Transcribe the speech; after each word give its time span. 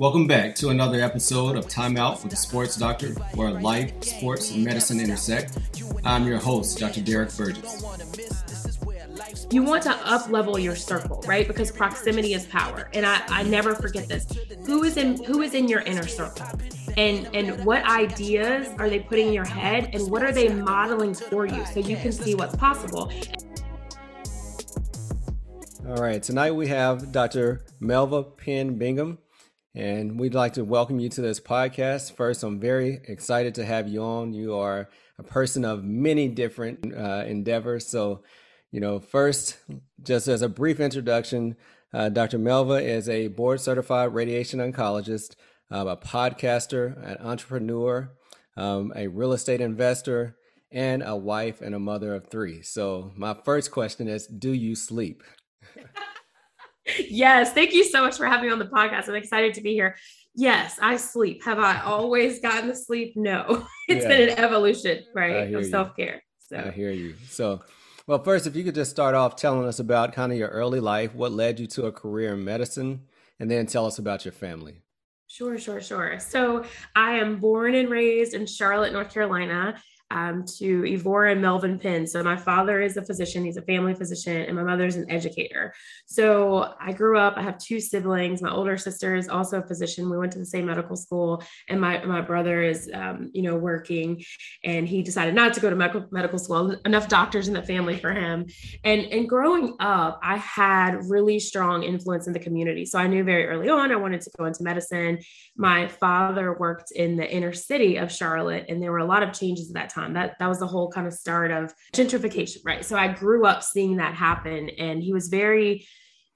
Welcome 0.00 0.28
back 0.28 0.54
to 0.54 0.68
another 0.68 1.00
episode 1.00 1.56
of 1.56 1.66
Time 1.66 1.96
Out 1.96 2.22
with 2.22 2.30
the 2.30 2.36
Sports 2.36 2.76
Doctor, 2.76 3.08
where 3.34 3.50
life, 3.50 3.92
sports, 4.04 4.52
and 4.52 4.64
medicine 4.64 5.00
intersect. 5.00 5.58
I'm 6.04 6.24
your 6.24 6.38
host, 6.38 6.78
Dr. 6.78 7.00
Derek 7.00 7.36
Burgess. 7.36 7.82
You 9.50 9.64
want 9.64 9.82
to 9.82 9.90
up 10.08 10.30
level 10.30 10.56
your 10.56 10.76
circle, 10.76 11.20
right? 11.26 11.48
Because 11.48 11.72
proximity 11.72 12.34
is 12.34 12.46
power. 12.46 12.88
And 12.94 13.04
I, 13.04 13.24
I 13.26 13.42
never 13.42 13.74
forget 13.74 14.06
this. 14.06 14.28
Who 14.66 14.84
is 14.84 14.96
in 14.96 15.20
who 15.24 15.42
is 15.42 15.54
in 15.54 15.66
your 15.66 15.80
inner 15.80 16.06
circle? 16.06 16.46
And 16.96 17.28
and 17.34 17.64
what 17.64 17.82
ideas 17.82 18.68
are 18.78 18.88
they 18.88 19.00
putting 19.00 19.26
in 19.26 19.32
your 19.32 19.48
head 19.48 19.90
and 19.94 20.08
what 20.08 20.22
are 20.22 20.30
they 20.30 20.48
modeling 20.48 21.12
for 21.12 21.44
you 21.44 21.66
so 21.66 21.80
you 21.80 21.96
can 21.96 22.12
see 22.12 22.36
what's 22.36 22.54
possible? 22.54 23.12
All 25.88 25.96
right, 25.96 26.22
tonight 26.22 26.52
we 26.52 26.68
have 26.68 27.10
Dr. 27.10 27.64
Melva 27.82 28.36
Penn 28.36 28.78
Bingham 28.78 29.18
and 29.78 30.18
we'd 30.18 30.34
like 30.34 30.54
to 30.54 30.64
welcome 30.64 30.98
you 30.98 31.08
to 31.08 31.20
this 31.20 31.38
podcast. 31.38 32.16
First, 32.16 32.42
I'm 32.42 32.58
very 32.58 33.00
excited 33.06 33.54
to 33.54 33.64
have 33.64 33.86
you 33.86 34.02
on. 34.02 34.32
You 34.32 34.56
are 34.56 34.88
a 35.20 35.22
person 35.22 35.64
of 35.64 35.84
many 35.84 36.26
different 36.26 36.92
uh, 36.92 37.22
endeavors. 37.24 37.86
So, 37.86 38.24
you 38.72 38.80
know, 38.80 38.98
first, 38.98 39.56
just 40.02 40.26
as 40.26 40.42
a 40.42 40.48
brief 40.48 40.80
introduction, 40.80 41.54
uh, 41.94 42.08
Dr. 42.08 42.40
Melva 42.40 42.82
is 42.82 43.08
a 43.08 43.28
board 43.28 43.60
certified 43.60 44.12
radiation 44.12 44.58
oncologist, 44.58 45.36
uh, 45.70 45.86
a 45.86 45.96
podcaster, 45.96 47.00
an 47.08 47.24
entrepreneur, 47.24 48.10
um, 48.56 48.92
a 48.96 49.06
real 49.06 49.32
estate 49.32 49.60
investor, 49.60 50.36
and 50.72 51.04
a 51.06 51.14
wife 51.14 51.60
and 51.60 51.76
a 51.76 51.78
mother 51.78 52.16
of 52.16 52.26
three. 52.26 52.62
So, 52.62 53.12
my 53.14 53.36
first 53.44 53.70
question 53.70 54.08
is 54.08 54.26
Do 54.26 54.52
you 54.52 54.74
sleep? 54.74 55.22
yes. 57.08 57.52
Thank 57.52 57.72
you 57.72 57.84
so 57.84 58.04
much 58.04 58.16
for 58.16 58.26
having 58.26 58.46
me 58.46 58.52
on 58.52 58.58
the 58.58 58.66
podcast. 58.66 59.08
I'm 59.08 59.14
excited 59.14 59.54
to 59.54 59.60
be 59.60 59.72
here. 59.72 59.96
Yes, 60.34 60.78
I 60.80 60.96
sleep. 60.96 61.44
Have 61.44 61.58
I 61.58 61.80
always 61.80 62.40
gotten 62.40 62.68
the 62.68 62.76
sleep? 62.76 63.14
No. 63.16 63.66
It's 63.88 64.04
yeah. 64.04 64.08
been 64.08 64.28
an 64.28 64.38
evolution, 64.38 65.02
right? 65.14 65.54
Of 65.54 65.64
self 65.64 65.96
care. 65.96 66.22
So 66.40 66.58
I 66.58 66.70
hear 66.70 66.90
you. 66.90 67.14
So, 67.26 67.62
well, 68.06 68.22
first, 68.22 68.46
if 68.46 68.54
you 68.54 68.62
could 68.62 68.74
just 68.74 68.90
start 68.90 69.14
off 69.14 69.34
telling 69.34 69.66
us 69.66 69.78
about 69.78 70.12
kind 70.12 70.30
of 70.30 70.36
your 70.36 70.48
early 70.48 70.78
life, 70.78 71.14
what 71.14 71.32
led 71.32 71.58
you 71.58 71.66
to 71.68 71.86
a 71.86 71.92
career 71.92 72.34
in 72.34 72.44
medicine, 72.44 73.04
and 73.40 73.50
then 73.50 73.64
tell 73.64 73.86
us 73.86 73.98
about 73.98 74.26
your 74.26 74.32
family. 74.32 74.82
Sure, 75.26 75.58
sure, 75.58 75.80
sure. 75.80 76.18
So 76.18 76.64
I 76.96 77.12
am 77.12 77.38
born 77.38 77.74
and 77.74 77.90
raised 77.90 78.34
in 78.34 78.46
Charlotte, 78.46 78.92
North 78.92 79.12
Carolina 79.12 79.80
um, 80.10 80.44
to 80.58 80.84
Evora 80.86 81.32
and 81.32 81.42
Melvin 81.42 81.78
Penn. 81.78 82.06
So 82.06 82.22
my 82.22 82.36
father 82.36 82.80
is 82.80 82.96
a 82.96 83.02
physician, 83.02 83.44
he's 83.44 83.56
a 83.56 83.62
family 83.62 83.94
physician, 83.94 84.36
and 84.42 84.56
my 84.56 84.62
mother's 84.62 84.96
an 84.96 85.10
educator. 85.10 85.74
So 86.06 86.74
I 86.80 86.92
grew 86.92 87.18
up, 87.18 87.34
I 87.36 87.42
have 87.42 87.58
two 87.58 87.80
siblings. 87.80 88.40
My 88.40 88.50
older 88.50 88.78
sister 88.78 89.14
is 89.16 89.28
also 89.28 89.60
a 89.60 89.66
physician. 89.66 90.08
We 90.08 90.18
went 90.18 90.32
to 90.32 90.38
the 90.38 90.46
same 90.46 90.66
medical 90.66 90.96
school, 90.96 91.42
and 91.68 91.80
my, 91.80 92.04
my 92.04 92.20
brother 92.20 92.62
is, 92.62 92.90
um, 92.92 93.30
you 93.34 93.42
know, 93.42 93.56
working, 93.56 94.24
and 94.64 94.88
he 94.88 95.02
decided 95.02 95.34
not 95.34 95.52
to 95.54 95.60
go 95.60 95.68
to 95.68 95.76
medical, 95.76 96.06
medical 96.10 96.38
school. 96.38 96.76
Enough 96.84 97.08
doctors 97.08 97.48
in 97.48 97.54
the 97.54 97.62
family 97.62 97.98
for 97.98 98.12
him. 98.12 98.46
And, 98.84 99.02
and 99.06 99.28
growing 99.28 99.76
up, 99.80 100.20
I 100.22 100.38
had 100.38 101.04
really 101.08 101.38
strong 101.38 101.82
influence 101.82 102.26
in 102.26 102.32
the 102.32 102.38
community. 102.38 102.86
So 102.86 102.98
I 102.98 103.06
knew 103.06 103.24
very 103.24 103.46
early 103.46 103.68
on 103.68 103.92
I 103.92 103.96
wanted 103.96 104.22
to 104.22 104.30
go 104.38 104.46
into 104.46 104.62
medicine. 104.62 105.18
My 105.56 105.88
father 105.88 106.56
worked 106.58 106.92
in 106.92 107.16
the 107.16 107.30
inner 107.30 107.52
city 107.52 107.96
of 107.96 108.10
Charlotte, 108.10 108.66
and 108.68 108.82
there 108.82 108.92
were 108.92 108.98
a 108.98 109.04
lot 109.04 109.22
of 109.22 109.32
changes 109.32 109.68
at 109.68 109.74
that 109.74 109.90
time 109.90 109.97
That 110.06 110.38
that 110.38 110.46
was 110.48 110.58
the 110.58 110.66
whole 110.66 110.90
kind 110.90 111.06
of 111.06 111.12
start 111.12 111.50
of 111.50 111.74
gentrification, 111.92 112.58
right? 112.64 112.84
So 112.84 112.96
I 112.96 113.08
grew 113.08 113.46
up 113.46 113.62
seeing 113.62 113.96
that 113.96 114.14
happen 114.14 114.70
and 114.78 115.02
he 115.02 115.12
was 115.12 115.28
very 115.28 115.86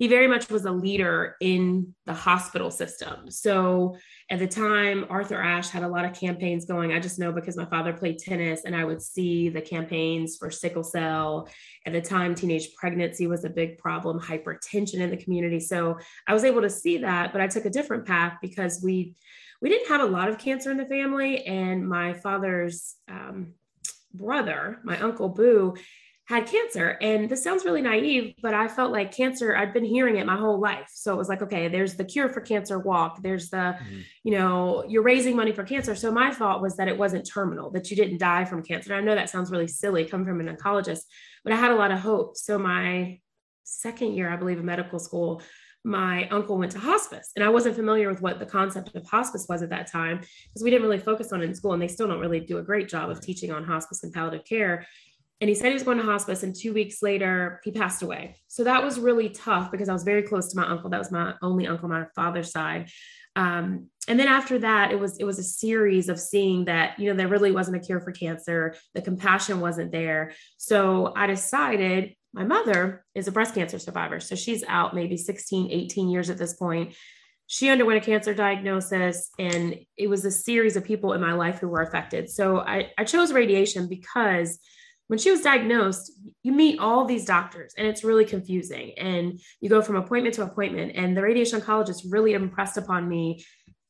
he 0.02 0.08
very 0.08 0.27
much 0.27 0.50
was 0.50 0.64
a 0.64 0.72
leader 0.72 1.36
in 1.41 1.94
the 2.06 2.12
hospital 2.12 2.72
system. 2.72 3.30
So 3.30 3.96
at 4.30 4.40
the 4.40 4.48
time, 4.48 5.06
Arthur 5.08 5.40
Ashe 5.40 5.68
had 5.68 5.84
a 5.84 5.88
lot 5.88 6.05
of 6.05 6.12
campaigns 6.12 6.64
going. 6.64 6.92
I 6.92 6.98
just 6.98 7.20
know 7.20 7.30
because 7.30 7.56
my 7.56 7.66
father 7.66 7.92
played 7.92 8.18
tennis 8.18 8.62
and 8.64 8.74
I 8.74 8.83
would 8.83 9.00
see 9.00 9.48
the 9.48 9.60
campaigns 9.60 10.36
for 10.38 10.50
sickle 10.50 10.83
cell. 10.83 11.48
At 11.86 11.92
the 11.92 12.01
time, 12.01 12.34
teenage 12.34 12.74
pregnancy 12.74 13.28
was 13.28 13.45
a 13.45 13.48
big 13.48 13.78
problem, 13.78 14.18
hypertension 14.18 14.98
in 14.98 15.11
the 15.11 15.17
community. 15.17 15.61
So 15.61 15.98
I 16.27 16.34
was 16.34 16.42
able 16.42 16.62
to 16.62 16.70
see 16.70 16.98
that, 16.98 17.30
but 17.30 17.40
I 17.40 17.46
took 17.46 17.67
a 17.67 17.70
different 17.70 18.05
path 18.05 18.39
because 18.42 18.80
we 18.83 19.14
we 19.62 19.68
didn't 19.68 19.89
have 19.89 20.00
a 20.00 20.12
lot 20.12 20.28
of 20.28 20.39
cancer 20.39 20.70
in 20.70 20.77
the 20.77 20.84
family. 20.84 21.46
And 21.46 21.89
my 21.89 22.12
father's 22.12 22.96
um, 23.08 23.55
brother, 24.12 24.80
my 24.83 24.98
uncle 24.98 25.28
Boo, 25.28 25.77
had 26.24 26.46
cancer. 26.46 26.98
And 27.00 27.28
this 27.28 27.42
sounds 27.45 27.64
really 27.64 27.83
naive, 27.83 28.34
but 28.42 28.55
I 28.55 28.67
felt 28.68 28.92
like 28.92 29.12
cancer, 29.12 29.56
I'd 29.56 29.72
been 29.72 29.84
hearing 29.84 30.17
it 30.17 30.27
my 30.27 30.36
whole 30.36 30.61
life. 30.61 30.89
So 30.92 31.12
it 31.14 31.17
was 31.17 31.28
like, 31.28 31.42
okay, 31.42 31.68
there's 31.68 31.95
the 31.95 32.05
cure 32.05 32.28
for 32.28 32.40
cancer 32.40 32.78
walk. 32.78 33.22
There's 33.22 33.51
the, 33.51 33.77
mm-hmm. 33.78 34.01
you 34.24 34.33
know, 34.33 34.84
you're 34.89 35.02
raising 35.02 35.36
money 35.36 35.52
for 35.52 35.64
cancer. 35.64 35.95
So 35.95 36.11
my 36.11 36.33
thought 36.33 36.62
was 36.62 36.77
that 36.77 36.89
it 36.89 36.98
wasn't 36.98 37.28
terminal, 37.28 37.70
that 37.70 37.90
you 37.90 37.96
didn't 37.96 38.18
die 38.18 38.45
from 38.45 38.62
cancer. 38.62 38.92
And 38.92 39.01
I 39.01 39.05
know 39.05 39.14
that 39.14 39.30
sounds 39.30 39.51
really 39.51 39.68
silly 39.68 40.05
coming 40.05 40.27
from 40.27 40.40
an 40.40 40.56
oncologist, 40.56 41.02
but 41.45 41.52
I 41.52 41.56
had 41.56 41.70
a 41.70 41.77
lot 41.77 41.92
of 41.92 42.01
hope. 42.01 42.36
So 42.36 42.58
my 42.58 43.20
second 43.64 44.14
year, 44.14 44.30
I 44.30 44.36
believe, 44.36 44.58
in 44.58 44.64
medical 44.64 44.98
school, 44.98 45.42
my 45.85 46.29
uncle 46.29 46.59
went 46.59 46.73
to 46.73 46.79
hospice. 46.79 47.31
And 47.35 47.45
i 47.45 47.48
wasn't 47.48 47.77
familiar 47.77 48.09
with 48.09 48.23
what 48.23 48.39
the 48.39 48.47
concept 48.47 48.95
of 48.95 49.07
hospice 49.07 49.47
was 49.48 49.63
at 49.63 49.70
that 49.70 49.91
time 49.91 50.19
because 50.19 50.63
we 50.63 50.70
didn't 50.70 50.83
really 50.83 50.98
focus 50.98 51.33
on 51.33 51.43
it 51.43 51.47
in 51.47 51.55
school 51.55 51.73
and 51.73 51.83
they 51.83 51.89
still 51.89 52.07
don't 52.07 52.20
really 52.20 52.41
do 52.41 52.59
a 52.59 52.63
great 52.63 52.89
job 52.89 53.11
of 53.11 53.20
teaching 53.20 53.51
on 53.51 53.65
hospice 53.65 54.03
and 54.05 54.13
palliative 54.13 54.47
care. 54.47 54.87
And 55.41 55.48
he 55.48 55.57
said 55.57 55.69
he 55.69 55.75
was 55.75 55.83
going 55.83 55.98
to 55.98 56.05
hospice 56.05 56.45
and 56.45 56.55
two 56.55 56.73
weeks 56.73 57.03
later 57.03 57.61
he 57.65 57.73
passed 57.73 58.03
away. 58.03 58.37
So 58.47 58.63
that 58.65 58.83
was 58.83 59.01
really 59.01 59.31
tough 59.31 59.73
because 59.73 59.89
i 59.89 59.93
was 59.93 60.05
very 60.05 60.23
close 60.23 60.53
to 60.53 60.57
my 60.57 60.69
uncle. 60.69 60.91
That 60.91 60.98
was 60.98 61.11
my 61.11 61.35
only 61.43 61.67
uncle 61.67 61.91
on 61.93 62.01
my 62.01 62.07
father's 62.14 62.53
side. 62.53 62.89
Um, 63.35 63.89
and 64.09 64.20
then 64.20 64.29
after 64.29 64.59
that 64.59 64.93
it 64.93 65.01
was 65.01 65.19
it 65.19 65.25
was 65.25 65.39
a 65.39 65.45
series 65.45 66.09
of 66.09 66.20
seeing 66.20 66.67
that 66.67 66.99
you 66.99 67.09
know 67.09 67.17
there 67.17 67.29
really 67.29 67.51
wasn't 67.51 67.77
a 67.77 67.81
cure 67.81 68.01
for 68.01 68.13
cancer. 68.13 68.77
The 68.95 69.03
compassion 69.03 69.59
wasn't 69.59 69.91
there. 69.91 70.33
So 70.59 71.13
i 71.17 71.27
decided 71.27 72.14
my 72.33 72.45
mother 72.45 73.05
is 73.15 73.29
a 73.29 73.33
breast 73.33 73.55
cancer 73.55 73.79
survivor. 73.79 74.20
So 74.20 74.35
she's 74.35 74.65
out 74.67 74.95
maybe 74.95 75.17
16, 75.17 75.70
18 75.70 76.09
years 76.09 76.31
at 76.31 76.39
this 76.39 76.55
point. 76.55 76.95
She 77.47 77.69
underwent 77.69 78.03
a 78.03 78.07
cancer 78.07 78.33
diagnosis, 78.33 79.31
and 79.39 79.79
it 79.97 80.09
was 80.09 80.25
a 80.25 80.31
series 80.31 80.77
of 80.77 80.85
people 80.85 81.13
in 81.13 81.20
my 81.20 81.35
life 81.35 81.59
who 81.59 81.69
were 81.69 81.83
affected. 81.83 82.31
So 82.31 82.61
I, 82.61 82.93
I 82.97 83.05
chose 83.05 83.33
radiation 83.33 83.89
because 83.89 84.59
when 85.09 85.19
she 85.19 85.31
was 85.31 85.43
diagnosed, 85.43 86.11
you 86.43 86.53
meet 86.53 86.79
all 86.79 87.05
these 87.05 87.27
doctors 87.27 87.75
and 87.77 87.87
it's 87.87 88.05
really 88.05 88.25
confusing. 88.25 88.95
And 88.97 89.39
you 89.61 89.69
go 89.69 89.83
from 89.83 89.97
appointment 89.97 90.37
to 90.37 90.45
appointment, 90.45 90.93
and 90.95 91.14
the 91.14 91.20
radiation 91.20 91.61
oncologist 91.61 92.07
really 92.09 92.33
impressed 92.33 92.79
upon 92.79 93.09
me 93.09 93.45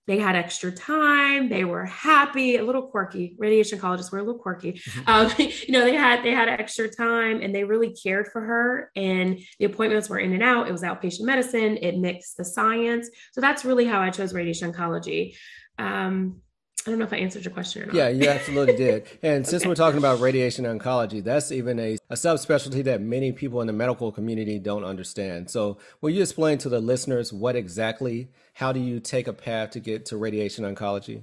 they 0.06 0.18
had 0.18 0.34
extra 0.34 0.72
time. 0.72 1.48
They 1.48 1.64
were 1.64 1.84
happy 1.84 2.56
a 2.56 2.64
little 2.64 2.82
quirky. 2.82 3.36
Radiation 3.38 3.78
oncologists 3.78 4.10
were 4.10 4.18
a 4.18 4.22
little 4.22 4.40
quirky. 4.40 4.72
Mm-hmm. 4.72 5.08
um, 5.08 5.32
you 5.38 5.72
know 5.72 5.84
they 5.84 5.94
had 5.94 6.24
they 6.24 6.32
had 6.32 6.48
extra 6.48 6.88
time 6.88 7.40
and 7.40 7.54
they 7.54 7.64
really 7.64 7.94
cared 7.94 8.28
for 8.28 8.40
her 8.40 8.90
and 8.96 9.38
the 9.58 9.64
appointments 9.64 10.08
were 10.08 10.18
in 10.18 10.32
and 10.32 10.42
out. 10.42 10.68
It 10.68 10.72
was 10.72 10.82
outpatient 10.82 11.22
medicine. 11.22 11.78
It 11.80 11.98
mixed 11.98 12.36
the 12.36 12.44
science. 12.44 13.08
So 13.32 13.40
that's 13.40 13.64
really 13.64 13.86
how 13.86 14.00
i 14.00 14.10
chose 14.10 14.34
radiation 14.34 14.72
oncology. 14.72 15.34
Um, 15.78 16.41
I 16.86 16.90
don't 16.90 16.98
know 16.98 17.04
if 17.04 17.12
I 17.12 17.18
answered 17.18 17.44
your 17.44 17.52
question 17.54 17.82
or 17.82 17.86
not. 17.86 17.94
Yeah, 17.94 18.08
you 18.08 18.28
absolutely 18.28 18.76
did. 18.76 19.06
And 19.22 19.46
since 19.46 19.64
we're 19.64 19.74
talking 19.74 19.98
about 19.98 20.20
radiation 20.20 20.64
oncology, 20.64 21.22
that's 21.22 21.52
even 21.52 21.78
a, 21.78 21.96
a 22.10 22.14
subspecialty 22.14 22.82
that 22.84 23.00
many 23.00 23.32
people 23.32 23.60
in 23.60 23.66
the 23.66 23.72
medical 23.72 24.10
community 24.10 24.58
don't 24.58 24.84
understand. 24.84 25.50
So, 25.50 25.78
will 26.00 26.10
you 26.10 26.22
explain 26.22 26.58
to 26.58 26.68
the 26.68 26.80
listeners 26.80 27.32
what 27.32 27.54
exactly, 27.54 28.28
how 28.54 28.72
do 28.72 28.80
you 28.80 28.98
take 29.00 29.28
a 29.28 29.32
path 29.32 29.70
to 29.70 29.80
get 29.80 30.06
to 30.06 30.16
radiation 30.16 30.64
oncology? 30.64 31.22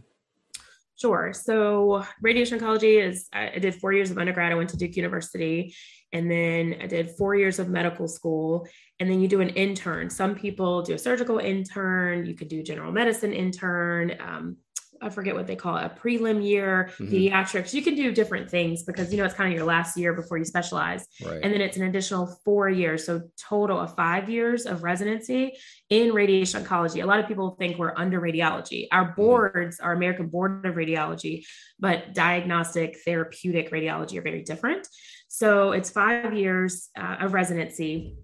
Sure. 0.95 1.33
So, 1.33 2.05
radiation 2.21 2.59
oncology 2.59 3.01
is, 3.01 3.27
I 3.33 3.59
did 3.59 3.75
four 3.75 3.93
years 3.93 4.11
of 4.11 4.17
undergrad. 4.17 4.51
I 4.51 4.55
went 4.55 4.69
to 4.71 4.77
Duke 4.77 4.95
University 4.95 5.73
and 6.11 6.29
then 6.29 6.75
I 6.81 6.87
did 6.87 7.11
four 7.11 7.35
years 7.35 7.59
of 7.59 7.69
medical 7.69 8.07
school. 8.07 8.67
And 8.99 9.09
then 9.09 9.21
you 9.21 9.27
do 9.27 9.41
an 9.41 9.49
intern. 9.49 10.09
Some 10.09 10.35
people 10.35 10.81
do 10.81 10.95
a 10.95 10.97
surgical 10.97 11.37
intern, 11.37 12.25
you 12.25 12.33
could 12.33 12.49
do 12.49 12.63
general 12.63 12.91
medicine 12.91 13.31
intern. 13.31 14.17
Um, 14.19 14.57
I 15.01 15.09
forget 15.09 15.35
what 15.35 15.47
they 15.47 15.55
call 15.55 15.77
it, 15.77 15.85
a 15.85 15.89
prelim 15.89 16.45
year, 16.45 16.91
mm-hmm. 16.93 17.13
pediatrics. 17.13 17.73
You 17.73 17.81
can 17.81 17.95
do 17.95 18.11
different 18.11 18.49
things 18.49 18.83
because 18.83 19.11
you 19.11 19.17
know 19.17 19.25
it's 19.25 19.33
kind 19.33 19.51
of 19.51 19.57
your 19.57 19.65
last 19.65 19.97
year 19.97 20.13
before 20.13 20.37
you 20.37 20.45
specialize. 20.45 21.05
Right. 21.23 21.39
And 21.41 21.53
then 21.53 21.61
it's 21.61 21.77
an 21.77 21.83
additional 21.83 22.27
four 22.43 22.69
years. 22.69 23.05
So 23.05 23.23
total 23.37 23.79
of 23.79 23.95
five 23.95 24.29
years 24.29 24.65
of 24.65 24.83
residency 24.83 25.57
in 25.89 26.13
radiation 26.13 26.63
oncology. 26.63 27.03
A 27.03 27.05
lot 27.05 27.19
of 27.19 27.27
people 27.27 27.55
think 27.59 27.77
we're 27.77 27.93
under 27.95 28.19
radiology. 28.19 28.87
Our 28.91 29.05
mm-hmm. 29.05 29.21
boards 29.21 29.77
mm-hmm. 29.77 29.85
are 29.85 29.93
American 29.93 30.27
Board 30.27 30.65
of 30.65 30.75
Radiology, 30.75 31.45
but 31.79 32.13
diagnostic 32.13 32.97
therapeutic 33.05 33.71
radiology 33.71 34.17
are 34.17 34.21
very 34.21 34.43
different. 34.43 34.87
So 35.27 35.71
it's 35.71 35.89
five 35.89 36.33
years 36.33 36.89
uh, 36.97 37.17
of 37.21 37.33
residency 37.33 38.15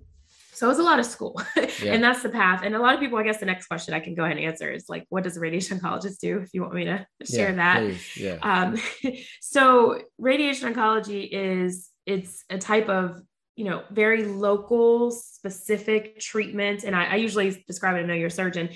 so 0.56 0.68
it 0.68 0.70
was 0.70 0.80
a 0.80 0.84
lot 0.84 1.00
of 1.00 1.06
school. 1.06 1.42
Yeah. 1.84 1.94
and 1.94 2.04
that's 2.04 2.24
the 2.24 2.30
path. 2.30 2.62
And 2.64 2.74
a 2.74 2.80
lot 2.80 2.94
of 2.94 3.02
people, 3.02 3.18
I 3.18 3.24
guess 3.24 3.40
the 3.40 3.46
next 3.46 3.68
question 3.68 3.94
I 3.94 4.00
can 4.00 4.16
go 4.16 4.24
ahead 4.24 4.38
and 4.38 4.46
answer 4.46 4.72
is 4.72 4.86
like, 4.88 5.06
what 5.10 5.24
does 5.24 5.36
a 5.36 5.42
radiation 5.42 5.78
oncologist 5.78 6.20
do? 6.20 6.40
If 6.40 6.54
you 6.54 6.62
want 6.62 6.74
me 6.74 6.86
to 6.86 7.06
share 7.26 7.50
yeah, 7.50 7.56
that. 7.56 7.80
Please. 7.80 8.18
Yeah. 8.18 8.38
Um, 8.42 8.78
so 9.42 10.02
radiation 10.18 10.74
oncology 10.74 11.28
is, 11.30 11.90
it's 12.06 12.46
a 12.50 12.58
type 12.58 12.88
of 12.88 13.22
you 13.56 13.66
know, 13.66 13.84
very 13.92 14.26
local, 14.26 15.12
specific 15.12 16.20
treatment. 16.20 16.84
And 16.84 16.96
I, 16.96 17.06
I 17.06 17.16
usually 17.16 17.64
describe 17.68 17.96
it, 17.96 18.00
I 18.00 18.04
know 18.04 18.14
you're 18.14 18.28
a 18.28 18.32
surgeon, 18.32 18.70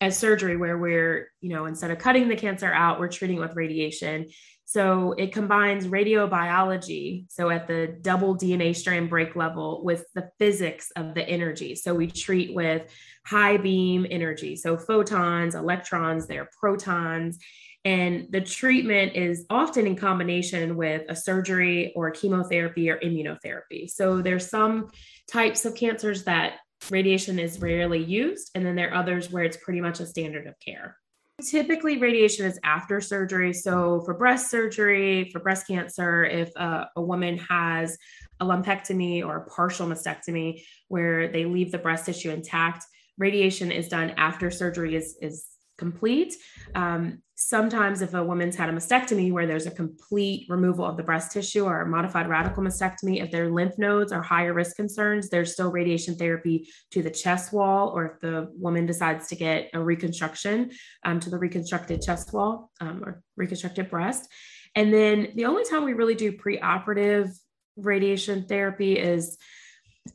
as 0.00 0.18
surgery, 0.18 0.56
where 0.56 0.76
we're, 0.76 1.30
you 1.40 1.50
know, 1.50 1.66
instead 1.66 1.90
of 1.90 1.98
cutting 1.98 2.28
the 2.28 2.36
cancer 2.36 2.72
out, 2.72 2.98
we're 2.98 3.08
treating 3.08 3.38
with 3.38 3.54
radiation. 3.54 4.28
So 4.66 5.12
it 5.12 5.32
combines 5.32 5.86
radiobiology, 5.86 7.26
so 7.28 7.50
at 7.50 7.66
the 7.66 7.98
double 8.00 8.36
DNA 8.36 8.74
strand 8.74 9.10
break 9.10 9.36
level, 9.36 9.84
with 9.84 10.04
the 10.14 10.30
physics 10.38 10.90
of 10.96 11.14
the 11.14 11.28
energy. 11.28 11.74
So 11.74 11.94
we 11.94 12.10
treat 12.10 12.54
with 12.54 12.90
high 13.26 13.58
beam 13.58 14.06
energy, 14.10 14.56
so 14.56 14.76
photons, 14.76 15.54
electrons, 15.54 16.26
they're 16.26 16.48
protons. 16.58 17.38
And 17.84 18.28
the 18.30 18.40
treatment 18.40 19.14
is 19.14 19.44
often 19.50 19.86
in 19.86 19.94
combination 19.94 20.76
with 20.76 21.02
a 21.10 21.14
surgery 21.14 21.92
or 21.94 22.10
chemotherapy 22.10 22.88
or 22.88 22.98
immunotherapy. 22.98 23.90
So 23.90 24.22
there's 24.22 24.48
some 24.48 24.90
types 25.30 25.66
of 25.66 25.74
cancers 25.74 26.24
that 26.24 26.54
radiation 26.90 27.38
is 27.38 27.60
rarely 27.60 28.02
used, 28.02 28.50
and 28.54 28.64
then 28.64 28.76
there 28.76 28.90
are 28.90 28.96
others 28.96 29.30
where 29.30 29.44
it's 29.44 29.58
pretty 29.58 29.82
much 29.82 30.00
a 30.00 30.06
standard 30.06 30.46
of 30.46 30.54
care. 30.60 30.96
Typically, 31.42 31.98
radiation 31.98 32.46
is 32.46 32.60
after 32.62 33.00
surgery. 33.00 33.52
So, 33.52 34.02
for 34.02 34.14
breast 34.14 34.50
surgery, 34.50 35.30
for 35.32 35.40
breast 35.40 35.66
cancer, 35.66 36.24
if 36.24 36.54
a, 36.54 36.88
a 36.96 37.02
woman 37.02 37.38
has 37.38 37.98
a 38.40 38.44
lumpectomy 38.44 39.24
or 39.24 39.38
a 39.38 39.46
partial 39.50 39.86
mastectomy 39.86 40.62
where 40.88 41.28
they 41.28 41.44
leave 41.44 41.72
the 41.72 41.78
breast 41.78 42.06
tissue 42.06 42.30
intact, 42.30 42.84
radiation 43.18 43.72
is 43.72 43.88
done 43.88 44.10
after 44.16 44.50
surgery 44.50 44.94
is, 44.94 45.16
is 45.20 45.53
complete. 45.76 46.34
Um, 46.74 47.22
sometimes, 47.34 48.00
if 48.00 48.14
a 48.14 48.24
woman's 48.24 48.56
had 48.56 48.68
a 48.68 48.72
mastectomy 48.72 49.32
where 49.32 49.46
there's 49.46 49.66
a 49.66 49.70
complete 49.70 50.46
removal 50.48 50.84
of 50.84 50.96
the 50.96 51.02
breast 51.02 51.32
tissue 51.32 51.64
or 51.64 51.82
a 51.82 51.86
modified 51.86 52.28
radical 52.28 52.62
mastectomy, 52.62 53.22
if 53.22 53.30
their 53.30 53.50
lymph 53.50 53.76
nodes 53.78 54.12
are 54.12 54.22
higher 54.22 54.52
risk 54.52 54.76
concerns, 54.76 55.28
there's 55.28 55.52
still 55.52 55.70
radiation 55.70 56.14
therapy 56.16 56.68
to 56.92 57.02
the 57.02 57.10
chest 57.10 57.52
wall, 57.52 57.88
or 57.88 58.06
if 58.06 58.20
the 58.20 58.48
woman 58.54 58.86
decides 58.86 59.28
to 59.28 59.36
get 59.36 59.70
a 59.74 59.82
reconstruction 59.82 60.70
um, 61.04 61.20
to 61.20 61.30
the 61.30 61.38
reconstructed 61.38 62.02
chest 62.02 62.32
wall 62.32 62.70
um, 62.80 63.02
or 63.04 63.22
reconstructed 63.36 63.90
breast. 63.90 64.28
And 64.76 64.92
then 64.92 65.28
the 65.34 65.46
only 65.46 65.64
time 65.64 65.84
we 65.84 65.92
really 65.92 66.14
do 66.14 66.32
preoperative 66.32 67.30
radiation 67.76 68.46
therapy 68.46 68.98
is 68.98 69.38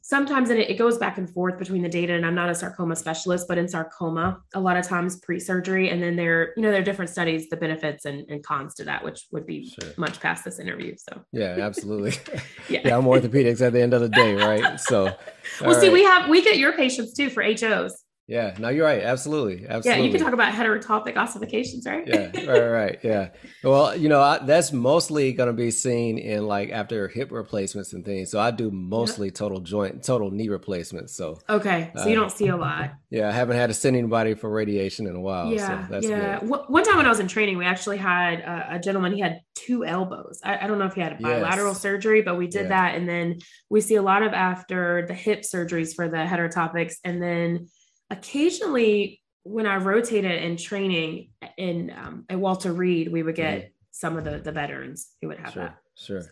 sometimes 0.02 0.50
and 0.50 0.60
it, 0.60 0.70
it 0.70 0.78
goes 0.78 0.98
back 0.98 1.18
and 1.18 1.30
forth 1.30 1.58
between 1.58 1.82
the 1.82 1.90
data 1.90 2.14
and 2.14 2.26
i'm 2.26 2.36
not 2.36 2.50
a 2.50 2.54
sarcoma 2.54 2.96
specialist 2.96 3.48
but 3.48 3.58
in 3.58 3.68
sarcoma 3.68 4.40
a 4.54 4.60
lot 4.60 4.78
of 4.78 4.86
times 4.86 5.18
pre-surgery 5.18 5.90
and 5.90 6.02
then 6.02 6.16
there 6.16 6.54
you 6.56 6.62
know 6.62 6.72
there 6.72 6.82
are 6.82 6.84
different 6.84 7.10
studies 7.10 7.50
the 7.50 7.58
benefits 7.58 8.06
and, 8.06 8.30
and 8.30 8.44
cons 8.44 8.76
to 8.76 8.84
that 8.84 9.04
which 9.04 9.26
would 9.32 9.48
be 9.48 9.68
sure. 9.68 9.92
much 9.98 10.20
past 10.20 10.46
this 10.46 10.60
interview 10.60 10.96
so. 10.96 11.22
Yeah 11.32 11.58
absolutely. 11.60 12.14
Yeah. 12.70 12.82
yeah 12.86 12.98
i'm 12.98 13.06
orthopedics 13.06 13.66
at 13.66 13.74
the 13.74 13.82
end 13.82 13.94
of 13.94 14.02
the 14.02 14.10
day 14.10 14.36
right? 14.36 14.80
So 14.80 15.16
well 15.62 15.80
see 15.80 15.90
we 15.90 16.04
have 16.04 16.30
we 16.30 16.44
get 16.44 16.58
your 16.58 16.74
patients 16.74 17.14
too 17.14 17.30
for 17.30 17.42
hos 17.44 18.04
yeah, 18.30 18.54
no, 18.60 18.70
you're 18.70 18.86
right. 18.86 19.02
Absolutely, 19.02 19.66
absolutely. 19.68 19.90
Yeah, 19.90 20.06
you 20.06 20.12
can 20.12 20.22
talk 20.22 20.34
about 20.34 20.54
heterotopic 20.54 21.18
ossifications, 21.18 21.88
right? 21.88 22.08
yeah, 22.08 22.30
right, 22.46 22.68
right. 22.68 23.00
Yeah. 23.02 23.30
Well, 23.64 23.98
you 23.98 24.08
know, 24.08 24.22
I, 24.22 24.38
that's 24.38 24.72
mostly 24.72 25.34
going 25.34 25.48
to 25.48 25.54
be 25.54 25.72
seen 25.72 26.20
in 26.20 26.46
like 26.46 26.70
after 26.70 27.08
hip 27.08 27.32
replacements 27.32 27.94
and 27.94 28.06
things. 28.06 28.30
So 28.30 28.40
I 28.40 28.52
do 28.52 28.70
mostly 28.70 29.32
total 29.32 29.60
joint, 29.62 30.04
total 30.04 30.30
knee 30.30 30.48
replacements. 30.48 31.18
So 31.18 31.40
okay, 31.50 31.90
so 31.96 32.04
uh, 32.04 32.06
you 32.06 32.14
don't 32.14 32.32
see 32.32 32.50
a 32.50 32.56
lot. 32.56 32.92
Yeah, 33.10 33.30
I 33.30 33.32
haven't 33.32 33.58
had 33.58 33.68
to 33.68 33.74
send 33.74 33.96
anybody 33.96 34.36
for 34.36 34.48
radiation 34.48 35.08
in 35.08 35.16
a 35.16 35.22
while. 35.22 35.52
Yeah, 35.52 35.88
so 35.88 36.00
yeah. 36.02 36.40
Good. 36.40 36.50
One 36.50 36.84
time 36.84 36.98
when 36.98 37.08
I 37.08 37.10
was 37.10 37.20
in 37.20 37.28
training, 37.28 37.58
we 37.58 37.66
actually 37.66 37.98
had 37.98 38.42
a, 38.42 38.76
a 38.76 38.80
gentleman. 38.80 39.14
He 39.14 39.22
had 39.22 39.40
two 39.56 39.84
elbows. 39.84 40.40
I, 40.44 40.66
I, 40.66 40.68
don't 40.68 40.78
know 40.78 40.86
if 40.86 40.94
he 40.94 41.02
had 41.02 41.14
a 41.14 41.16
bilateral 41.16 41.72
yes. 41.72 41.82
surgery, 41.82 42.22
but 42.22 42.38
we 42.38 42.46
did 42.46 42.64
yeah. 42.64 42.92
that, 42.92 42.96
and 42.96 43.10
then 43.10 43.40
we 43.72 43.82
see 43.82 43.96
a 43.96 44.04
lot 44.04 44.22
of 44.22 44.34
after 44.34 45.08
the 45.08 45.16
hip 45.16 45.42
surgeries 45.42 45.96
for 45.96 46.08
the 46.08 46.18
heterotopics, 46.18 46.98
and 47.04 47.20
then 47.20 47.68
occasionally 48.10 49.22
when 49.44 49.66
I 49.66 49.78
rotated 49.78 50.44
in 50.44 50.58
training 50.58 51.30
in 51.58 51.92
um, 51.96 52.26
at 52.30 52.40
Walter 52.40 52.74
Reed, 52.74 53.12
we 53.12 53.24
would 53.24 53.36
get 53.36 53.60
mm. 53.60 53.70
some 53.92 54.18
of 54.18 54.24
the 54.24 54.40
the 54.40 54.52
veterans 54.52 55.10
who 55.22 55.30
would 55.30 55.40
have 55.40 55.54
sure, 55.54 55.64
that. 55.64 55.78
Sure. 55.96 56.24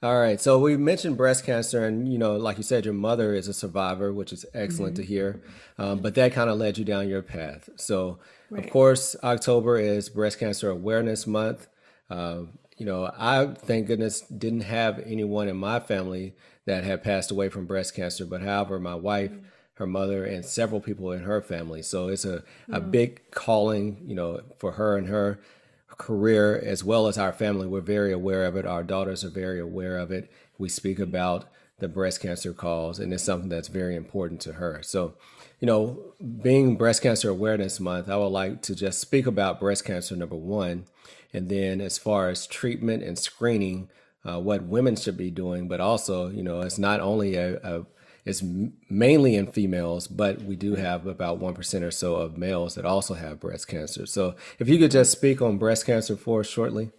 All 0.00 0.18
right. 0.18 0.40
So 0.40 0.60
we 0.60 0.76
mentioned 0.76 1.16
breast 1.16 1.44
cancer, 1.44 1.84
and 1.84 2.10
you 2.10 2.18
know, 2.18 2.36
like 2.36 2.56
you 2.56 2.62
said, 2.62 2.84
your 2.84 2.94
mother 2.94 3.34
is 3.34 3.48
a 3.48 3.54
survivor, 3.54 4.12
which 4.12 4.32
is 4.32 4.46
excellent 4.54 4.94
mm-hmm. 4.94 5.02
to 5.02 5.08
hear. 5.08 5.42
Um, 5.76 6.00
but 6.00 6.14
that 6.14 6.32
kind 6.32 6.48
of 6.48 6.58
led 6.58 6.78
you 6.78 6.84
down 6.84 7.08
your 7.08 7.22
path. 7.22 7.68
So, 7.76 8.20
right. 8.50 8.64
of 8.64 8.70
course, 8.70 9.16
October 9.24 9.76
is 9.78 10.08
Breast 10.08 10.38
Cancer 10.38 10.70
Awareness 10.70 11.26
Month. 11.26 11.66
Uh, 12.08 12.42
you 12.76 12.86
know, 12.86 13.10
I 13.18 13.46
thank 13.46 13.88
goodness 13.88 14.20
didn't 14.20 14.60
have 14.60 15.00
anyone 15.00 15.48
in 15.48 15.56
my 15.56 15.80
family 15.80 16.36
that 16.64 16.84
had 16.84 17.02
passed 17.02 17.32
away 17.32 17.48
from 17.48 17.66
breast 17.66 17.96
cancer, 17.96 18.24
but 18.24 18.40
however, 18.40 18.78
my 18.78 18.94
wife. 18.94 19.30
Mm-hmm 19.30 19.44
her 19.78 19.86
mother 19.86 20.24
and 20.24 20.44
several 20.44 20.80
people 20.80 21.12
in 21.12 21.22
her 21.22 21.40
family. 21.40 21.82
So 21.82 22.08
it's 22.08 22.24
a, 22.24 22.42
a 22.70 22.80
mm. 22.80 22.90
big 22.90 23.30
calling, 23.30 24.02
you 24.06 24.14
know, 24.14 24.40
for 24.58 24.72
her 24.72 24.96
and 24.96 25.06
her 25.06 25.38
career 25.88 26.58
as 26.58 26.82
well 26.82 27.06
as 27.06 27.16
our 27.16 27.32
family. 27.32 27.66
We're 27.66 27.80
very 27.80 28.12
aware 28.12 28.44
of 28.44 28.56
it. 28.56 28.66
Our 28.66 28.82
daughters 28.82 29.24
are 29.24 29.30
very 29.30 29.60
aware 29.60 29.96
of 29.98 30.10
it. 30.10 30.30
We 30.58 30.68
speak 30.68 30.98
about 30.98 31.46
the 31.78 31.88
breast 31.88 32.20
cancer 32.20 32.52
cause, 32.52 32.98
and 32.98 33.12
it's 33.12 33.22
something 33.22 33.48
that's 33.48 33.68
very 33.68 33.94
important 33.94 34.40
to 34.42 34.54
her. 34.54 34.80
So, 34.82 35.14
you 35.60 35.66
know, 35.66 36.12
being 36.42 36.76
Breast 36.76 37.02
Cancer 37.02 37.30
Awareness 37.30 37.78
Month, 37.78 38.08
I 38.08 38.16
would 38.16 38.26
like 38.26 38.62
to 38.62 38.74
just 38.74 39.00
speak 39.00 39.26
about 39.26 39.60
breast 39.60 39.84
cancer, 39.84 40.16
number 40.16 40.34
one. 40.34 40.86
And 41.32 41.48
then, 41.48 41.80
as 41.80 41.96
far 41.96 42.30
as 42.30 42.48
treatment 42.48 43.04
and 43.04 43.16
screening, 43.16 43.90
uh, 44.24 44.40
what 44.40 44.64
women 44.64 44.96
should 44.96 45.16
be 45.16 45.30
doing, 45.30 45.68
but 45.68 45.80
also, 45.80 46.28
you 46.30 46.42
know, 46.42 46.62
it's 46.62 46.78
not 46.78 46.98
only 46.98 47.36
a, 47.36 47.58
a 47.58 47.86
it's 48.28 48.44
mainly 48.90 49.36
in 49.36 49.46
females, 49.46 50.06
but 50.06 50.42
we 50.42 50.54
do 50.54 50.74
have 50.74 51.06
about 51.06 51.40
1% 51.40 51.82
or 51.82 51.90
so 51.90 52.16
of 52.16 52.36
males 52.36 52.74
that 52.74 52.84
also 52.84 53.14
have 53.14 53.40
breast 53.40 53.68
cancer. 53.68 54.04
So 54.04 54.34
if 54.58 54.68
you 54.68 54.78
could 54.78 54.90
just 54.90 55.10
speak 55.12 55.40
on 55.40 55.56
breast 55.56 55.86
cancer 55.86 56.14
for 56.14 56.40
us 56.40 56.46
shortly. 56.46 56.90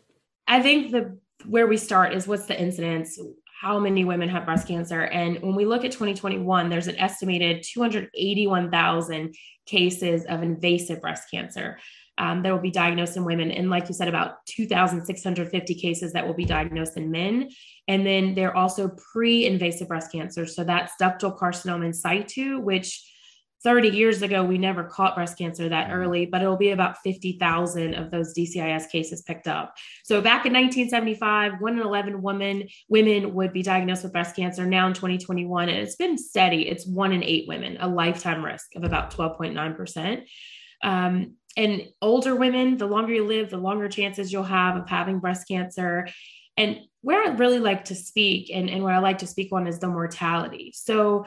I 0.48 0.62
think 0.64 0.92
the 0.92 1.20
where 1.46 1.68
we 1.68 1.78
start 1.78 2.14
is 2.14 2.28
what's 2.28 2.48
the 2.48 2.60
incidence? 2.60 3.20
How 3.62 3.80
many 3.80 4.06
women 4.06 4.28
have 4.30 4.46
breast 4.46 4.68
cancer? 4.68 5.04
And 5.04 5.40
when 5.42 5.56
we 5.56 5.66
look 5.66 5.86
at 5.86 5.92
2021, 5.92 6.70
there's 6.70 6.88
an 6.88 6.98
estimated 6.98 7.64
281,000 7.64 9.36
cases 9.68 10.26
of 10.26 10.42
invasive 10.42 11.00
breast 11.00 11.30
cancer 11.32 11.78
um, 12.20 12.44
that 12.44 12.52
will 12.52 12.60
be 12.60 12.70
diagnosed 12.70 13.18
in 13.18 13.24
women. 13.24 13.50
And 13.50 13.70
like 13.70 13.88
you 13.88 13.96
said, 13.96 14.10
about 14.10 14.46
2,650 14.48 15.76
cases 15.76 16.14
that 16.14 16.28
will 16.28 16.34
be 16.34 16.46
diagnosed 16.46 16.98
in 16.98 17.10
men. 17.10 17.50
And 17.88 18.06
then 18.06 18.36
there 18.36 18.50
are 18.50 18.56
also 18.56 18.90
pre 19.12 19.46
invasive 19.46 19.88
breast 19.88 20.12
cancer. 20.12 20.46
So 20.46 20.64
that's 20.64 20.94
ductal 21.02 21.38
carcinoma 21.38 21.86
in 21.86 21.94
situ, 21.94 22.60
which 22.60 23.04
30 23.64 23.90
years 23.90 24.22
ago, 24.22 24.44
we 24.44 24.58
never 24.58 24.86
caught 24.86 25.16
breast 25.16 25.38
cancer 25.38 25.68
that 25.68 25.88
mm-hmm. 25.88 25.96
early, 25.96 26.26
but 26.26 26.42
it'll 26.42 26.58
be 26.58 26.70
about 26.70 26.98
50,000 27.00 27.94
of 27.94 28.10
those 28.12 28.34
DCIS 28.34 28.90
cases 28.90 29.22
picked 29.22 29.48
up. 29.48 29.76
So 30.04 30.22
back 30.22 30.46
in 30.46 30.54
1975, 30.54 31.54
one 31.60 31.74
in 31.74 31.86
11 31.86 32.22
women, 32.22 32.68
women 32.88 33.34
would 33.34 33.52
be 33.52 33.64
diagnosed 33.64 34.04
with 34.04 34.14
breast 34.14 34.36
cancer. 34.36 34.66
Now 34.66 34.88
in 34.88 34.94
2021, 34.94 35.70
and 35.70 35.78
it's 35.78 35.96
been 35.96 36.18
steady, 36.18 36.70
it's 36.70 36.88
one 36.88 37.12
in 37.12 37.24
eight 37.24 37.48
women, 37.48 37.78
a 37.80 37.88
lifetime 37.88 38.44
risk 38.44 38.68
of 38.76 38.84
about 38.84 39.14
12.9%. 39.14 40.24
Um, 40.82 41.36
and 41.58 41.84
older 42.02 42.36
women, 42.36 42.78
the 42.78 42.88
longer 42.88 43.14
you 43.14 43.26
live, 43.26 43.50
the 43.50 43.58
longer 43.58 43.90
chances 43.90 44.32
you'll 44.32 44.44
have 44.44 44.76
of 44.76 44.88
having 44.88 45.20
breast 45.20 45.48
cancer. 45.48 46.08
And 46.58 46.82
where 47.02 47.24
I'd 47.24 47.40
really 47.40 47.60
like 47.60 47.86
to 47.86 47.96
speak 47.96 48.52
and, 48.54 48.70
and 48.70 48.84
what 48.84 48.94
I 48.94 49.00
like 49.00 49.20
to 49.20 49.28
speak 49.28 49.52
on 49.52 49.68
is 49.68 49.80
the 49.80 49.88
mortality. 49.88 50.74
So 50.76 51.26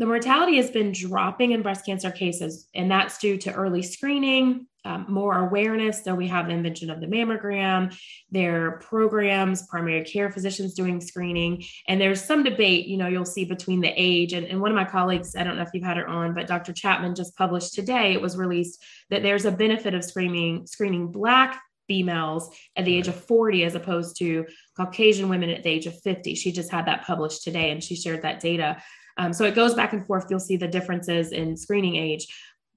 the 0.00 0.06
mortality 0.06 0.56
has 0.56 0.70
been 0.70 0.92
dropping 0.92 1.52
in 1.52 1.60
breast 1.60 1.84
cancer 1.84 2.10
cases, 2.10 2.66
and 2.74 2.90
that's 2.90 3.18
due 3.18 3.36
to 3.36 3.52
early 3.52 3.82
screening, 3.82 4.66
um, 4.86 5.04
more 5.10 5.38
awareness. 5.46 6.02
So 6.02 6.14
we 6.14 6.26
have 6.28 6.46
the 6.46 6.54
invention 6.54 6.88
of 6.88 7.02
the 7.02 7.06
mammogram, 7.06 7.94
there 8.30 8.66
are 8.66 8.78
programs, 8.78 9.66
primary 9.66 10.02
care 10.04 10.32
physicians 10.32 10.72
doing 10.72 11.02
screening, 11.02 11.64
and 11.86 12.00
there's 12.00 12.24
some 12.24 12.42
debate, 12.42 12.86
you 12.86 12.96
know, 12.96 13.08
you'll 13.08 13.26
see 13.26 13.44
between 13.44 13.82
the 13.82 13.92
age. 13.94 14.32
And, 14.32 14.46
and 14.46 14.62
one 14.62 14.70
of 14.70 14.74
my 14.74 14.86
colleagues, 14.86 15.36
I 15.36 15.44
don't 15.44 15.56
know 15.56 15.62
if 15.64 15.70
you've 15.74 15.84
had 15.84 15.98
her 15.98 16.08
on, 16.08 16.32
but 16.32 16.46
Dr. 16.46 16.72
Chapman 16.72 17.14
just 17.14 17.36
published 17.36 17.74
today, 17.74 18.14
it 18.14 18.22
was 18.22 18.38
released 18.38 18.82
that 19.10 19.22
there's 19.22 19.44
a 19.44 19.52
benefit 19.52 19.92
of 19.92 20.02
screening, 20.02 20.66
screening 20.66 21.12
Black 21.12 21.60
females 21.88 22.56
at 22.74 22.86
the 22.86 22.96
age 22.96 23.08
of 23.08 23.22
40 23.26 23.64
as 23.64 23.74
opposed 23.74 24.16
to 24.20 24.46
Caucasian 24.78 25.28
women 25.28 25.50
at 25.50 25.62
the 25.62 25.68
age 25.68 25.86
of 25.86 26.00
50. 26.00 26.36
She 26.36 26.52
just 26.52 26.70
had 26.70 26.86
that 26.86 27.04
published 27.04 27.42
today 27.42 27.70
and 27.70 27.84
she 27.84 27.96
shared 27.96 28.22
that 28.22 28.40
data. 28.40 28.80
Um, 29.20 29.34
so 29.34 29.44
it 29.44 29.54
goes 29.54 29.74
back 29.74 29.92
and 29.92 30.06
forth. 30.06 30.26
You'll 30.30 30.40
see 30.40 30.56
the 30.56 30.66
differences 30.66 31.32
in 31.32 31.54
screening 31.54 31.94
age, 31.94 32.26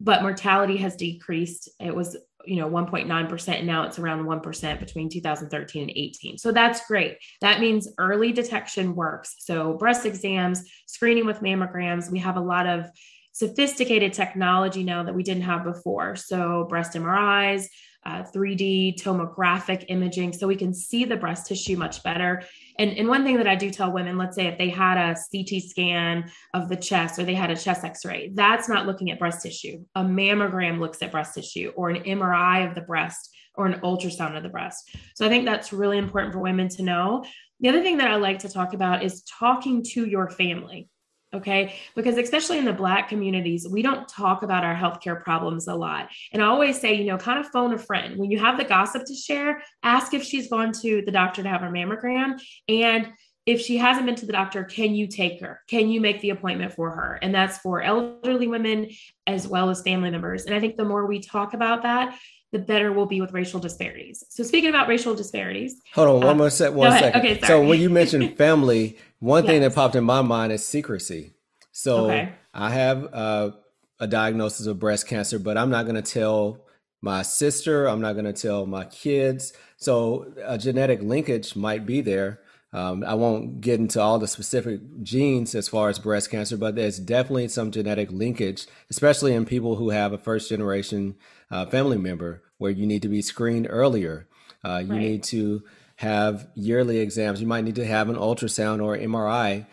but 0.01 0.21
mortality 0.21 0.75
has 0.77 0.97
decreased. 0.97 1.69
It 1.79 1.95
was, 1.95 2.17
you 2.45 2.57
know, 2.57 2.69
1.9%. 2.69 3.47
And 3.57 3.65
now 3.65 3.83
it's 3.83 3.97
around 3.97 4.25
1% 4.25 4.79
between 4.79 5.07
2013 5.07 5.81
and 5.83 5.91
18. 5.95 6.37
So 6.37 6.51
that's 6.51 6.85
great. 6.85 7.17
That 7.39 7.61
means 7.61 7.87
early 7.97 8.33
detection 8.33 8.93
works. 8.93 9.35
So 9.39 9.75
breast 9.75 10.05
exams, 10.05 10.69
screening 10.85 11.25
with 11.25 11.39
mammograms, 11.39 12.11
we 12.11 12.19
have 12.19 12.35
a 12.35 12.41
lot 12.41 12.67
of 12.67 12.89
sophisticated 13.31 14.11
technology 14.11 14.83
now 14.83 15.01
that 15.03 15.15
we 15.15 15.23
didn't 15.23 15.43
have 15.43 15.63
before. 15.63 16.17
So 16.17 16.65
breast 16.67 16.91
MRIs, 16.91 17.67
uh, 18.05 18.23
3D 18.23 19.01
tomographic 19.01 19.85
imaging 19.87 20.33
so 20.33 20.45
we 20.45 20.57
can 20.57 20.73
see 20.73 21.05
the 21.05 21.15
breast 21.15 21.47
tissue 21.47 21.77
much 21.77 22.03
better. 22.03 22.43
And, 22.79 22.97
and 22.97 23.07
one 23.07 23.23
thing 23.23 23.37
that 23.37 23.47
I 23.47 23.55
do 23.55 23.69
tell 23.69 23.91
women, 23.91 24.17
let's 24.17 24.35
say 24.35 24.47
if 24.47 24.57
they 24.57 24.69
had 24.69 24.97
a 24.97 25.15
CT 25.31 25.61
scan 25.63 26.31
of 26.53 26.69
the 26.69 26.75
chest 26.75 27.19
or 27.19 27.23
they 27.23 27.35
had 27.35 27.51
a 27.51 27.55
chest 27.55 27.83
x 27.83 28.05
ray, 28.05 28.31
that's 28.33 28.67
not 28.67 28.85
looking 28.85 29.11
at 29.11 29.19
breast 29.19 29.43
tissue. 29.43 29.83
A 29.95 30.03
mammogram 30.03 30.79
looks 30.79 31.01
at 31.01 31.11
breast 31.11 31.35
tissue 31.35 31.71
or 31.75 31.89
an 31.89 32.03
MRI 32.03 32.67
of 32.67 32.75
the 32.75 32.81
breast 32.81 33.29
or 33.55 33.67
an 33.67 33.79
ultrasound 33.81 34.35
of 34.35 34.43
the 34.43 34.49
breast. 34.49 34.95
So 35.15 35.25
I 35.25 35.29
think 35.29 35.45
that's 35.45 35.73
really 35.73 35.97
important 35.97 36.33
for 36.33 36.39
women 36.39 36.69
to 36.69 36.83
know. 36.83 37.23
The 37.59 37.69
other 37.69 37.83
thing 37.83 37.97
that 37.97 38.09
I 38.09 38.15
like 38.15 38.39
to 38.39 38.49
talk 38.49 38.73
about 38.73 39.03
is 39.03 39.23
talking 39.23 39.83
to 39.91 40.05
your 40.05 40.29
family. 40.29 40.89
Okay. 41.33 41.75
Because 41.95 42.17
especially 42.17 42.59
in 42.59 42.65
the 42.65 42.73
Black 42.73 43.09
communities, 43.09 43.67
we 43.67 43.81
don't 43.81 44.07
talk 44.07 44.43
about 44.43 44.63
our 44.63 44.75
healthcare 44.75 45.21
problems 45.21 45.67
a 45.67 45.73
lot. 45.73 46.09
And 46.31 46.43
I 46.43 46.45
always 46.45 46.79
say, 46.79 46.93
you 46.93 47.05
know, 47.05 47.17
kind 47.17 47.39
of 47.39 47.47
phone 47.47 47.73
a 47.73 47.77
friend. 47.77 48.17
When 48.17 48.29
you 48.29 48.37
have 48.39 48.57
the 48.57 48.63
gossip 48.63 49.05
to 49.05 49.15
share, 49.15 49.63
ask 49.81 50.13
if 50.13 50.23
she's 50.23 50.47
gone 50.47 50.71
to 50.81 51.01
the 51.03 51.11
doctor 51.11 51.41
to 51.41 51.49
have 51.49 51.61
her 51.61 51.71
mammogram. 51.71 52.39
And 52.67 53.11
if 53.45 53.59
she 53.59 53.77
hasn't 53.77 54.05
been 54.05 54.15
to 54.15 54.25
the 54.25 54.31
doctor, 54.31 54.63
can 54.63 54.95
you 54.95 55.07
take 55.07 55.41
her? 55.41 55.61
Can 55.67 55.89
you 55.89 55.99
make 55.99 56.21
the 56.21 56.29
appointment 56.29 56.73
for 56.73 56.91
her? 56.91 57.19
And 57.21 57.35
that's 57.35 57.57
for 57.57 57.81
elderly 57.81 58.47
women 58.47 58.89
as 59.27 59.47
well 59.47 59.69
as 59.69 59.81
family 59.81 60.11
members. 60.11 60.45
And 60.45 60.55
I 60.55 60.59
think 60.59 60.77
the 60.77 60.85
more 60.85 61.05
we 61.05 61.19
talk 61.19 61.53
about 61.53 61.83
that, 61.83 62.17
the 62.53 62.59
better 62.59 62.93
we'll 62.93 63.07
be 63.07 63.19
with 63.19 63.33
racial 63.33 63.59
disparities. 63.59 64.23
So 64.29 64.43
speaking 64.43 64.69
about 64.69 64.87
racial 64.87 65.15
disparities. 65.15 65.81
Hold 65.95 66.07
on 66.07 66.15
one 66.17 66.27
uh, 66.27 66.35
more 66.35 66.49
sec, 66.51 66.71
one 66.71 66.91
second. 66.91 67.19
Okay, 67.19 67.39
sorry. 67.39 67.47
So 67.47 67.67
when 67.67 67.81
you 67.81 67.89
mentioned 67.89 68.37
family, 68.37 68.97
one 69.19 69.43
yes. 69.43 69.51
thing 69.51 69.61
that 69.61 69.73
popped 69.73 69.95
in 69.95 70.03
my 70.03 70.21
mind 70.21 70.53
is 70.53 70.65
secrecy. 70.65 71.33
So 71.71 72.05
okay. 72.05 72.33
I 72.53 72.69
have 72.69 73.11
uh, 73.11 73.51
a 73.99 74.05
diagnosis 74.05 74.67
of 74.67 74.79
breast 74.79 75.07
cancer, 75.07 75.39
but 75.39 75.57
I'm 75.57 75.71
not 75.71 75.83
going 75.83 75.95
to 75.95 76.03
tell 76.03 76.63
my 77.01 77.23
sister. 77.23 77.87
I'm 77.87 78.01
not 78.01 78.13
going 78.13 78.25
to 78.25 78.33
tell 78.33 78.67
my 78.67 78.85
kids. 78.85 79.53
So 79.77 80.31
a 80.45 80.59
genetic 80.59 81.01
linkage 81.01 81.55
might 81.55 81.87
be 81.87 82.01
there. 82.01 82.39
Um, 82.71 83.03
I 83.03 83.13
won't 83.15 83.61
get 83.61 83.79
into 83.79 84.01
all 84.01 84.17
the 84.19 84.27
specific 84.27 84.81
genes 85.03 85.53
as 85.53 85.67
far 85.67 85.89
as 85.89 85.99
breast 85.99 86.31
cancer, 86.31 86.57
but 86.57 86.75
there's 86.75 86.99
definitely 86.99 87.47
some 87.47 87.71
genetic 87.71 88.11
linkage, 88.11 88.65
especially 88.89 89.33
in 89.33 89.45
people 89.45 89.75
who 89.75 89.89
have 89.89 90.11
a 90.11 90.17
first 90.17 90.49
generation 90.49 91.15
uh, 91.53 91.67
family 91.67 91.97
member 91.97 92.41
where 92.57 92.71
you 92.71 92.87
need 92.87 93.03
to 93.03 93.07
be 93.07 93.21
screened 93.21 93.67
earlier. 93.69 94.27
Uh, 94.65 94.81
you 94.83 94.91
right. 94.91 94.99
need 94.99 95.23
to 95.23 95.61
have 95.97 96.47
yearly 96.55 96.97
exams. 96.97 97.39
You 97.39 97.47
might 97.47 97.63
need 97.63 97.75
to 97.75 97.85
have 97.85 98.09
an 98.09 98.15
ultrasound 98.15 98.83
or 98.83 98.97
MRI 98.97 99.67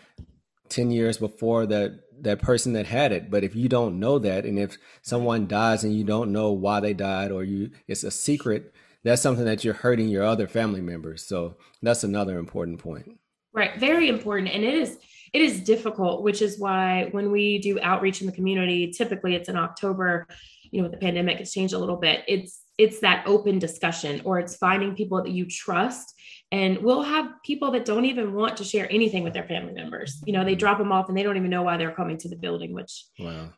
10 0.69 0.91
years 0.91 1.17
before 1.17 1.65
that 1.65 1.99
that 2.21 2.39
person 2.39 2.73
that 2.73 2.85
had 2.85 3.11
it 3.11 3.31
but 3.31 3.43
if 3.43 3.55
you 3.55 3.67
don't 3.67 3.99
know 3.99 4.19
that 4.19 4.45
and 4.45 4.59
if 4.59 4.77
someone 5.01 5.47
dies 5.47 5.83
and 5.83 5.97
you 5.97 6.03
don't 6.03 6.31
know 6.31 6.51
why 6.51 6.79
they 6.79 6.93
died 6.93 7.31
or 7.31 7.43
you 7.43 7.71
it's 7.87 8.03
a 8.03 8.11
secret 8.11 8.73
that's 9.03 9.23
something 9.23 9.43
that 9.43 9.63
you're 9.63 9.73
hurting 9.73 10.07
your 10.07 10.23
other 10.23 10.47
family 10.47 10.81
members 10.81 11.25
so 11.25 11.55
that's 11.81 12.03
another 12.03 12.37
important 12.37 12.77
point 12.77 13.17
right 13.53 13.75
very 13.79 14.07
important 14.07 14.49
and 14.49 14.63
it 14.63 14.75
is 14.75 14.99
it 15.33 15.41
is 15.41 15.61
difficult 15.61 16.21
which 16.21 16.43
is 16.43 16.59
why 16.59 17.07
when 17.09 17.31
we 17.31 17.57
do 17.57 17.79
outreach 17.81 18.21
in 18.21 18.27
the 18.27 18.33
community 18.33 18.91
typically 18.91 19.33
it's 19.35 19.49
in 19.49 19.57
october 19.57 20.27
you 20.71 20.79
know 20.79 20.83
with 20.83 20.91
the 20.91 21.05
pandemic 21.05 21.39
it's 21.39 21.53
changed 21.53 21.73
a 21.73 21.79
little 21.79 21.97
bit. 21.97 22.23
It's 22.27 22.61
it's 22.77 22.99
that 23.01 23.27
open 23.27 23.59
discussion 23.59 24.21
or 24.25 24.39
it's 24.39 24.55
finding 24.55 24.95
people 24.95 25.21
that 25.23 25.31
you 25.31 25.45
trust 25.45 26.13
and 26.51 26.79
we'll 26.79 27.03
have 27.03 27.31
people 27.45 27.71
that 27.71 27.85
don't 27.85 28.05
even 28.05 28.33
want 28.33 28.57
to 28.57 28.63
share 28.63 28.91
anything 28.91 29.23
with 29.23 29.33
their 29.33 29.47
family 29.47 29.73
members. 29.73 30.21
You 30.25 30.33
know 30.33 30.43
they 30.43 30.55
drop 30.55 30.77
them 30.77 30.91
off 30.91 31.09
and 31.09 31.17
they 31.17 31.23
don't 31.23 31.37
even 31.37 31.51
know 31.51 31.63
why 31.63 31.77
they're 31.77 31.93
coming 31.93 32.17
to 32.17 32.29
the 32.29 32.35
building 32.35 32.73
which 32.73 33.05
wow 33.19 33.49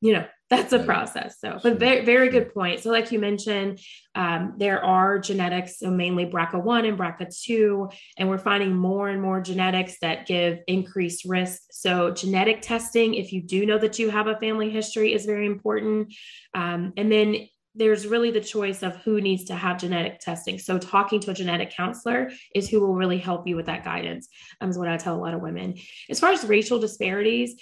you 0.00 0.12
know 0.12 0.24
that's 0.48 0.72
a 0.72 0.78
process 0.78 1.40
so 1.40 1.58
but 1.62 1.78
very, 1.78 2.04
very 2.04 2.28
good 2.28 2.52
point 2.54 2.80
so 2.80 2.90
like 2.90 3.10
you 3.10 3.18
mentioned 3.18 3.78
um, 4.14 4.54
there 4.58 4.84
are 4.84 5.18
genetics 5.18 5.78
so 5.78 5.90
mainly 5.90 6.26
brca1 6.26 6.88
and 6.88 6.98
brca2 6.98 7.92
and 8.18 8.28
we're 8.28 8.38
finding 8.38 8.74
more 8.74 9.08
and 9.08 9.20
more 9.20 9.40
genetics 9.40 9.96
that 10.00 10.26
give 10.26 10.58
increased 10.66 11.24
risk 11.24 11.62
so 11.70 12.10
genetic 12.10 12.62
testing 12.62 13.14
if 13.14 13.32
you 13.32 13.42
do 13.42 13.66
know 13.66 13.78
that 13.78 13.98
you 13.98 14.10
have 14.10 14.26
a 14.26 14.38
family 14.38 14.70
history 14.70 15.12
is 15.12 15.26
very 15.26 15.46
important 15.46 16.12
um, 16.54 16.92
and 16.96 17.10
then 17.10 17.48
there's 17.76 18.06
really 18.06 18.30
the 18.30 18.40
choice 18.40 18.82
of 18.82 18.96
who 18.96 19.20
needs 19.20 19.44
to 19.44 19.54
have 19.54 19.78
genetic 19.78 20.18
testing. 20.18 20.58
So 20.58 20.78
talking 20.78 21.20
to 21.20 21.30
a 21.30 21.34
genetic 21.34 21.70
counselor 21.70 22.30
is 22.54 22.68
who 22.68 22.80
will 22.80 22.94
really 22.94 23.18
help 23.18 23.46
you 23.46 23.54
with 23.54 23.66
that 23.66 23.84
guidance. 23.84 24.28
Um, 24.60 24.70
is 24.70 24.78
what 24.78 24.88
I 24.88 24.96
tell 24.96 25.14
a 25.14 25.20
lot 25.20 25.34
of 25.34 25.42
women. 25.42 25.74
As 26.08 26.18
far 26.18 26.32
as 26.32 26.42
racial 26.44 26.78
disparities, 26.78 27.54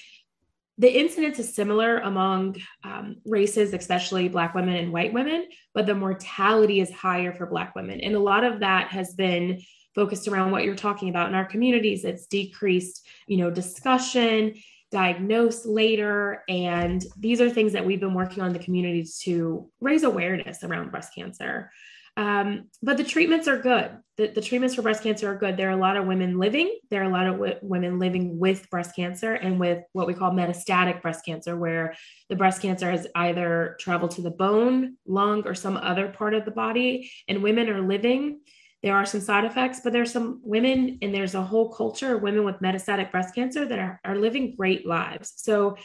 the 0.79 0.99
incidence 0.99 1.39
is 1.39 1.55
similar 1.55 1.99
among 1.99 2.57
um, 2.83 3.17
races, 3.25 3.73
especially 3.73 4.29
Black 4.29 4.55
women 4.55 4.75
and 4.77 4.93
white 4.93 5.13
women, 5.13 5.47
but 5.73 5.87
the 5.87 5.95
mortality 5.95 6.81
is 6.81 6.91
higher 6.91 7.33
for 7.33 7.47
Black 7.47 7.75
women. 7.77 8.01
And 8.01 8.15
a 8.15 8.21
lot 8.21 8.45
of 8.45 8.61
that 8.61 8.89
has 8.89 9.15
been 9.15 9.61
focused 9.95 10.27
around 10.27 10.51
what 10.51 10.65
you're 10.65 10.75
talking 10.75 11.09
about 11.09 11.29
in 11.29 11.35
our 11.37 11.45
communities. 11.45 12.05
It's 12.05 12.27
decreased, 12.27 13.07
you 13.29 13.37
know, 13.37 13.51
discussion 13.51 14.55
diagnose 14.91 15.67
later. 15.67 16.45
And 16.49 17.05
these 17.19 17.41
are 17.41 17.51
things 17.51 17.73
that 17.73 17.85
we've 17.85 18.01
been 18.01 18.15
working 18.15 18.43
on 18.43 18.49
in 18.49 18.53
the 18.53 18.61
community 18.61 19.05
to 19.23 19.69
raise 19.81 20.05
awareness 20.05 20.63
around 20.63 20.93
breast 20.93 21.13
cancer. 21.15 21.71
Um, 22.17 22.69
but 22.83 22.97
the 22.97 23.05
treatments 23.05 23.49
are 23.49 23.59
good. 23.59 23.91
The, 24.17 24.29
the, 24.29 24.41
treatments 24.41 24.77
for 24.77 24.83
breast 24.83 25.03
cancer 25.03 25.29
are 25.29 25.37
good. 25.37 25.57
There 25.57 25.69
are 25.69 25.73
a 25.73 25.77
lot 25.77 25.97
of 25.97 26.07
women 26.07 26.39
living. 26.39 26.79
There 26.89 27.03
are 27.03 27.07
a 27.07 27.13
lot 27.13 27.27
of 27.27 27.35
w- 27.35 27.59
women 27.63 27.99
living 27.99 28.39
with 28.39 28.71
breast 28.71 28.95
cancer 28.95 29.35
and 29.35 29.59
with 29.59 29.83
what 29.93 30.07
we 30.07 30.15
call 30.15 30.31
metastatic 30.31 31.03
breast 31.03 31.25
cancer, 31.25 31.57
where 31.57 31.95
the 32.29 32.37
breast 32.37 32.63
cancer 32.63 32.89
has 32.89 33.09
either 33.17 33.77
traveled 33.81 34.13
to 34.13 34.23
the 34.23 34.31
bone, 34.31 34.97
lung, 35.07 35.43
or 35.45 35.57
some 35.57 35.77
other 35.77 36.07
part 36.07 36.35
of 36.35 36.45
the 36.45 36.53
body, 36.53 37.11
and 37.27 37.43
women 37.43 37.69
are 37.69 37.81
living 37.81 38.39
there 38.85 38.95
are 38.95 39.07
some 39.07 39.23
side 39.23 39.47
effects, 39.47 39.81
but 39.83 39.95
there's 39.95 40.13
some 40.13 40.43
women 40.45 40.99
and 41.01 41.15
there's 41.15 41.35
a 41.35 41.41
whole 41.41 41.73
culture 41.73 42.17
of 42.17 42.21
women 42.21 42.45
with 42.45 42.57
metastatic 42.57 43.11
breast 43.11 43.35
cancer 43.35 43.65
that 43.65 43.79
are, 43.79 43.99
are 44.05 44.15
living 44.15 44.55
great 44.57 44.87
lives. 44.87 45.33
So 45.37 45.79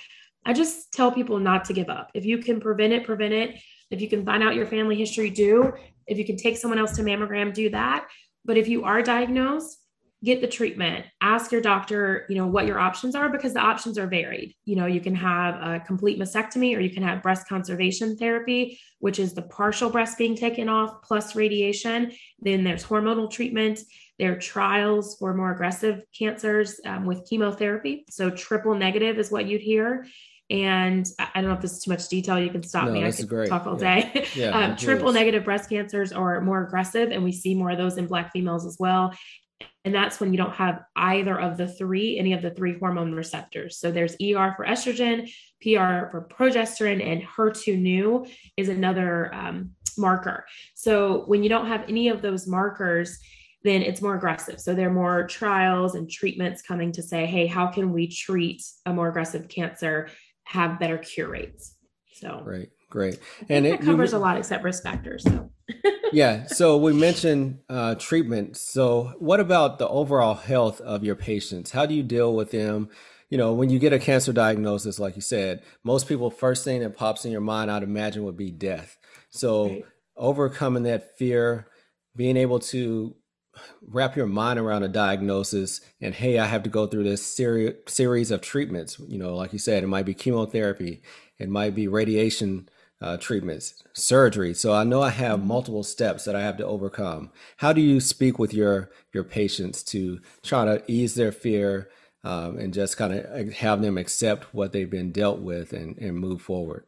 I 0.45 0.51
just 0.51 0.91
tell 0.91 1.09
people 1.09 1.39
not 1.39 1.63
to 1.65 1.73
give 1.73 1.87
up. 1.87 2.11
If 2.13 2.25
you 2.25 2.39
can 2.39 2.59
prevent 2.59 2.91
it, 2.91 3.05
prevent 3.05 3.33
it. 3.33 3.61
If 3.89 4.01
you 4.01 4.09
can 4.09 4.25
find 4.25 4.43
out 4.43 4.53
your 4.53 4.65
family 4.65 4.97
history, 4.97 5.29
do. 5.29 5.71
If 6.09 6.17
you 6.17 6.25
can 6.25 6.37
take 6.37 6.57
someone 6.57 6.79
else 6.79 6.95
to 6.97 7.03
mammogram, 7.03 7.53
do 7.53 7.69
that. 7.69 8.07
But 8.45 8.57
if 8.57 8.67
you 8.67 8.83
are 8.83 9.01
diagnosed, 9.01 9.77
get 10.23 10.41
the 10.41 10.47
treatment. 10.47 11.05
Ask 11.21 11.51
your 11.51 11.61
doctor 11.61 12.25
you 12.29 12.35
know 12.35 12.47
what 12.47 12.65
your 12.65 12.79
options 12.79 13.15
are 13.15 13.29
because 13.29 13.53
the 13.53 13.59
options 13.59 13.97
are 13.97 14.07
varied. 14.07 14.53
You 14.65 14.75
know 14.75 14.85
you 14.85 14.99
can 14.99 15.15
have 15.15 15.55
a 15.55 15.79
complete 15.79 16.19
mastectomy 16.19 16.75
or 16.75 16.79
you 16.79 16.89
can 16.89 17.03
have 17.03 17.23
breast 17.23 17.47
conservation 17.47 18.17
therapy 18.17 18.79
which 18.99 19.17
is 19.17 19.33
the 19.33 19.41
partial 19.41 19.89
breast 19.89 20.17
being 20.17 20.35
taken 20.35 20.67
off 20.67 21.01
plus 21.03 21.35
radiation. 21.35 22.11
Then 22.39 22.63
there's 22.63 22.83
hormonal 22.83 23.31
treatment. 23.31 23.79
There 24.17 24.33
are 24.33 24.39
trials 24.39 25.17
for 25.17 25.33
more 25.33 25.53
aggressive 25.53 26.03
cancers 26.17 26.81
um, 26.85 27.05
with 27.05 27.25
chemotherapy. 27.29 28.05
So 28.09 28.29
triple 28.29 28.75
negative 28.75 29.17
is 29.17 29.31
what 29.31 29.45
you'd 29.45 29.61
hear 29.61 30.05
and 30.49 31.07
I 31.19 31.41
don't 31.41 31.49
know 31.49 31.55
if 31.55 31.61
this 31.61 31.73
is 31.73 31.83
too 31.83 31.91
much 31.91 32.07
detail. 32.07 32.39
You 32.39 32.49
can 32.49 32.63
stop 32.63 32.85
no, 32.85 32.93
me. 32.93 33.05
I 33.05 33.11
could 33.11 33.29
great. 33.29 33.49
talk 33.49 33.67
all 33.67 33.79
yeah. 33.79 34.11
day. 34.11 34.27
Yeah, 34.33 34.49
um, 34.57 34.75
triple 34.75 35.13
negative 35.13 35.43
breast 35.43 35.69
cancers 35.69 36.11
are 36.11 36.41
more 36.41 36.63
aggressive, 36.63 37.11
and 37.11 37.23
we 37.23 37.31
see 37.31 37.53
more 37.53 37.71
of 37.71 37.77
those 37.77 37.97
in 37.97 38.07
Black 38.07 38.31
females 38.31 38.65
as 38.65 38.77
well. 38.79 39.13
And 39.85 39.95
that's 39.95 40.19
when 40.19 40.33
you 40.33 40.37
don't 40.37 40.55
have 40.55 40.83
either 40.95 41.39
of 41.39 41.57
the 41.57 41.67
three, 41.67 42.17
any 42.17 42.33
of 42.33 42.41
the 42.41 42.51
three 42.51 42.77
hormone 42.77 43.13
receptors. 43.13 43.77
So 43.77 43.91
there's 43.91 44.15
ER 44.15 44.53
for 44.55 44.65
estrogen, 44.65 45.31
PR 45.61 46.09
for 46.11 46.27
progesterone, 46.29 47.05
and 47.05 47.21
HER2 47.21 47.79
neu 47.79 48.29
is 48.57 48.69
another 48.69 49.33
um, 49.33 49.71
marker. 49.97 50.45
So 50.73 51.23
when 51.27 51.43
you 51.43 51.49
don't 51.49 51.67
have 51.67 51.85
any 51.87 52.09
of 52.09 52.21
those 52.21 52.47
markers, 52.47 53.19
then 53.63 53.81
it's 53.81 54.01
more 54.01 54.15
aggressive. 54.15 54.59
So 54.59 54.73
there 54.73 54.89
are 54.89 54.93
more 54.93 55.27
trials 55.27 55.95
and 55.95 56.09
treatments 56.09 56.61
coming 56.61 56.91
to 56.93 57.03
say, 57.03 57.25
hey, 57.25 57.45
how 57.45 57.67
can 57.67 57.91
we 57.91 58.07
treat 58.07 58.63
a 58.85 58.93
more 58.93 59.09
aggressive 59.09 59.49
cancer, 59.49 60.09
have 60.49 60.79
better 60.79 60.97
cure 60.97 61.29
rates? 61.29 61.75
So 62.13 62.41
right, 62.43 62.69
great, 62.89 63.19
and 63.47 63.65
it 63.65 63.81
covers 63.81 64.11
you, 64.11 64.17
a 64.17 64.19
lot 64.19 64.37
except 64.37 64.63
risk 64.63 64.83
factors. 64.83 65.23
So 65.23 65.51
yeah. 66.11 66.45
So 66.47 66.77
we 66.77 66.93
mentioned 66.93 67.59
uh, 67.69 67.95
treatment. 67.95 68.57
So 68.57 69.13
what 69.19 69.39
about 69.39 69.77
the 69.77 69.87
overall 69.87 70.33
health 70.33 70.81
of 70.81 71.03
your 71.03 71.15
patients? 71.15 71.71
How 71.71 71.85
do 71.85 71.93
you 71.93 72.03
deal 72.03 72.35
with 72.35 72.51
them? 72.51 72.89
You 73.29 73.37
know, 73.37 73.53
when 73.53 73.69
you 73.69 73.77
get 73.77 73.93
a 73.93 73.99
cancer 73.99 74.33
diagnosis, 74.33 74.99
like 74.99 75.15
you 75.15 75.21
said, 75.21 75.61
most 75.83 76.07
people 76.07 76.31
first 76.31 76.63
thing 76.63 76.81
that 76.81 76.97
pops 76.97 77.25
in 77.25 77.31
your 77.31 77.41
mind, 77.41 77.69
I'd 77.69 77.83
imagine, 77.83 78.23
would 78.23 78.37
be 78.37 78.49
death. 78.49 78.97
So 79.29 79.69
right. 79.69 79.85
overcoming 80.17 80.83
that 80.83 81.15
fear, 81.17 81.67
being 82.15 82.37
able 82.37 82.59
to 82.59 83.15
wrap 83.87 84.15
your 84.15 84.27
mind 84.27 84.59
around 84.59 84.83
a 84.83 84.87
diagnosis 84.87 85.81
and 86.01 86.15
hey 86.15 86.37
i 86.39 86.45
have 86.45 86.63
to 86.63 86.69
go 86.69 86.87
through 86.87 87.03
this 87.03 87.25
seri- 87.25 87.75
series 87.87 88.31
of 88.31 88.41
treatments 88.41 88.99
you 89.07 89.17
know 89.17 89.35
like 89.35 89.53
you 89.53 89.59
said 89.59 89.83
it 89.83 89.87
might 89.87 90.05
be 90.05 90.13
chemotherapy 90.13 91.01
it 91.37 91.49
might 91.49 91.73
be 91.73 91.87
radiation 91.87 92.67
uh, 93.01 93.17
treatments, 93.17 93.81
surgery. 93.93 94.53
So 94.53 94.73
I 94.73 94.83
know 94.83 95.01
I 95.01 95.09
have 95.09 95.39
mm-hmm. 95.39 95.47
multiple 95.47 95.83
steps 95.83 96.25
that 96.25 96.35
I 96.35 96.41
have 96.41 96.57
to 96.57 96.65
overcome. 96.65 97.31
How 97.57 97.73
do 97.73 97.81
you 97.81 97.99
speak 97.99 98.39
with 98.39 98.53
your 98.53 98.91
your 99.13 99.23
patients 99.23 99.83
to 99.83 100.19
try 100.43 100.65
to 100.65 100.83
ease 100.87 101.15
their 101.15 101.31
fear 101.31 101.89
um, 102.23 102.57
and 102.57 102.73
just 102.73 102.97
kind 102.97 103.13
of 103.13 103.53
have 103.53 103.81
them 103.81 103.97
accept 103.97 104.53
what 104.53 104.71
they've 104.71 104.89
been 104.89 105.11
dealt 105.11 105.39
with 105.39 105.71
and, 105.73 105.97
and 105.97 106.17
move 106.17 106.41
forward? 106.41 106.85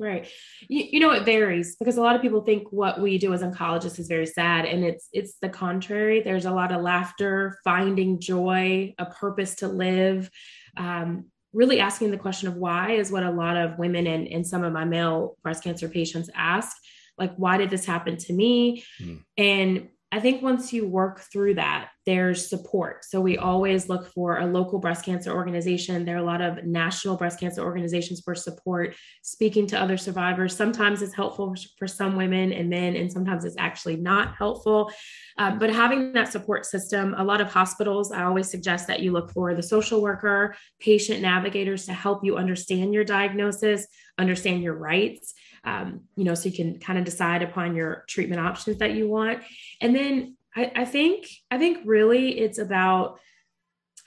Right. 0.00 0.28
You, 0.68 0.84
you 0.92 1.00
know, 1.00 1.10
it 1.10 1.24
varies 1.24 1.76
because 1.76 1.96
a 1.96 2.00
lot 2.00 2.14
of 2.14 2.22
people 2.22 2.42
think 2.42 2.70
what 2.70 3.00
we 3.00 3.18
do 3.18 3.32
as 3.32 3.42
oncologists 3.42 3.98
is 3.98 4.06
very 4.06 4.26
sad. 4.26 4.64
And 4.64 4.84
it's 4.84 5.08
it's 5.12 5.38
the 5.42 5.48
contrary. 5.48 6.20
There's 6.20 6.46
a 6.46 6.52
lot 6.52 6.72
of 6.72 6.82
laughter, 6.82 7.58
finding 7.64 8.20
joy, 8.20 8.94
a 8.98 9.06
purpose 9.06 9.56
to 9.56 9.68
live. 9.68 10.30
Um, 10.76 11.26
really 11.52 11.80
asking 11.80 12.10
the 12.10 12.18
question 12.18 12.46
of 12.48 12.56
why 12.56 12.92
is 12.92 13.10
what 13.10 13.24
a 13.24 13.30
lot 13.30 13.56
of 13.56 13.78
women 13.78 14.06
and, 14.06 14.28
and 14.28 14.46
some 14.46 14.62
of 14.62 14.72
my 14.72 14.84
male 14.84 15.36
breast 15.42 15.64
cancer 15.64 15.88
patients 15.88 16.30
ask. 16.34 16.76
Like, 17.16 17.34
why 17.36 17.56
did 17.56 17.70
this 17.70 17.84
happen 17.84 18.16
to 18.18 18.32
me? 18.32 18.84
Mm. 19.02 19.22
And 19.36 19.88
I 20.10 20.20
think 20.20 20.42
once 20.42 20.72
you 20.72 20.88
work 20.88 21.20
through 21.20 21.54
that, 21.54 21.90
there's 22.06 22.48
support. 22.48 23.04
So 23.04 23.20
we 23.20 23.36
always 23.36 23.90
look 23.90 24.10
for 24.14 24.38
a 24.38 24.46
local 24.46 24.78
breast 24.78 25.04
cancer 25.04 25.34
organization. 25.34 26.06
There 26.06 26.16
are 26.16 26.20
a 26.20 26.24
lot 26.24 26.40
of 26.40 26.64
national 26.64 27.18
breast 27.18 27.38
cancer 27.38 27.62
organizations 27.62 28.22
for 28.24 28.34
support, 28.34 28.96
speaking 29.20 29.66
to 29.66 29.78
other 29.78 29.98
survivors. 29.98 30.56
Sometimes 30.56 31.02
it's 31.02 31.12
helpful 31.12 31.54
for 31.78 31.86
some 31.86 32.16
women 32.16 32.54
and 32.54 32.70
men, 32.70 32.96
and 32.96 33.12
sometimes 33.12 33.44
it's 33.44 33.58
actually 33.58 33.96
not 33.96 34.34
helpful. 34.36 34.90
Um, 35.36 35.58
but 35.58 35.68
having 35.68 36.14
that 36.14 36.32
support 36.32 36.64
system, 36.64 37.14
a 37.18 37.24
lot 37.24 37.42
of 37.42 37.52
hospitals, 37.52 38.10
I 38.10 38.24
always 38.24 38.50
suggest 38.50 38.86
that 38.86 39.00
you 39.00 39.12
look 39.12 39.30
for 39.32 39.54
the 39.54 39.62
social 39.62 40.00
worker, 40.00 40.56
patient 40.80 41.20
navigators 41.20 41.84
to 41.84 41.92
help 41.92 42.24
you 42.24 42.38
understand 42.38 42.94
your 42.94 43.04
diagnosis, 43.04 43.86
understand 44.16 44.62
your 44.62 44.74
rights 44.74 45.34
um, 45.68 46.00
you 46.16 46.24
know, 46.24 46.34
so 46.34 46.48
you 46.48 46.56
can 46.56 46.78
kind 46.78 46.98
of 46.98 47.04
decide 47.04 47.42
upon 47.42 47.76
your 47.76 48.04
treatment 48.08 48.40
options 48.40 48.78
that 48.78 48.94
you 48.94 49.08
want. 49.08 49.42
And 49.82 49.94
then 49.94 50.36
I, 50.56 50.72
I 50.74 50.84
think, 50.84 51.26
I 51.50 51.58
think 51.58 51.78
really 51.84 52.38
it's 52.38 52.58
about, 52.58 53.20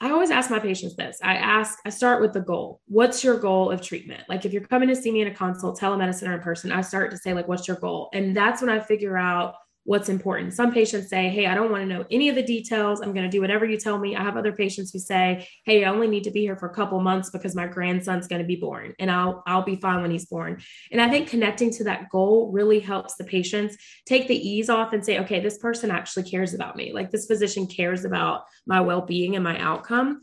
I 0.03 0.09
always 0.09 0.31
ask 0.31 0.49
my 0.49 0.57
patients 0.57 0.95
this. 0.95 1.19
I 1.21 1.35
ask, 1.35 1.77
I 1.85 1.91
start 1.91 2.21
with 2.21 2.33
the 2.33 2.41
goal. 2.41 2.81
What's 2.87 3.23
your 3.23 3.37
goal 3.37 3.69
of 3.69 3.83
treatment? 3.83 4.23
Like 4.27 4.43
if 4.45 4.51
you're 4.53 4.63
coming 4.63 4.89
to 4.89 4.95
see 4.95 5.11
me 5.11 5.21
in 5.21 5.27
a 5.27 5.33
consult, 5.33 5.79
telemedicine 5.79 6.27
or 6.27 6.33
in 6.33 6.41
person, 6.41 6.71
I 6.71 6.81
start 6.81 7.11
to 7.11 7.17
say, 7.17 7.35
like, 7.35 7.47
what's 7.47 7.67
your 7.67 7.77
goal? 7.77 8.09
And 8.11 8.35
that's 8.35 8.61
when 8.61 8.71
I 8.71 8.79
figure 8.79 9.15
out 9.15 9.53
what's 9.83 10.09
important. 10.09 10.53
Some 10.53 10.71
patients 10.71 11.09
say, 11.09 11.29
Hey, 11.29 11.47
I 11.47 11.55
don't 11.55 11.71
want 11.71 11.81
to 11.83 11.87
know 11.87 12.05
any 12.11 12.29
of 12.29 12.35
the 12.35 12.43
details. 12.43 13.01
I'm 13.01 13.13
going 13.13 13.25
to 13.25 13.29
do 13.29 13.41
whatever 13.41 13.65
you 13.65 13.77
tell 13.77 13.97
me. 13.97 14.15
I 14.15 14.23
have 14.23 14.37
other 14.37 14.53
patients 14.53 14.91
who 14.91 14.99
say, 14.99 15.47
Hey, 15.65 15.83
I 15.83 15.89
only 15.89 16.07
need 16.07 16.23
to 16.25 16.31
be 16.31 16.41
here 16.41 16.55
for 16.55 16.69
a 16.69 16.73
couple 16.73 16.99
months 16.99 17.29
because 17.29 17.55
my 17.55 17.67
grandson's 17.67 18.27
going 18.27 18.41
to 18.41 18.47
be 18.47 18.55
born 18.55 18.93
and 18.99 19.09
I'll, 19.09 19.43
I'll 19.47 19.63
be 19.63 19.77
fine 19.77 20.01
when 20.01 20.11
he's 20.11 20.25
born. 20.25 20.61
And 20.91 21.01
I 21.01 21.09
think 21.09 21.29
connecting 21.29 21.71
to 21.73 21.83
that 21.85 22.09
goal 22.09 22.51
really 22.51 22.79
helps 22.79 23.15
the 23.15 23.23
patients 23.23 23.77
take 24.05 24.27
the 24.27 24.35
ease 24.35 24.69
off 24.69 24.93
and 24.93 25.03
say, 25.03 25.19
okay, 25.19 25.39
this 25.39 25.57
person 25.57 25.91
actually 25.91 26.29
cares 26.29 26.53
about 26.53 26.75
me. 26.75 26.93
Like 26.93 27.09
this 27.09 27.25
physician 27.25 27.67
cares 27.67 28.05
about 28.05 28.43
my 28.67 28.81
well-being 28.81 29.35
and 29.35 29.43
my 29.43 29.57
outcome. 29.59 30.21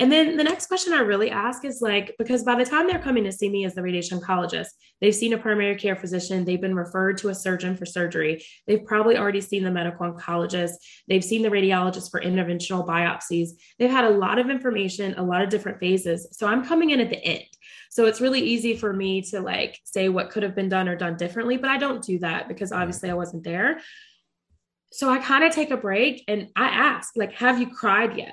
And 0.00 0.10
then 0.10 0.38
the 0.38 0.44
next 0.44 0.66
question 0.66 0.94
I 0.94 1.00
really 1.00 1.30
ask 1.30 1.62
is 1.62 1.82
like, 1.82 2.14
because 2.18 2.42
by 2.42 2.54
the 2.54 2.64
time 2.64 2.86
they're 2.86 2.98
coming 2.98 3.22
to 3.24 3.32
see 3.32 3.50
me 3.50 3.66
as 3.66 3.74
the 3.74 3.82
radiation 3.82 4.18
oncologist, 4.18 4.68
they've 5.00 5.14
seen 5.14 5.34
a 5.34 5.38
primary 5.38 5.76
care 5.76 5.94
physician, 5.94 6.46
they've 6.46 6.60
been 6.60 6.74
referred 6.74 7.18
to 7.18 7.28
a 7.28 7.34
surgeon 7.34 7.76
for 7.76 7.84
surgery, 7.84 8.42
they've 8.66 8.84
probably 8.86 9.18
already 9.18 9.42
seen 9.42 9.62
the 9.62 9.70
medical 9.70 10.10
oncologist, 10.10 10.72
they've 11.06 11.22
seen 11.22 11.42
the 11.42 11.50
radiologist 11.50 12.10
for 12.10 12.18
interventional 12.18 12.86
biopsies. 12.86 13.50
They've 13.78 13.90
had 13.90 14.06
a 14.06 14.10
lot 14.10 14.38
of 14.38 14.48
information, 14.48 15.14
a 15.18 15.22
lot 15.22 15.42
of 15.42 15.50
different 15.50 15.78
phases. 15.78 16.26
So 16.32 16.46
I'm 16.46 16.64
coming 16.64 16.90
in 16.90 17.00
at 17.00 17.10
the 17.10 17.22
end. 17.22 17.44
So 17.90 18.06
it's 18.06 18.22
really 18.22 18.40
easy 18.40 18.76
for 18.76 18.94
me 18.94 19.20
to 19.22 19.40
like 19.40 19.78
say 19.84 20.08
what 20.08 20.30
could 20.30 20.44
have 20.44 20.54
been 20.54 20.70
done 20.70 20.88
or 20.88 20.96
done 20.96 21.18
differently, 21.18 21.58
but 21.58 21.68
I 21.68 21.76
don't 21.76 22.02
do 22.02 22.20
that 22.20 22.48
because 22.48 22.72
obviously 22.72 23.10
I 23.10 23.14
wasn't 23.14 23.44
there. 23.44 23.80
So 24.92 25.10
I 25.10 25.18
kind 25.18 25.44
of 25.44 25.52
take 25.52 25.70
a 25.70 25.76
break 25.76 26.24
and 26.26 26.48
I 26.56 26.68
ask, 26.68 27.12
like, 27.16 27.32
have 27.34 27.60
you 27.60 27.68
cried 27.68 28.16
yet? 28.16 28.32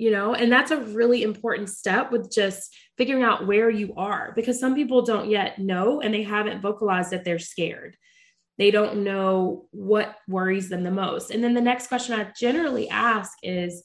You 0.00 0.10
know 0.10 0.34
and 0.34 0.50
that's 0.50 0.70
a 0.70 0.80
really 0.80 1.22
important 1.22 1.68
step 1.68 2.10
with 2.10 2.32
just 2.32 2.74
figuring 2.96 3.22
out 3.22 3.46
where 3.46 3.68
you 3.68 3.92
are 3.98 4.32
because 4.34 4.58
some 4.58 4.74
people 4.74 5.02
don't 5.02 5.28
yet 5.28 5.58
know 5.58 6.00
and 6.00 6.12
they 6.12 6.22
haven't 6.22 6.62
vocalized 6.62 7.10
that 7.10 7.24
they're 7.24 7.38
scared. 7.38 7.96
They 8.56 8.70
don't 8.70 9.04
know 9.04 9.68
what 9.70 10.16
worries 10.26 10.68
them 10.68 10.84
the 10.84 10.90
most. 10.90 11.30
And 11.30 11.44
then 11.44 11.54
the 11.54 11.60
next 11.60 11.88
question 11.88 12.18
i 12.18 12.30
generally 12.38 12.88
ask 12.88 13.38
is 13.42 13.84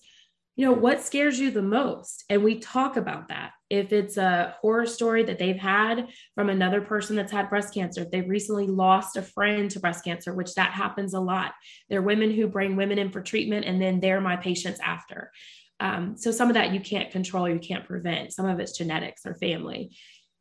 you 0.58 0.66
know 0.66 0.72
what 0.72 1.02
scares 1.02 1.38
you 1.38 1.52
the 1.52 1.62
most? 1.62 2.24
And 2.30 2.42
we 2.42 2.60
talk 2.60 2.96
about 2.96 3.28
that. 3.28 3.52
If 3.70 3.92
it's 3.92 4.16
a 4.16 4.56
horror 4.62 4.86
story 4.86 5.24
that 5.24 5.38
they've 5.38 5.58
had 5.58 6.08
from 6.34 6.50
another 6.50 6.80
person 6.80 7.18
that's 7.18 7.32
had 7.32 7.50
breast 7.50 7.74
cancer 7.74 8.04
if 8.04 8.12
they've 8.12 8.30
recently 8.30 8.68
lost 8.68 9.18
a 9.18 9.22
friend 9.22 9.70
to 9.72 9.82
breast 9.82 10.06
cancer 10.06 10.34
which 10.34 10.56
that 10.56 10.72
happens 10.72 11.14
a 11.14 11.20
lot. 11.20 11.54
There 11.90 12.00
are 12.00 12.04
women 12.04 12.32
who 12.32 12.48
bring 12.48 12.78
women 12.78 13.00
in 13.00 13.12
for 13.12 13.22
treatment 13.22 13.66
and 13.66 13.82
then 13.82 14.00
they're 14.00 14.22
my 14.22 14.38
patients 14.38 14.80
after 14.82 15.32
um, 15.80 16.16
so 16.18 16.32
some 16.32 16.50
of 16.50 16.54
that 16.54 16.74
you 16.74 16.80
can't 16.80 17.12
control, 17.12 17.50
you 17.50 17.60
can't 17.60 17.86
prevent. 17.86 18.34
Some 18.34 18.46
of 18.46 18.60
it's 18.60 18.78
genetics 18.78 19.26
or 19.26 19.36
family. 19.36 19.96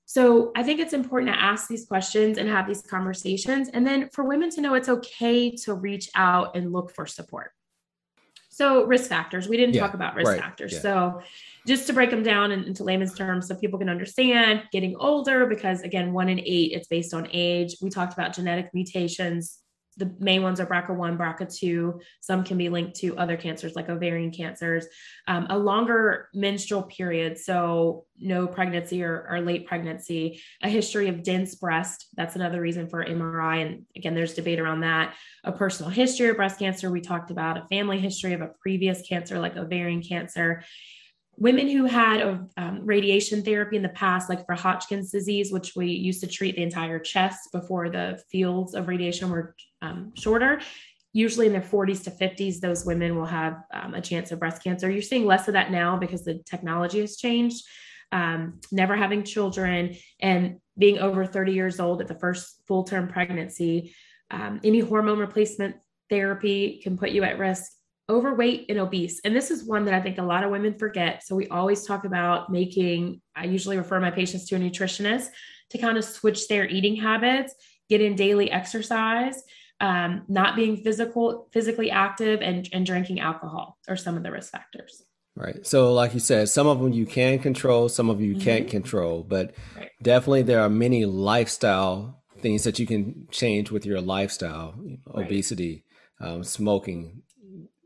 So 0.07 0.53
I 0.55 0.63
think 0.63 0.81
it's 0.81 0.93
important 0.93 1.33
to 1.33 1.41
ask 1.41 1.67
these 1.67 1.87
questions 1.87 2.39
and 2.39 2.49
have 2.49 2.67
these 2.67 2.83
conversations. 2.83 3.69
And 3.71 3.87
then 3.87 4.11
for 4.11 4.25
women 4.25 4.51
to 4.51 4.61
know 4.61 4.75
it's 4.75 4.89
okay 4.89 5.51
to 5.57 5.75
reach 5.75 6.11
out 6.15 6.57
and 6.57 6.73
look 6.73 6.95
for 6.95 7.07
support. 7.07 7.53
So 8.51 8.85
risk 8.85 9.09
factors, 9.09 9.49
we 9.49 9.57
didn't 9.57 9.75
yeah, 9.75 9.81
talk 9.81 9.95
about 9.95 10.15
risk 10.15 10.31
right, 10.31 10.41
factors. 10.41 10.75
Yeah. 10.75 10.81
So 10.81 11.23
just 11.67 11.89
to 11.89 11.93
break 11.93 12.11
them 12.11 12.23
down 12.23 12.53
into 12.53 12.85
layman's 12.85 13.15
terms 13.15 13.49
so 13.49 13.57
people 13.57 13.81
can 13.81 13.89
understand 13.89 14.63
getting 14.71 14.95
older, 14.97 15.47
because 15.47 15.81
again, 15.81 16.13
one 16.13 16.29
in 16.29 16.39
eight, 16.39 16.71
it's 16.73 16.87
based 16.87 17.15
on 17.15 17.27
age. 17.33 17.75
We 17.83 17.91
talked 17.91 18.13
about 18.13 18.33
genetic 18.33 18.71
mutations, 18.73 19.59
the 19.97 20.15
main 20.19 20.43
ones 20.43 20.61
are 20.61 20.67
BRCA1, 20.67 21.17
BRCA2. 21.17 22.01
Some 22.21 22.45
can 22.45 22.59
be 22.59 22.69
linked 22.69 22.97
to 22.97 23.17
other 23.17 23.37
cancers 23.37 23.77
like 23.77 23.89
ovarian 23.89 24.31
cancers. 24.31 24.87
Um, 25.29 25.47
a 25.51 25.59
longer 25.59 26.29
menstrual 26.35 26.83
period, 26.83 27.39
so 27.39 28.05
no 28.19 28.47
pregnancy 28.47 29.03
or, 29.03 29.27
or, 29.29 29.41
late 29.41 29.67
pregnancy, 29.67 30.41
a 30.63 30.69
history 30.69 31.09
of 31.09 31.23
dense 31.23 31.55
breast. 31.55 32.07
That's 32.17 32.37
another 32.37 32.61
reason 32.61 32.89
for 32.89 33.05
MRI. 33.05 33.67
And 33.67 33.83
again, 33.97 34.15
there's 34.15 34.35
debate 34.35 34.61
around 34.61 34.81
that. 34.81 35.15
A 35.43 35.53
personal 35.53 35.91
history 35.91 36.29
of 36.29 36.37
breast 36.37 36.59
cancer. 36.59 36.91
We 36.91 37.01
talked 37.01 37.31
about 37.31 37.57
a 37.57 37.67
family 37.69 37.99
history 37.99 38.33
of 38.33 38.41
a 38.41 38.51
previous 38.61 39.03
cancer 39.03 39.39
like 39.39 39.57
ovarian 39.57 40.03
cancer 40.03 40.63
women 41.37 41.69
who 41.69 41.85
had 41.85 42.21
a, 42.21 42.47
um, 42.57 42.81
radiation 42.85 43.43
therapy 43.43 43.77
in 43.77 43.83
the 43.83 43.89
past, 43.91 44.29
like 44.29 44.45
for 44.47 44.55
Hodgkin's 44.55 45.11
disease, 45.11 45.53
which 45.53 45.75
we 45.75 45.87
used 45.87 46.21
to 46.21 46.27
treat 46.27 46.57
the 46.57 46.63
entire 46.63 46.99
chest 46.99 47.51
before 47.53 47.89
the 47.89 48.21
fields 48.31 48.75
of 48.75 48.89
radiation 48.89 49.31
were 49.31 49.55
um, 49.83 50.13
shorter, 50.17 50.61
usually 51.13 51.47
in 51.47 51.53
their 51.53 51.63
40s 51.63 52.05
to 52.05 52.11
50s, 52.11 52.61
those 52.61 52.85
women 52.85 53.17
will 53.17 53.27
have 53.27 53.63
um, 53.73 53.95
a 53.95 54.01
chance 54.01 54.33
of 54.33 54.41
breast 54.41 54.63
cancer. 54.63 54.91
You're 54.91 55.03
seeing 55.03 55.25
less 55.25 55.49
of 55.49 55.55
that 55.55 55.71
now 55.71 55.97
because 55.97 56.25
the 56.25 56.43
technology 56.45 57.01
has 57.01 57.17
changed. 57.17 57.65
Um, 58.13 58.61
never 58.71 58.95
having 58.95 59.25
children 59.25 59.97
and 60.21 60.59
being 60.77 60.99
over 60.99 61.25
30 61.25 61.53
years 61.53 61.81
old 61.81 62.01
at 62.01 62.09
the 62.09 62.19
first 62.19 62.61
full 62.67 62.85
term 62.85 63.09
pregnancy, 63.09 63.95
um, 64.31 64.61
any 64.65 64.81
hormone 64.81 65.19
replacement 65.19 65.77
therapy 66.11 66.81
can 66.83 66.99
put 66.99 67.11
you 67.11 67.25
at 67.25 67.39
risk 67.39 67.73
overweight 68.09 68.67
and 68.69 68.79
obese. 68.79 69.21
And 69.25 69.35
this 69.35 69.51
is 69.51 69.65
one 69.65 69.85
that 69.87 69.95
I 69.95 70.01
think 70.01 70.19
a 70.19 70.23
lot 70.23 70.45
of 70.45 70.51
women 70.51 70.79
forget. 70.79 71.25
So 71.25 71.35
we 71.35 71.49
always 71.49 71.87
talk 71.87 72.05
about 72.05 72.51
making, 72.51 73.21
I 73.35 73.45
usually 73.45 73.79
refer 73.79 74.01
my 74.01 74.11
patients 74.11 74.47
to 74.49 74.57
a 74.57 74.59
nutritionist 74.59 75.29
to 75.71 75.79
kind 75.79 75.97
of 75.97 76.05
switch 76.05 76.49
their 76.49 76.69
eating 76.69 76.97
habits, 76.97 77.55
get 77.89 78.01
in 78.01 78.15
daily 78.15 78.51
exercise, 78.51 79.43
um, 79.81 80.25
not 80.29 80.57
being 80.57 80.77
physical, 80.77 81.49
physically 81.53 81.91
active 81.91 82.41
and, 82.43 82.69
and 82.73 82.87
drinking 82.87 83.21
alcohol 83.21 83.79
are 83.89 83.97
some 83.97 84.17
of 84.17 84.23
the 84.23 84.31
risk 84.31 84.53
factors. 84.53 85.03
Right. 85.37 85.67
So, 85.67 85.93
like 85.93 86.15
you 86.15 86.21
said, 86.21 86.49
some 86.49 86.69
of 86.69 86.79
them 86.79 86.93
you 86.93 87.07
can 87.07 87.41
control, 87.41 87.89
some 87.89 88.09
of 88.09 88.21
you 88.21 88.35
mm-hmm. 88.35 88.45
can't 88.45 88.69
control, 88.69 89.25
but 89.25 89.53
right. 89.77 89.91
definitely 90.01 90.43
there 90.43 90.61
are 90.61 90.71
many 90.71 91.07
lifestyle 91.07 92.23
things 92.41 92.63
that 92.65 92.79
you 92.79 92.87
can 92.87 93.27
change 93.33 93.73
with 93.73 93.85
your 93.85 94.01
lifestyle 94.01 94.75
right. 94.79 95.27
obesity, 95.27 95.85
um, 96.21 96.45
smoking, 96.45 97.23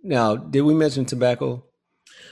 now, 0.03 0.37
did 0.37 0.63
we 0.63 0.75
mention 0.75 1.05
tobacco? 1.05 1.65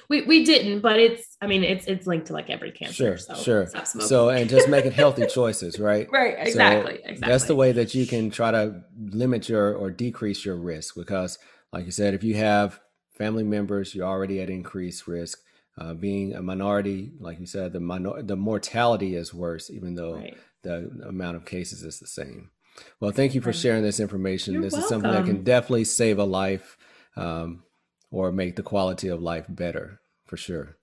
We 0.09 0.22
we 0.22 0.44
didn't, 0.44 0.81
but 0.81 0.98
it's 0.98 1.37
I 1.40 1.46
mean 1.46 1.64
it's 1.64 1.87
it's 1.87 2.07
linked 2.07 2.29
to 2.29 2.33
like 2.33 2.48
every 2.48 2.70
cancer. 2.70 2.94
Sure, 2.94 3.18
so 3.18 3.35
sure. 3.35 3.66
So 3.85 4.29
and 4.29 4.48
just 4.48 4.68
making 4.68 4.92
healthy 4.92 5.26
choices, 5.35 5.79
right? 5.79 6.09
Right, 6.11 6.37
exactly, 6.38 6.94
so 6.94 7.11
exactly. 7.11 7.33
That's 7.33 7.44
the 7.44 7.57
way 7.57 7.72
that 7.72 7.94
you 7.94 8.07
can 8.07 8.31
try 8.31 8.50
to 8.52 8.83
limit 8.98 9.48
your 9.48 9.74
or 9.74 9.90
decrease 9.90 10.44
your 10.44 10.57
risk 10.57 10.94
because, 10.94 11.38
like 11.72 11.85
you 11.85 11.90
said, 11.90 12.14
if 12.14 12.22
you 12.22 12.37
have 12.37 12.81
family 13.16 13.42
members, 13.42 13.94
you're 13.94 14.07
already 14.07 14.40
at 14.40 14.50
increased 14.50 15.07
risk. 15.07 15.40
Uh, 15.79 15.92
being 15.92 16.35
a 16.35 16.40
minority, 16.40 17.12
like 17.18 17.38
you 17.38 17.44
said, 17.44 17.72
the 17.74 17.81
minor- 17.81 18.22
the 18.22 18.37
mortality 18.37 19.14
is 19.14 19.35
worse, 19.35 19.68
even 19.68 19.94
though 19.94 20.14
right. 20.14 20.37
the 20.62 20.90
amount 21.07 21.37
of 21.37 21.44
cases 21.44 21.83
is 21.83 21.98
the 21.98 22.07
same. 22.07 22.50
Well, 22.98 23.11
thank 23.11 23.35
you 23.35 23.42
for 23.42 23.52
sharing 23.52 23.83
this 23.83 24.00
information. 24.00 24.55
You're 24.55 24.62
this 24.62 24.72
welcome. 24.72 24.85
is 24.85 24.88
something 24.88 25.12
that 25.12 25.26
can 25.26 25.44
definitely 25.44 25.85
save 25.85 26.18
a 26.18 26.24
life. 26.24 26.79
Um, 27.16 27.62
or 28.11 28.33
make 28.33 28.57
the 28.57 28.62
quality 28.62 29.09
of 29.09 29.20
life 29.20 29.46
better 29.48 30.00
for 30.26 30.37
sure. 30.37 30.76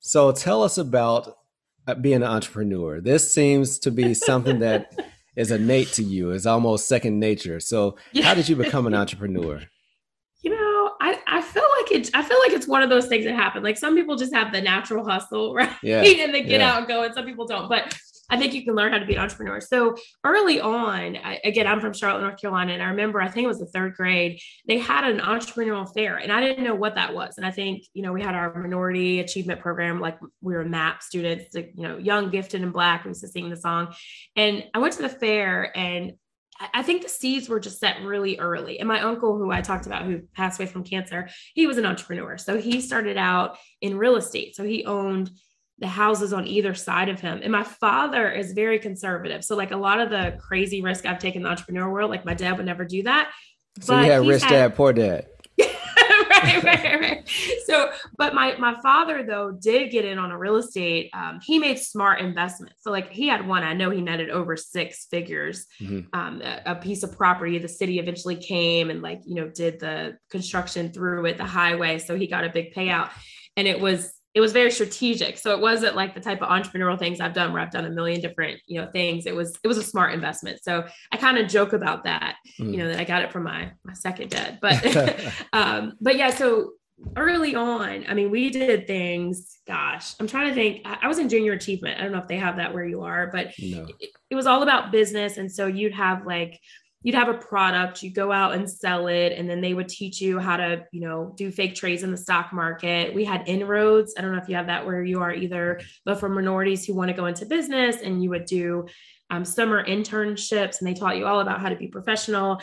So 0.00 0.32
tell 0.32 0.62
us 0.62 0.76
about 0.78 1.36
uh, 1.86 1.94
being 1.94 2.16
an 2.16 2.24
entrepreneur. 2.24 3.00
This 3.00 3.32
seems 3.32 3.78
to 3.80 3.90
be 3.90 4.14
something 4.14 4.58
that 4.60 4.92
is 5.36 5.50
innate 5.50 5.88
to 5.94 6.02
you, 6.02 6.30
is 6.30 6.46
almost 6.46 6.88
second 6.88 7.18
nature. 7.18 7.60
So 7.60 7.96
yeah. 8.12 8.24
how 8.24 8.34
did 8.34 8.48
you 8.48 8.56
become 8.56 8.86
an 8.86 8.94
entrepreneur? 8.94 9.62
You 10.42 10.50
know, 10.50 10.92
I, 11.00 11.18
I 11.26 11.40
feel 11.40 11.64
like 11.80 11.92
it 11.92 12.10
I 12.14 12.22
feel 12.22 12.38
like 12.40 12.52
it's 12.52 12.68
one 12.68 12.82
of 12.82 12.90
those 12.90 13.06
things 13.06 13.24
that 13.24 13.34
happen. 13.34 13.62
Like 13.62 13.78
some 13.78 13.94
people 13.94 14.16
just 14.16 14.34
have 14.34 14.52
the 14.52 14.60
natural 14.60 15.04
hustle, 15.04 15.54
right? 15.56 15.70
Yeah. 15.82 16.02
and 16.02 16.34
they 16.34 16.42
get 16.42 16.60
yeah. 16.60 16.72
out 16.72 16.78
and 16.78 16.86
go, 16.86 17.02
and 17.02 17.14
some 17.14 17.24
people 17.24 17.46
don't. 17.46 17.68
But 17.68 17.98
I 18.30 18.38
think 18.38 18.54
you 18.54 18.64
can 18.64 18.74
learn 18.74 18.92
how 18.92 18.98
to 18.98 19.06
be 19.06 19.14
an 19.14 19.20
entrepreneur. 19.20 19.60
So 19.60 19.96
early 20.24 20.60
on, 20.60 21.16
I, 21.16 21.40
again, 21.44 21.66
I'm 21.66 21.80
from 21.80 21.92
Charlotte, 21.92 22.22
North 22.22 22.40
Carolina, 22.40 22.72
and 22.72 22.82
I 22.82 22.86
remember 22.86 23.20
I 23.20 23.28
think 23.28 23.44
it 23.44 23.48
was 23.48 23.58
the 23.58 23.66
third 23.66 23.94
grade, 23.94 24.40
they 24.66 24.78
had 24.78 25.04
an 25.04 25.20
entrepreneurial 25.20 25.92
fair, 25.92 26.16
and 26.16 26.32
I 26.32 26.40
didn't 26.40 26.64
know 26.64 26.74
what 26.74 26.94
that 26.94 27.14
was. 27.14 27.36
And 27.36 27.46
I 27.46 27.50
think 27.50 27.84
you 27.92 28.02
know 28.02 28.12
we 28.12 28.22
had 28.22 28.34
our 28.34 28.54
minority 28.54 29.20
achievement 29.20 29.60
program, 29.60 30.00
like 30.00 30.18
we 30.40 30.54
were 30.54 30.64
MAP 30.64 31.02
students, 31.02 31.54
like, 31.54 31.72
you 31.76 31.82
know, 31.82 31.98
young, 31.98 32.30
gifted, 32.30 32.62
and 32.62 32.72
black. 32.72 33.04
We 33.04 33.10
used 33.10 33.20
to 33.22 33.28
sing 33.28 33.50
the 33.50 33.56
song, 33.56 33.94
and 34.36 34.64
I 34.74 34.78
went 34.78 34.94
to 34.94 35.02
the 35.02 35.08
fair 35.08 35.76
and 35.76 36.12
I 36.72 36.82
think 36.82 37.02
the 37.02 37.08
seeds 37.08 37.48
were 37.48 37.58
just 37.58 37.80
set 37.80 38.02
really 38.02 38.38
early. 38.38 38.78
And 38.78 38.86
my 38.88 39.00
uncle, 39.00 39.36
who 39.36 39.50
I 39.50 39.60
talked 39.60 39.86
about, 39.86 40.04
who 40.04 40.20
passed 40.34 40.60
away 40.60 40.70
from 40.70 40.84
cancer, 40.84 41.28
he 41.54 41.66
was 41.66 41.78
an 41.78 41.86
entrepreneur. 41.86 42.38
So 42.38 42.58
he 42.58 42.80
started 42.80 43.16
out 43.16 43.58
in 43.80 43.98
real 43.98 44.16
estate. 44.16 44.54
So 44.54 44.62
he 44.62 44.84
owned 44.84 45.30
the 45.78 45.88
houses 45.88 46.32
on 46.32 46.46
either 46.46 46.74
side 46.74 47.08
of 47.08 47.20
him. 47.20 47.40
And 47.42 47.50
my 47.50 47.64
father 47.64 48.30
is 48.30 48.52
very 48.52 48.78
conservative. 48.78 49.44
So 49.44 49.56
like 49.56 49.72
a 49.72 49.76
lot 49.76 50.00
of 50.00 50.10
the 50.10 50.38
crazy 50.40 50.82
risk 50.82 51.04
I've 51.04 51.18
taken 51.18 51.40
in 51.40 51.42
the 51.44 51.50
entrepreneur 51.50 51.90
world, 51.90 52.10
like 52.10 52.24
my 52.24 52.34
dad 52.34 52.56
would 52.56 52.66
never 52.66 52.84
do 52.84 53.02
that. 53.02 53.32
So 53.80 53.94
but 53.94 54.04
you 54.04 54.12
had 54.12 54.26
rich 54.26 54.42
had, 54.42 54.50
dad, 54.50 54.76
poor 54.76 54.92
dad. 54.92 55.26
right, 55.58 56.62
right, 56.62 57.00
right. 57.00 57.30
So, 57.66 57.90
but 58.16 58.34
my 58.34 58.56
my 58.58 58.80
father 58.82 59.24
though 59.24 59.50
did 59.50 59.90
get 59.90 60.04
in 60.04 60.18
on 60.18 60.30
a 60.30 60.38
real 60.38 60.56
estate. 60.56 61.10
Um, 61.12 61.40
he 61.42 61.58
made 61.58 61.78
smart 61.78 62.20
investments. 62.20 62.76
So 62.82 62.90
like 62.90 63.10
he 63.10 63.26
had 63.26 63.46
one, 63.46 63.64
I 63.64 63.72
know 63.72 63.90
he 63.90 64.00
netted 64.00 64.30
over 64.30 64.56
six 64.56 65.06
figures. 65.10 65.66
Mm-hmm. 65.80 66.18
Um, 66.18 66.42
a, 66.42 66.62
a 66.66 66.74
piece 66.76 67.02
of 67.02 67.16
property. 67.16 67.58
The 67.58 67.68
city 67.68 67.98
eventually 67.98 68.36
came 68.36 68.90
and 68.90 69.02
like 69.02 69.22
you 69.24 69.34
know 69.34 69.48
did 69.48 69.80
the 69.80 70.18
construction 70.30 70.92
through 70.92 71.26
it, 71.26 71.36
the 71.36 71.44
highway. 71.44 71.98
So 71.98 72.16
he 72.16 72.26
got 72.26 72.44
a 72.44 72.50
big 72.50 72.74
payout, 72.74 73.10
and 73.56 73.66
it 73.66 73.80
was 73.80 74.12
it 74.34 74.40
was 74.40 74.52
very 74.52 74.70
strategic. 74.70 75.38
So 75.38 75.52
it 75.52 75.60
wasn't 75.60 75.94
like 75.94 76.14
the 76.14 76.20
type 76.20 76.42
of 76.42 76.48
entrepreneurial 76.48 76.98
things 76.98 77.20
I've 77.20 77.34
done 77.34 77.52
where 77.52 77.62
I've 77.62 77.70
done 77.70 77.84
a 77.84 77.90
million 77.90 78.20
different, 78.20 78.60
you 78.66 78.80
know, 78.80 78.90
things. 78.90 79.26
It 79.26 79.34
was 79.34 79.56
it 79.62 79.68
was 79.68 79.78
a 79.78 79.82
smart 79.82 80.12
investment. 80.12 80.62
So 80.62 80.84
I 81.12 81.16
kind 81.16 81.38
of 81.38 81.48
joke 81.48 81.72
about 81.72 82.04
that, 82.04 82.36
mm. 82.60 82.72
you 82.72 82.78
know, 82.78 82.88
that 82.88 82.98
I 82.98 83.04
got 83.04 83.22
it 83.22 83.30
from 83.30 83.44
my 83.44 83.70
my 83.84 83.94
second 83.94 84.30
dad. 84.30 84.58
But 84.60 84.84
um, 85.52 85.92
but 86.00 86.16
yeah, 86.16 86.30
so 86.30 86.72
early 87.16 87.54
on, 87.54 88.04
I 88.08 88.14
mean, 88.14 88.30
we 88.30 88.50
did 88.50 88.86
things, 88.86 89.58
gosh, 89.66 90.14
I'm 90.18 90.26
trying 90.26 90.48
to 90.48 90.54
think. 90.54 90.82
I 90.84 91.06
was 91.06 91.18
in 91.18 91.28
junior 91.28 91.52
achievement. 91.52 92.00
I 92.00 92.02
don't 92.02 92.12
know 92.12 92.18
if 92.18 92.28
they 92.28 92.38
have 92.38 92.56
that 92.56 92.72
where 92.72 92.84
you 92.84 93.02
are, 93.02 93.28
but 93.32 93.52
no. 93.58 93.86
it, 94.00 94.10
it 94.30 94.34
was 94.34 94.46
all 94.46 94.62
about 94.62 94.90
business. 94.90 95.36
And 95.36 95.50
so 95.50 95.66
you'd 95.66 95.94
have 95.94 96.26
like 96.26 96.60
you'd 97.04 97.14
have 97.14 97.28
a 97.28 97.34
product, 97.34 98.02
you 98.02 98.10
go 98.10 98.32
out 98.32 98.54
and 98.54 98.68
sell 98.68 99.06
it, 99.06 99.32
and 99.32 99.48
then 99.48 99.60
they 99.60 99.74
would 99.74 99.88
teach 99.88 100.20
you 100.22 100.38
how 100.38 100.56
to, 100.56 100.84
you 100.90 101.02
know, 101.02 101.32
do 101.36 101.50
fake 101.50 101.74
trades 101.74 102.02
in 102.02 102.10
the 102.10 102.16
stock 102.16 102.50
market. 102.52 103.14
We 103.14 103.26
had 103.26 103.46
inroads. 103.46 104.14
I 104.16 104.22
don't 104.22 104.32
know 104.32 104.42
if 104.42 104.48
you 104.48 104.56
have 104.56 104.66
that 104.68 104.86
where 104.86 105.04
you 105.04 105.20
are 105.20 105.32
either, 105.32 105.80
but 106.06 106.18
for 106.18 106.30
minorities 106.30 106.84
who 106.84 106.94
want 106.94 107.10
to 107.10 107.16
go 107.16 107.26
into 107.26 107.44
business, 107.44 107.98
and 108.02 108.22
you 108.22 108.30
would 108.30 108.46
do 108.46 108.86
um, 109.28 109.44
summer 109.44 109.84
internships, 109.84 110.80
and 110.80 110.88
they 110.88 110.94
taught 110.94 111.18
you 111.18 111.26
all 111.26 111.40
about 111.40 111.60
how 111.60 111.68
to 111.68 111.76
be 111.76 111.88
professional. 111.88 112.58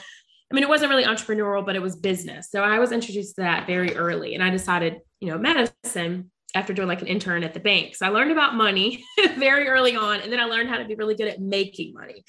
I 0.51 0.55
mean, 0.55 0.63
it 0.63 0.69
wasn't 0.69 0.89
really 0.89 1.05
entrepreneurial, 1.05 1.65
but 1.65 1.75
it 1.75 1.81
was 1.81 1.95
business. 1.95 2.49
So 2.49 2.63
I 2.63 2.79
was 2.79 2.91
introduced 2.91 3.35
to 3.35 3.43
that 3.43 3.67
very 3.67 3.95
early, 3.95 4.33
and 4.33 4.43
I 4.43 4.49
decided, 4.49 4.97
you 5.19 5.29
know, 5.29 5.37
medicine 5.37 6.31
after 6.55 6.73
doing 6.73 6.87
like 6.87 7.01
an 7.01 7.07
intern 7.07 7.43
at 7.43 7.53
the 7.53 7.59
bank. 7.59 7.95
So 7.95 8.05
I 8.05 8.09
learned 8.09 8.31
about 8.31 8.55
money 8.55 9.03
very 9.37 9.67
early 9.67 9.95
on, 9.95 10.21
and 10.21 10.31
then 10.31 10.39
I 10.39 10.45
learned 10.45 10.69
how 10.69 10.77
to 10.77 10.85
be 10.85 10.95
really 10.95 11.15
good 11.15 11.27
at 11.27 11.39
making 11.39 11.93
money. 11.93 12.23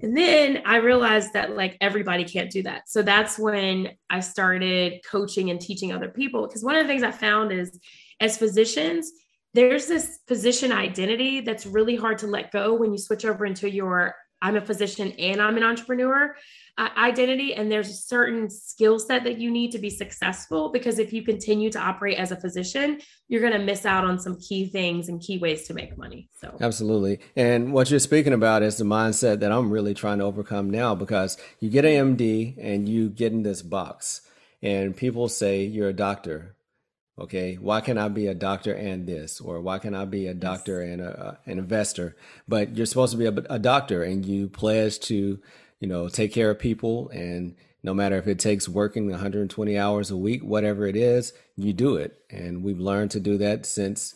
And 0.00 0.16
then 0.16 0.62
I 0.64 0.76
realized 0.76 1.32
that 1.34 1.56
like 1.56 1.76
everybody 1.80 2.24
can't 2.24 2.50
do 2.50 2.62
that. 2.62 2.88
So 2.88 3.02
that's 3.02 3.38
when 3.38 3.90
I 4.08 4.20
started 4.20 5.00
coaching 5.08 5.50
and 5.50 5.60
teaching 5.60 5.92
other 5.92 6.08
people. 6.08 6.46
Because 6.46 6.64
one 6.64 6.76
of 6.76 6.84
the 6.84 6.88
things 6.88 7.02
I 7.02 7.10
found 7.10 7.52
is 7.52 7.78
as 8.20 8.38
physicians, 8.38 9.10
there's 9.54 9.86
this 9.86 10.20
physician 10.26 10.72
identity 10.72 11.40
that's 11.40 11.66
really 11.66 11.96
hard 11.96 12.18
to 12.18 12.26
let 12.26 12.52
go 12.52 12.74
when 12.74 12.92
you 12.92 12.98
switch 12.98 13.24
over 13.24 13.44
into 13.44 13.70
your 13.70 14.14
I'm 14.42 14.56
a 14.56 14.60
physician 14.60 15.12
and 15.12 15.40
I'm 15.40 15.56
an 15.56 15.62
entrepreneur 15.62 16.36
uh, 16.78 16.88
identity. 16.96 17.54
And 17.54 17.70
there's 17.70 17.88
a 17.88 17.94
certain 17.94 18.48
skill 18.48 18.98
set 18.98 19.24
that 19.24 19.38
you 19.38 19.50
need 19.50 19.72
to 19.72 19.78
be 19.78 19.90
successful 19.90 20.70
because 20.70 20.98
if 20.98 21.12
you 21.12 21.22
continue 21.22 21.70
to 21.70 21.78
operate 21.78 22.18
as 22.18 22.32
a 22.32 22.36
physician, 22.36 23.00
you're 23.28 23.40
going 23.40 23.52
to 23.52 23.58
miss 23.58 23.84
out 23.86 24.04
on 24.04 24.18
some 24.18 24.38
key 24.40 24.68
things 24.68 25.08
and 25.08 25.20
key 25.20 25.38
ways 25.38 25.66
to 25.68 25.74
make 25.74 25.96
money. 25.96 26.28
So, 26.40 26.56
absolutely. 26.60 27.20
And 27.36 27.72
what 27.72 27.90
you're 27.90 28.00
speaking 28.00 28.32
about 28.32 28.62
is 28.62 28.78
the 28.78 28.84
mindset 28.84 29.40
that 29.40 29.52
I'm 29.52 29.70
really 29.70 29.94
trying 29.94 30.18
to 30.18 30.24
overcome 30.24 30.70
now 30.70 30.94
because 30.94 31.36
you 31.60 31.70
get 31.70 31.84
an 31.84 32.16
MD 32.16 32.56
and 32.58 32.88
you 32.88 33.08
get 33.10 33.32
in 33.32 33.42
this 33.42 33.62
box, 33.62 34.22
and 34.62 34.96
people 34.96 35.28
say 35.28 35.64
you're 35.64 35.88
a 35.88 35.94
doctor 35.94 36.56
okay? 37.22 37.54
Why 37.54 37.80
can 37.80 37.98
i 37.98 38.08
be 38.08 38.26
a 38.26 38.34
doctor 38.34 38.74
and 38.74 39.06
this? 39.06 39.40
Or 39.40 39.60
why 39.60 39.78
can 39.78 39.94
i 39.94 40.04
be 40.04 40.26
a 40.26 40.34
doctor 40.34 40.82
yes. 40.82 40.92
and 40.92 41.00
a, 41.02 41.38
an 41.46 41.58
investor? 41.58 42.16
But 42.46 42.76
you're 42.76 42.86
supposed 42.86 43.12
to 43.12 43.18
be 43.18 43.26
a, 43.26 43.54
a, 43.54 43.58
doctor 43.58 44.02
and 44.02 44.26
you 44.26 44.48
pledge 44.48 45.00
to 45.00 45.38
you 45.80 45.88
know 45.88 46.08
take 46.08 46.32
care 46.32 46.50
of 46.50 46.58
people. 46.58 47.08
And 47.10 47.54
no 47.82 47.94
matter 47.94 48.16
if 48.16 48.26
it 48.26 48.38
takes 48.38 48.68
working 48.68 49.10
120 49.10 49.78
hours 49.78 50.10
a 50.10 50.16
week 50.16 50.42
whatever 50.42 50.86
it 50.86 50.96
is 50.96 51.32
you 51.56 51.72
do 51.72 51.96
it. 51.96 52.18
And 52.30 52.62
we've 52.62 52.80
learned 52.80 53.10
to 53.12 53.20
do 53.20 53.38
that 53.38 53.66
since 53.66 54.14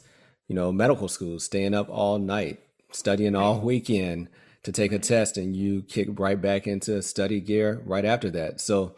you 0.49 0.55
know 0.55 0.73
medical 0.73 1.09
school 1.09 1.41
staying 1.41 1.75
up 1.75 1.89
all 1.89 2.19
night 2.19 2.61
studying 2.93 3.35
all 3.35 3.61
weekend 3.61 4.29
to 4.63 4.73
take 4.73 4.93
a 4.93 4.99
test 4.99 5.37
and 5.37 5.55
you 5.55 5.83
kick 5.83 6.09
right 6.19 6.41
back 6.41 6.67
into 6.67 7.01
study 7.03 7.41
gear 7.41 7.81
right 7.85 8.05
after 8.05 8.31
that. 8.31 8.61
So 8.61 8.95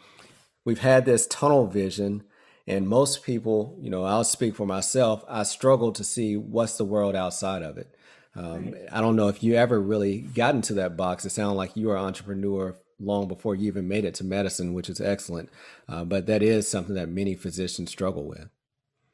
we've 0.65 0.79
had 0.79 1.05
this 1.05 1.27
tunnel 1.27 1.67
vision 1.67 2.23
and 2.69 2.87
most 2.87 3.23
people, 3.23 3.77
you 3.81 3.89
know, 3.89 4.03
I'll 4.03 4.23
speak 4.23 4.55
for 4.55 4.65
myself, 4.65 5.23
I 5.27 5.43
struggle 5.43 5.91
to 5.93 6.03
see 6.03 6.37
what's 6.37 6.77
the 6.77 6.85
world 6.85 7.15
outside 7.15 7.63
of 7.63 7.77
it. 7.77 7.95
Um, 8.35 8.71
right. 8.71 8.75
I 8.91 9.01
don't 9.01 9.15
know 9.15 9.27
if 9.27 9.41
you 9.41 9.55
ever 9.55 9.81
really 9.81 10.19
got 10.19 10.55
into 10.55 10.75
that 10.75 10.95
box. 10.95 11.25
It 11.25 11.31
sounded 11.31 11.55
like 11.55 11.75
you 11.75 11.87
were 11.87 11.97
an 11.97 12.05
entrepreneur 12.05 12.77
long 12.99 13.27
before 13.27 13.55
you 13.55 13.67
even 13.67 13.87
made 13.87 14.05
it 14.05 14.13
to 14.15 14.23
medicine, 14.23 14.73
which 14.73 14.89
is 14.89 15.01
excellent. 15.01 15.49
Uh, 15.87 16.05
but 16.05 16.27
that 16.27 16.43
is 16.43 16.67
something 16.67 16.95
that 16.95 17.09
many 17.09 17.33
physicians 17.33 17.89
struggle 17.89 18.25
with. 18.25 18.47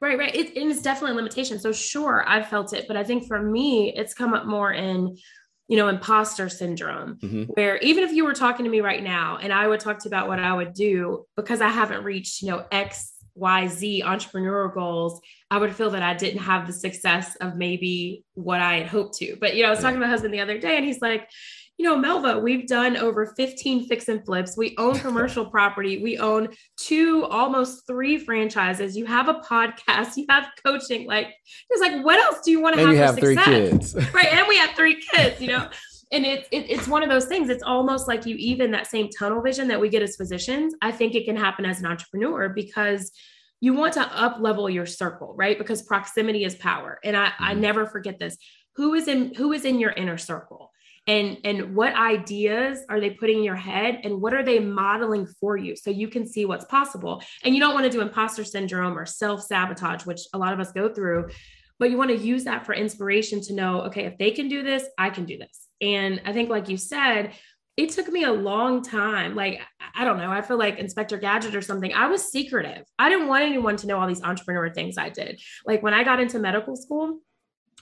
Right, 0.01 0.17
right. 0.17 0.35
It, 0.35 0.57
it's 0.57 0.81
definitely 0.81 1.13
a 1.13 1.15
limitation. 1.15 1.57
So, 1.57 1.71
sure, 1.71 2.25
I've 2.27 2.49
felt 2.49 2.73
it, 2.73 2.87
but 2.87 2.97
I 2.97 3.03
think 3.05 3.25
for 3.25 3.41
me, 3.41 3.93
it's 3.95 4.13
come 4.13 4.33
up 4.33 4.45
more 4.45 4.73
in 4.73 5.15
you 5.67 5.77
know, 5.77 5.87
imposter 5.87 6.47
syndrome, 6.47 7.17
mm-hmm. 7.17 7.43
where 7.53 7.77
even 7.77 8.03
if 8.03 8.11
you 8.11 8.23
were 8.23 8.33
talking 8.33 8.65
to 8.65 8.69
me 8.69 8.81
right 8.81 9.01
now 9.01 9.37
and 9.41 9.51
I 9.51 9.67
would 9.67 9.79
talk 9.79 9.97
to 9.99 10.05
you 10.05 10.09
about 10.09 10.27
what 10.27 10.39
I 10.39 10.53
would 10.53 10.73
do 10.73 11.25
because 11.35 11.59
I 11.59 11.69
haven't 11.69 12.03
reached, 12.03 12.41
you 12.41 12.49
know, 12.49 12.65
X 12.71 13.14
YZ 13.37 14.03
entrepreneurial 14.03 14.73
goals, 14.73 15.21
I 15.51 15.57
would 15.57 15.75
feel 15.75 15.89
that 15.91 16.03
I 16.03 16.13
didn't 16.13 16.41
have 16.41 16.67
the 16.67 16.73
success 16.73 17.35
of 17.37 17.55
maybe 17.55 18.23
what 18.33 18.61
I 18.61 18.79
had 18.79 18.87
hoped 18.87 19.15
to. 19.17 19.37
But, 19.39 19.55
you 19.55 19.63
know, 19.63 19.67
I 19.67 19.71
was 19.71 19.79
talking 19.79 19.99
to 19.99 20.05
my 20.05 20.09
husband 20.09 20.33
the 20.33 20.39
other 20.39 20.57
day 20.57 20.77
and 20.77 20.85
he's 20.85 21.01
like, 21.01 21.29
you 21.77 21.83
know, 21.83 22.01
Melva, 22.01 22.41
we've 22.41 22.67
done 22.67 22.95
over 22.95 23.33
15 23.37 23.87
fix 23.87 24.07
and 24.07 24.23
flips. 24.25 24.55
We 24.55 24.75
own 24.77 24.97
commercial 24.97 25.45
property. 25.51 26.01
We 26.01 26.17
own 26.17 26.49
two, 26.77 27.25
almost 27.25 27.85
three 27.85 28.17
franchises. 28.17 28.95
You 28.95 29.05
have 29.05 29.27
a 29.27 29.35
podcast. 29.35 30.15
You 30.15 30.25
have 30.29 30.47
coaching. 30.65 31.05
Like, 31.05 31.33
it's 31.69 31.81
like, 31.81 32.03
what 32.05 32.17
else 32.19 32.39
do 32.45 32.51
you 32.51 32.61
want 32.61 32.75
to 32.75 32.81
have? 32.81 32.91
You 32.91 33.01
have 33.01 33.19
three 33.19 33.35
kids, 33.35 33.93
right? 34.13 34.31
And 34.31 34.47
we 34.47 34.57
have 34.57 34.71
three 34.71 35.01
kids. 35.01 35.41
You 35.41 35.49
know, 35.49 35.69
and 36.11 36.25
it's 36.25 36.47
it, 36.51 36.69
it's 36.69 36.87
one 36.87 37.03
of 37.03 37.09
those 37.09 37.25
things. 37.25 37.49
It's 37.49 37.63
almost 37.63 38.07
like 38.07 38.25
you 38.25 38.35
even 38.35 38.71
that 38.71 38.87
same 38.87 39.09
tunnel 39.09 39.41
vision 39.41 39.67
that 39.67 39.79
we 39.79 39.89
get 39.89 40.01
as 40.01 40.15
physicians 40.15 40.73
i 40.81 40.91
think 40.91 41.15
it 41.15 41.25
can 41.25 41.35
happen 41.35 41.65
as 41.65 41.79
an 41.79 41.85
entrepreneur 41.85 42.49
because 42.49 43.11
you 43.61 43.73
want 43.73 43.93
to 43.93 44.01
up 44.01 44.37
level 44.39 44.69
your 44.69 44.85
circle 44.85 45.33
right? 45.35 45.57
Because 45.57 45.81
proximity 45.81 46.43
is 46.43 46.55
power. 46.55 46.99
And 47.03 47.15
i 47.15 47.31
i 47.39 47.51
mm-hmm. 47.51 47.61
never 47.61 47.85
forget 47.85 48.19
this. 48.19 48.37
Who 48.75 48.93
is 48.93 49.07
in 49.07 49.33
who 49.33 49.53
is 49.53 49.65
in 49.65 49.79
your 49.79 49.91
inner 49.91 50.17
circle? 50.17 50.71
And 51.07 51.37
and 51.43 51.75
what 51.75 51.93
ideas 51.93 52.79
are 52.89 52.99
they 52.99 53.11
putting 53.11 53.39
in 53.39 53.43
your 53.43 53.55
head? 53.55 54.01
And 54.03 54.21
what 54.21 54.33
are 54.33 54.43
they 54.43 54.59
modeling 54.59 55.27
for 55.39 55.55
you 55.55 55.75
so 55.75 55.89
you 55.89 56.07
can 56.07 56.27
see 56.27 56.45
what's 56.45 56.65
possible? 56.65 57.23
And 57.43 57.53
you 57.55 57.61
don't 57.61 57.73
want 57.73 57.85
to 57.85 57.91
do 57.91 58.01
imposter 58.01 58.43
syndrome 58.43 58.97
or 58.97 59.05
self 59.05 59.41
sabotage 59.41 60.05
which 60.05 60.21
a 60.33 60.37
lot 60.37 60.53
of 60.53 60.59
us 60.59 60.71
go 60.71 60.93
through 60.93 61.29
but 61.77 61.91
you 61.91 61.97
want 61.97 62.09
to 62.09 62.15
use 62.15 62.45
that 62.45 62.65
for 62.65 62.73
inspiration 62.73 63.41
to 63.41 63.53
know 63.53 63.81
okay 63.81 64.05
if 64.05 64.17
they 64.17 64.31
can 64.31 64.47
do 64.47 64.63
this 64.63 64.85
i 64.97 65.09
can 65.09 65.25
do 65.25 65.37
this 65.37 65.64
and 65.81 66.21
I 66.25 66.33
think, 66.33 66.49
like 66.49 66.69
you 66.69 66.77
said, 66.77 67.33
it 67.77 67.89
took 67.89 68.07
me 68.07 68.23
a 68.23 68.31
long 68.31 68.81
time. 68.81 69.35
Like, 69.35 69.61
I 69.93 70.05
don't 70.05 70.17
know, 70.17 70.31
I 70.31 70.41
feel 70.41 70.57
like 70.57 70.77
Inspector 70.77 71.17
Gadget 71.17 71.55
or 71.55 71.61
something. 71.61 71.93
I 71.93 72.07
was 72.07 72.31
secretive. 72.31 72.85
I 72.97 73.09
didn't 73.09 73.27
want 73.27 73.43
anyone 73.43 73.75
to 73.77 73.87
know 73.87 73.99
all 73.99 74.07
these 74.07 74.23
entrepreneur 74.23 74.69
things 74.73 74.97
I 74.97 75.09
did. 75.09 75.41
Like, 75.65 75.83
when 75.83 75.93
I 75.93 76.03
got 76.03 76.19
into 76.19 76.39
medical 76.39 76.75
school, 76.75 77.19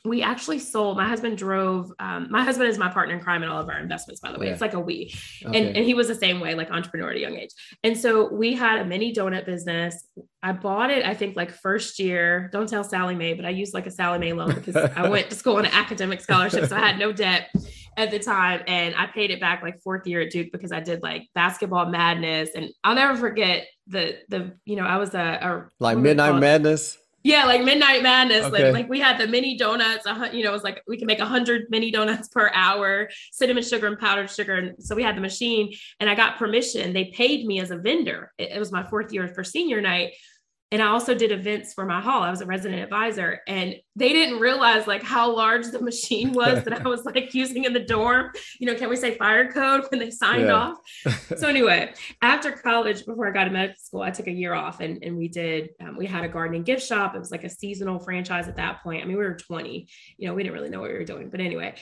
we 0.06 0.22
actually 0.22 0.60
sold 0.60 0.98
my 0.98 1.08
husband 1.08 1.38
drove 1.38 1.90
um, 2.00 2.28
my 2.30 2.44
husband 2.44 2.70
is 2.70 2.78
my 2.78 2.90
partner 2.90 3.16
in 3.16 3.22
crime 3.22 3.42
in 3.42 3.48
all 3.48 3.62
of 3.62 3.70
our 3.70 3.80
investments 3.80 4.20
by 4.20 4.32
the 4.32 4.40
way 4.40 4.48
yeah. 4.48 4.52
it's 4.52 4.60
like 4.60 4.74
a 4.74 4.80
we 4.80 5.14
okay. 5.46 5.58
and, 5.58 5.78
and 5.78 5.86
he 5.86 5.94
was 5.94 6.10
the 6.10 6.16
same 6.16 6.42
way 6.42 6.56
like 6.56 6.70
entrepreneur 6.72 7.12
at 7.12 7.16
a 7.16 7.20
young 7.20 7.38
age 7.38 7.52
and 7.84 7.98
so 7.98 8.32
we 8.34 8.54
had 8.54 8.80
a 8.80 8.86
mini 8.86 9.14
donut 9.14 9.46
business 9.46 10.06
i 10.42 10.52
bought 10.52 10.90
it 10.90 11.06
i 11.06 11.14
think 11.14 11.38
like 11.38 11.52
first 11.52 12.00
year 12.00 12.50
don't 12.52 12.68
tell 12.68 12.84
Sallie 12.84 13.16
Mae 13.16 13.34
but 13.34 13.46
i 13.46 13.50
used 13.50 13.74
like 13.74 13.88
a 13.88 13.92
Sallie 13.92 14.20
Mae 14.20 14.34
loan 14.34 14.54
because 14.54 14.76
i 14.76 15.08
went 15.08 15.30
to 15.30 15.36
school 15.38 15.56
on 15.56 15.66
an 15.66 15.72
academic 15.72 16.20
scholarship 16.20 16.68
so 16.68 16.76
i 16.76 16.80
had 16.80 17.00
no 17.00 17.14
debt 17.14 17.50
at 17.98 18.12
the 18.12 18.20
time 18.20 18.62
and 18.68 18.96
i 18.96 19.06
paid 19.06 19.32
it 19.32 19.40
back 19.40 19.62
like 19.62 19.82
fourth 19.82 20.06
year 20.08 20.22
at 20.22 20.32
duke 20.32 20.52
because 20.52 20.72
i 20.72 20.80
did 20.80 21.02
like 21.02 21.28
basketball 21.36 21.86
madness 21.86 22.50
and 22.56 22.70
i'll 22.84 22.96
never 22.96 23.16
forget 23.16 23.68
the 23.88 24.18
the 24.30 24.54
you 24.66 24.76
know 24.76 24.86
i 24.86 24.98
was 24.98 25.14
a, 25.14 25.20
a 25.20 25.70
like 25.80 25.98
midnight 25.98 26.40
madness 26.40 26.98
Yeah, 27.26 27.46
like 27.46 27.64
Midnight 27.64 28.04
Madness. 28.04 28.44
Okay. 28.46 28.66
Like, 28.66 28.74
like 28.74 28.90
we 28.90 29.00
had 29.00 29.18
the 29.18 29.28
mini 29.28 29.58
donuts. 29.58 30.06
You 30.34 30.44
know, 30.44 30.50
it 30.50 30.52
was 30.52 30.64
like 30.64 30.84
we 30.88 30.98
can 30.98 31.08
make 31.08 31.20
a 31.20 31.26
hundred 31.26 31.68
mini 31.70 31.90
donuts 31.90 32.28
per 32.36 32.52
hour, 32.54 33.10
cinnamon 33.32 33.64
sugar 33.64 33.88
and 33.88 33.98
powdered 33.98 34.30
sugar. 34.30 34.56
And 34.56 34.84
so 34.84 34.94
we 34.94 35.04
had 35.04 35.16
the 35.16 35.22
machine, 35.22 35.74
and 36.02 36.10
I 36.10 36.16
got 36.16 36.38
permission. 36.38 36.92
They 36.92 37.06
paid 37.06 37.46
me 37.46 37.62
as 37.62 37.72
a 37.72 37.78
vendor. 37.78 38.34
It, 38.38 38.52
it 38.52 38.60
was 38.60 38.74
my 38.74 38.84
fourth 38.84 39.14
year 39.14 39.30
for 39.30 39.44
senior 39.44 39.80
night, 39.80 40.16
and 40.74 40.82
I 40.82 40.88
also 40.88 41.14
did 41.14 41.32
events 41.32 41.72
for 41.72 41.86
my 41.86 42.02
hall. 42.02 42.24
I 42.24 42.32
was 42.32 42.42
a 42.42 42.48
resident 42.48 42.82
advisor 42.82 43.42
and 43.48 43.76
they 43.96 44.12
didn't 44.12 44.40
realize 44.40 44.88
like 44.88 45.04
how 45.04 45.32
large 45.32 45.68
the 45.68 45.80
machine 45.80 46.34
was 46.34 46.64
that 46.64 46.82
I 46.84 46.88
was 46.90 47.06
like 47.06 47.36
using 47.36 47.66
in 47.66 47.74
the 47.74 47.80
dorm. 47.80 48.32
You 48.60 48.66
know, 48.66 48.74
can 48.74 48.90
we 48.90 48.96
say 48.96 49.16
fire 49.16 49.52
code 49.52 49.86
when 49.92 50.00
they 50.00 50.10
signed 50.10 50.48
yeah. 50.48 50.54
off? 50.54 50.78
so 51.38 51.48
anyway, 51.48 51.94
after 52.24 52.52
college, 52.52 53.06
before 53.06 53.28
I 53.28 53.32
got 53.32 53.44
to 53.44 53.52
medical 53.52 53.80
school, 53.80 54.02
I 54.02 54.10
took 54.10 54.26
a 54.26 54.32
year 54.32 54.56
off 54.56 54.80
and, 54.80 55.04
and 55.04 55.16
we 55.16 55.28
did, 55.28 55.70
um, 55.80 55.96
we 55.96 56.08
had 56.08 56.26
a 56.26 56.28
gardening 56.28 56.64
gift 56.64 56.84
shop. 56.84 57.14
It 57.14 57.20
was 57.20 57.30
like 57.30 57.44
a 57.44 57.50
seasonal 57.52 58.00
franchise 58.00 58.48
at 58.48 58.56
that 58.56 58.82
point. 58.82 59.04
I 59.04 59.06
mean, 59.06 59.18
we 59.18 59.24
were 59.24 59.36
20, 59.36 59.88
you 60.18 60.28
know, 60.28 60.34
we 60.34 60.42
didn't 60.42 60.56
really 60.56 60.72
know 60.72 60.82
what 60.82 60.90
we 60.90 60.98
were 60.98 61.06
doing, 61.06 61.30
but 61.30 61.40
anyway, 61.40 61.76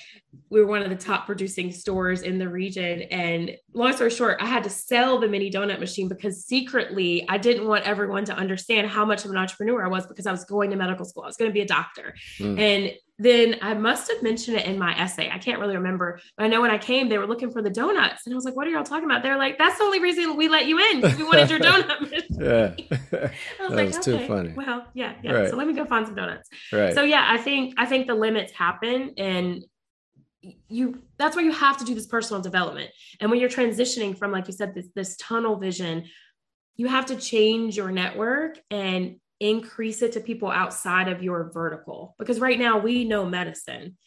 we 0.49 0.59
were 0.59 0.67
one 0.67 0.81
of 0.81 0.89
the 0.89 0.97
top 0.97 1.27
producing 1.27 1.71
stores 1.71 2.23
in 2.23 2.37
the 2.39 2.49
region. 2.49 3.03
And 3.03 3.51
long 3.73 3.93
story 3.93 4.09
short, 4.09 4.41
I 4.41 4.47
had 4.47 4.65
to 4.65 4.69
sell 4.69 5.17
the 5.17 5.29
mini 5.29 5.49
donut 5.49 5.79
machine 5.79 6.09
because 6.09 6.43
secretly 6.43 7.25
I 7.29 7.37
didn't 7.37 7.69
want 7.69 7.85
everyone 7.85 8.25
to 8.25 8.33
understand 8.33 8.80
how 8.87 9.05
much 9.05 9.25
of 9.25 9.31
an 9.31 9.37
entrepreneur 9.37 9.85
I 9.85 9.87
was 9.87 10.05
because 10.07 10.25
I 10.25 10.31
was 10.31 10.45
going 10.45 10.69
to 10.71 10.75
medical 10.75 11.05
school. 11.05 11.23
I 11.23 11.27
was 11.27 11.37
going 11.37 11.49
to 11.49 11.53
be 11.53 11.61
a 11.61 11.67
doctor. 11.67 12.15
Mm. 12.39 12.59
And 12.59 12.93
then 13.19 13.57
I 13.61 13.75
must 13.75 14.11
have 14.11 14.23
mentioned 14.23 14.57
it 14.57 14.65
in 14.65 14.79
my 14.79 14.99
essay. 14.99 15.29
I 15.31 15.37
can't 15.37 15.59
really 15.59 15.75
remember, 15.75 16.19
but 16.35 16.43
I 16.43 16.47
know 16.47 16.59
when 16.59 16.71
I 16.71 16.79
came, 16.79 17.07
they 17.07 17.19
were 17.19 17.27
looking 17.27 17.51
for 17.51 17.61
the 17.61 17.69
donuts, 17.69 18.25
and 18.25 18.33
I 18.33 18.35
was 18.35 18.45
like, 18.45 18.55
"What 18.55 18.65
are 18.65 18.71
y'all 18.71 18.83
talking 18.83 19.05
about?" 19.05 19.21
They're 19.21 19.37
like, 19.37 19.59
"That's 19.59 19.77
the 19.77 19.83
only 19.83 19.99
reason 19.99 20.35
we 20.35 20.49
let 20.49 20.65
you 20.65 20.79
in. 20.79 21.01
We 21.01 21.23
wanted 21.23 21.51
your 21.51 21.59
donut." 21.59 22.23
yeah, 22.31 22.73
I 23.59 23.67
was 23.67 23.69
that 23.69 23.69
like, 23.69 23.87
was 23.87 23.97
"Okay, 23.97 24.17
too 24.17 24.27
funny." 24.27 24.53
Well, 24.53 24.87
yeah, 24.95 25.13
yeah. 25.21 25.33
Right. 25.33 25.49
So 25.51 25.55
let 25.55 25.67
me 25.67 25.73
go 25.73 25.85
find 25.85 26.07
some 26.07 26.15
donuts. 26.15 26.49
Right. 26.73 26.95
So 26.95 27.03
yeah, 27.03 27.27
I 27.29 27.37
think 27.37 27.75
I 27.77 27.85
think 27.85 28.07
the 28.07 28.15
limits 28.15 28.53
happen, 28.53 29.13
and 29.17 29.63
you 30.67 30.99
that's 31.17 31.35
why 31.35 31.43
you 31.43 31.51
have 31.51 31.77
to 31.77 31.85
do 31.85 31.93
this 31.93 32.07
personal 32.07 32.41
development 32.41 32.89
and 33.19 33.29
when 33.29 33.39
you're 33.39 33.49
transitioning 33.49 34.17
from 34.17 34.31
like 34.31 34.47
you 34.47 34.53
said 34.53 34.73
this 34.73 34.87
this 34.95 35.15
tunnel 35.17 35.55
vision 35.55 36.03
you 36.77 36.87
have 36.87 37.07
to 37.07 37.15
change 37.15 37.77
your 37.77 37.91
network 37.91 38.57
and 38.69 39.17
increase 39.39 40.01
it 40.01 40.13
to 40.13 40.19
people 40.19 40.49
outside 40.49 41.07
of 41.07 41.23
your 41.23 41.51
vertical 41.51 42.15
because 42.19 42.39
right 42.39 42.59
now 42.59 42.77
we 42.77 43.03
know 43.03 43.25
medicine 43.25 43.97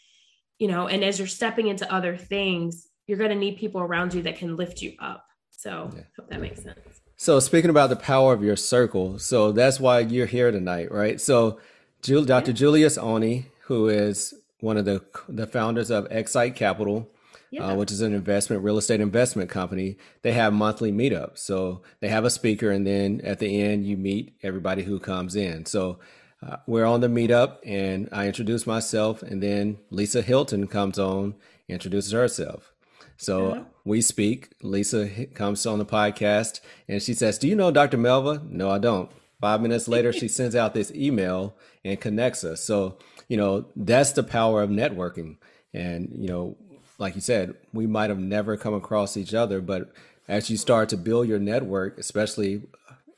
you 0.58 0.68
know 0.68 0.86
and 0.86 1.02
as 1.02 1.18
you're 1.18 1.26
stepping 1.26 1.66
into 1.66 1.92
other 1.92 2.16
things 2.16 2.88
you're 3.06 3.18
going 3.18 3.30
to 3.30 3.36
need 3.36 3.56
people 3.56 3.80
around 3.80 4.14
you 4.14 4.22
that 4.22 4.36
can 4.36 4.56
lift 4.56 4.80
you 4.80 4.94
up 5.00 5.26
so 5.50 5.90
yeah. 5.94 6.02
hope 6.16 6.28
that 6.30 6.40
makes 6.40 6.62
sense 6.62 6.78
so 7.16 7.40
speaking 7.40 7.70
about 7.70 7.90
the 7.90 7.96
power 7.96 8.32
of 8.32 8.44
your 8.44 8.54
circle 8.54 9.18
so 9.18 9.50
that's 9.50 9.80
why 9.80 9.98
you're 9.98 10.26
here 10.26 10.52
tonight 10.52 10.90
right 10.92 11.20
so 11.20 11.58
dr 12.02 12.28
yeah. 12.28 12.52
julius 12.52 12.96
oni 12.96 13.46
who 13.66 13.88
is 13.88 14.34
one 14.64 14.78
of 14.78 14.86
the 14.86 15.04
the 15.28 15.46
founders 15.46 15.90
of 15.90 16.08
Excite 16.10 16.56
Capital, 16.56 17.08
yeah. 17.54 17.66
uh, 17.68 17.74
which 17.74 17.92
is 17.92 18.00
an 18.00 18.14
investment 18.14 18.62
real 18.62 18.78
estate 18.78 19.00
investment 19.00 19.50
company. 19.50 19.96
They 20.22 20.32
have 20.32 20.52
monthly 20.52 20.92
meetups, 20.92 21.38
so 21.38 21.82
they 22.00 22.08
have 22.08 22.24
a 22.24 22.30
speaker, 22.30 22.70
and 22.70 22.86
then 22.86 23.20
at 23.22 23.38
the 23.38 23.60
end 23.60 23.86
you 23.86 23.96
meet 23.96 24.36
everybody 24.42 24.82
who 24.82 24.98
comes 24.98 25.36
in. 25.36 25.66
So 25.66 25.98
uh, 26.44 26.56
we're 26.66 26.84
on 26.84 27.00
the 27.00 27.08
meetup, 27.08 27.58
and 27.64 28.08
I 28.12 28.26
introduce 28.26 28.66
myself, 28.66 29.22
and 29.22 29.42
then 29.42 29.78
Lisa 29.90 30.22
Hilton 30.22 30.66
comes 30.66 30.98
on, 30.98 31.34
introduces 31.68 32.12
herself. 32.12 32.72
So 33.16 33.54
yeah. 33.54 33.62
we 33.84 34.00
speak. 34.00 34.54
Lisa 34.62 35.26
comes 35.26 35.64
on 35.64 35.78
the 35.78 35.86
podcast, 35.86 36.60
and 36.88 37.02
she 37.02 37.14
says, 37.14 37.38
"Do 37.38 37.46
you 37.46 37.54
know 37.54 37.70
Dr. 37.70 37.98
Melva?" 37.98 38.42
No, 38.50 38.70
I 38.70 38.78
don't. 38.78 39.10
Five 39.40 39.60
minutes 39.60 39.88
later, 39.88 40.12
she 40.12 40.28
sends 40.38 40.56
out 40.56 40.74
this 40.74 40.92
email 40.92 41.56
and 41.84 42.00
connects 42.00 42.42
us. 42.42 42.62
So 42.62 42.98
you 43.28 43.36
know, 43.36 43.66
that's 43.76 44.12
the 44.12 44.22
power 44.22 44.62
of 44.62 44.70
networking. 44.70 45.36
And, 45.72 46.12
you 46.16 46.28
know, 46.28 46.56
like 46.98 47.14
you 47.14 47.20
said, 47.20 47.54
we 47.72 47.86
might 47.86 48.10
have 48.10 48.18
never 48.18 48.56
come 48.56 48.74
across 48.74 49.16
each 49.16 49.34
other, 49.34 49.60
but 49.60 49.92
as 50.28 50.50
you 50.50 50.56
start 50.56 50.88
to 50.90 50.96
build 50.96 51.28
your 51.28 51.38
network, 51.38 51.98
especially 51.98 52.62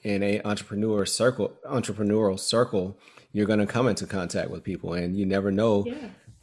in 0.02 0.22
a 0.22 0.40
entrepreneur 0.42 1.04
circle, 1.06 1.52
entrepreneurial 1.66 2.38
circle, 2.38 2.96
you're 3.32 3.46
going 3.46 3.58
to 3.58 3.66
come 3.66 3.86
into 3.86 4.06
contact 4.06 4.50
with 4.50 4.64
people 4.64 4.94
and 4.94 5.16
you 5.16 5.26
never 5.26 5.50
know 5.50 5.84
yeah. 5.86 5.94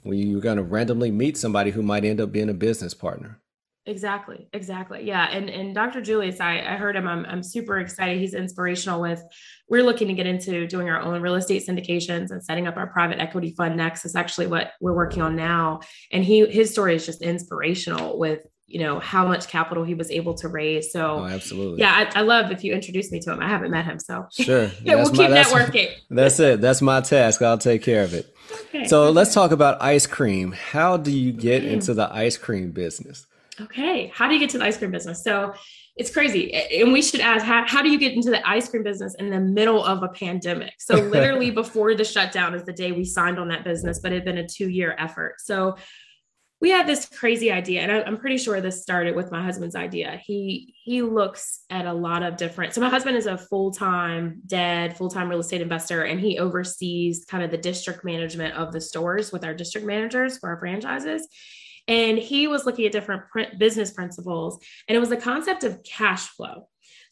when 0.03 0.17
you're 0.17 0.41
going 0.41 0.57
to 0.57 0.63
randomly 0.63 1.11
meet 1.11 1.37
somebody 1.37 1.71
who 1.71 1.81
might 1.81 2.05
end 2.05 2.21
up 2.21 2.31
being 2.31 2.49
a 2.49 2.53
business 2.53 2.93
partner. 2.93 3.39
Exactly. 3.85 4.47
Exactly. 4.53 5.03
Yeah. 5.03 5.27
And 5.29 5.49
and 5.49 5.75
Dr. 5.75 6.01
Julius, 6.01 6.39
I, 6.39 6.59
I 6.59 6.75
heard 6.77 6.95
him. 6.95 7.05
I'm 7.07 7.25
I'm 7.25 7.43
super 7.43 7.79
excited. 7.79 8.17
He's 8.17 8.33
inspirational 8.33 9.01
with 9.01 9.21
we're 9.67 9.83
looking 9.83 10.07
to 10.07 10.13
get 10.13 10.25
into 10.25 10.65
doing 10.67 10.89
our 10.89 11.01
own 11.01 11.21
real 11.21 11.35
estate 11.35 11.67
syndications 11.67 12.31
and 12.31 12.41
setting 12.43 12.65
up 12.65 12.77
our 12.77 12.87
private 12.87 13.19
equity 13.19 13.53
fund 13.57 13.75
next. 13.75 14.05
Is 14.05 14.15
actually 14.15 14.47
what 14.47 14.71
we're 14.79 14.95
working 14.95 15.21
on 15.21 15.35
now. 15.35 15.81
And 16.13 16.23
he 16.23 16.45
his 16.45 16.71
story 16.71 16.95
is 16.95 17.05
just 17.05 17.21
inspirational 17.21 18.17
with 18.17 18.39
you 18.67 18.79
know 18.79 18.99
how 18.99 19.27
much 19.27 19.49
capital 19.49 19.83
he 19.83 19.95
was 19.95 20.09
able 20.09 20.33
to 20.35 20.47
raise. 20.47 20.93
So 20.93 21.19
oh, 21.19 21.25
absolutely. 21.25 21.81
Yeah, 21.81 22.09
I, 22.15 22.19
I, 22.19 22.21
love 22.21 22.51
if 22.51 22.63
you 22.63 22.73
introduce 22.73 23.11
me 23.11 23.19
to 23.19 23.33
him. 23.33 23.41
I 23.41 23.49
haven't 23.49 23.71
met 23.71 23.83
him, 23.83 23.99
so 23.99 24.27
sure. 24.31 24.71
yeah, 24.81 24.95
we'll 24.95 25.09
keep 25.09 25.29
my, 25.29 25.43
networking. 25.43 25.91
That's 26.09 26.39
it. 26.39 26.61
That's 26.61 26.81
my 26.81 27.01
task. 27.01 27.41
I'll 27.41 27.57
take 27.57 27.83
care 27.83 28.03
of 28.03 28.13
it. 28.13 28.33
Okay, 28.69 28.87
so 28.87 29.03
okay. 29.03 29.13
let's 29.13 29.33
talk 29.33 29.51
about 29.51 29.81
ice 29.81 30.07
cream. 30.07 30.53
How 30.53 30.95
do 30.95 31.11
you 31.11 31.33
get 31.33 31.63
mm. 31.63 31.71
into 31.71 31.93
the 31.93 32.11
ice 32.13 32.37
cream 32.37 32.71
business? 32.71 33.25
Okay. 33.61 34.11
How 34.13 34.27
do 34.27 34.33
you 34.33 34.39
get 34.39 34.49
to 34.51 34.57
the 34.57 34.65
ice 34.65 34.77
cream 34.77 34.91
business? 34.91 35.23
So 35.23 35.53
it's 35.95 36.11
crazy. 36.11 36.53
And 36.53 36.91
we 36.91 37.01
should 37.01 37.19
ask 37.19 37.45
how, 37.45 37.65
how 37.67 37.83
do 37.83 37.89
you 37.89 37.99
get 37.99 38.13
into 38.13 38.31
the 38.31 38.47
ice 38.47 38.67
cream 38.67 38.83
business 38.83 39.13
in 39.15 39.29
the 39.29 39.39
middle 39.39 39.83
of 39.83 40.01
a 40.01 40.07
pandemic? 40.07 40.73
So, 40.79 40.95
literally, 40.95 41.51
before 41.51 41.93
the 41.93 42.03
shutdown 42.03 42.55
is 42.55 42.63
the 42.63 42.73
day 42.73 42.91
we 42.91 43.05
signed 43.05 43.37
on 43.37 43.49
that 43.49 43.63
business, 43.63 43.99
but 43.99 44.11
it 44.11 44.15
had 44.15 44.25
been 44.25 44.39
a 44.39 44.47
two 44.47 44.69
year 44.69 44.95
effort. 44.97 45.35
So, 45.39 45.75
we 46.63 46.69
had 46.69 46.87
this 46.87 47.09
crazy 47.09 47.51
idea 47.51 47.81
and 47.81 47.91
I, 47.91 48.07
am 48.07 48.17
pretty 48.17 48.37
sure 48.37 48.61
this 48.61 48.81
started 48.81 49.17
with 49.17 49.29
my 49.33 49.43
husband's 49.43 49.75
idea 49.75 50.21
he 50.23 50.73
he 50.85 51.01
looks 51.01 51.65
at 51.69 51.85
a 51.85 51.91
lot 51.91 52.23
of 52.23 52.37
different 52.37 52.73
so 52.73 52.79
my 52.79 52.87
husband 52.87 53.17
is 53.17 53.25
a 53.25 53.37
full-time 53.37 54.41
dead 54.47 54.95
full-time 54.95 55.27
real 55.27 55.41
estate 55.41 55.59
investor 55.59 56.03
and 56.03 56.21
he 56.21 56.39
oversees 56.39 57.25
kind 57.25 57.43
of 57.43 57.51
the 57.51 57.57
district 57.57 58.05
management 58.05 58.55
of 58.55 58.71
the 58.71 58.79
stores 58.79 59.33
with 59.33 59.43
our 59.43 59.53
district 59.53 59.85
managers 59.85 60.37
for 60.37 60.47
our 60.47 60.57
franchises 60.57 61.27
and 61.87 62.17
he 62.17 62.47
was 62.47 62.65
looking 62.65 62.85
at 62.85 62.91
different 62.91 63.23
business 63.57 63.91
principles, 63.91 64.59
and 64.87 64.95
it 64.95 64.99
was 64.99 65.09
the 65.09 65.17
concept 65.17 65.63
of 65.63 65.83
cash 65.83 66.27
flow. 66.27 66.67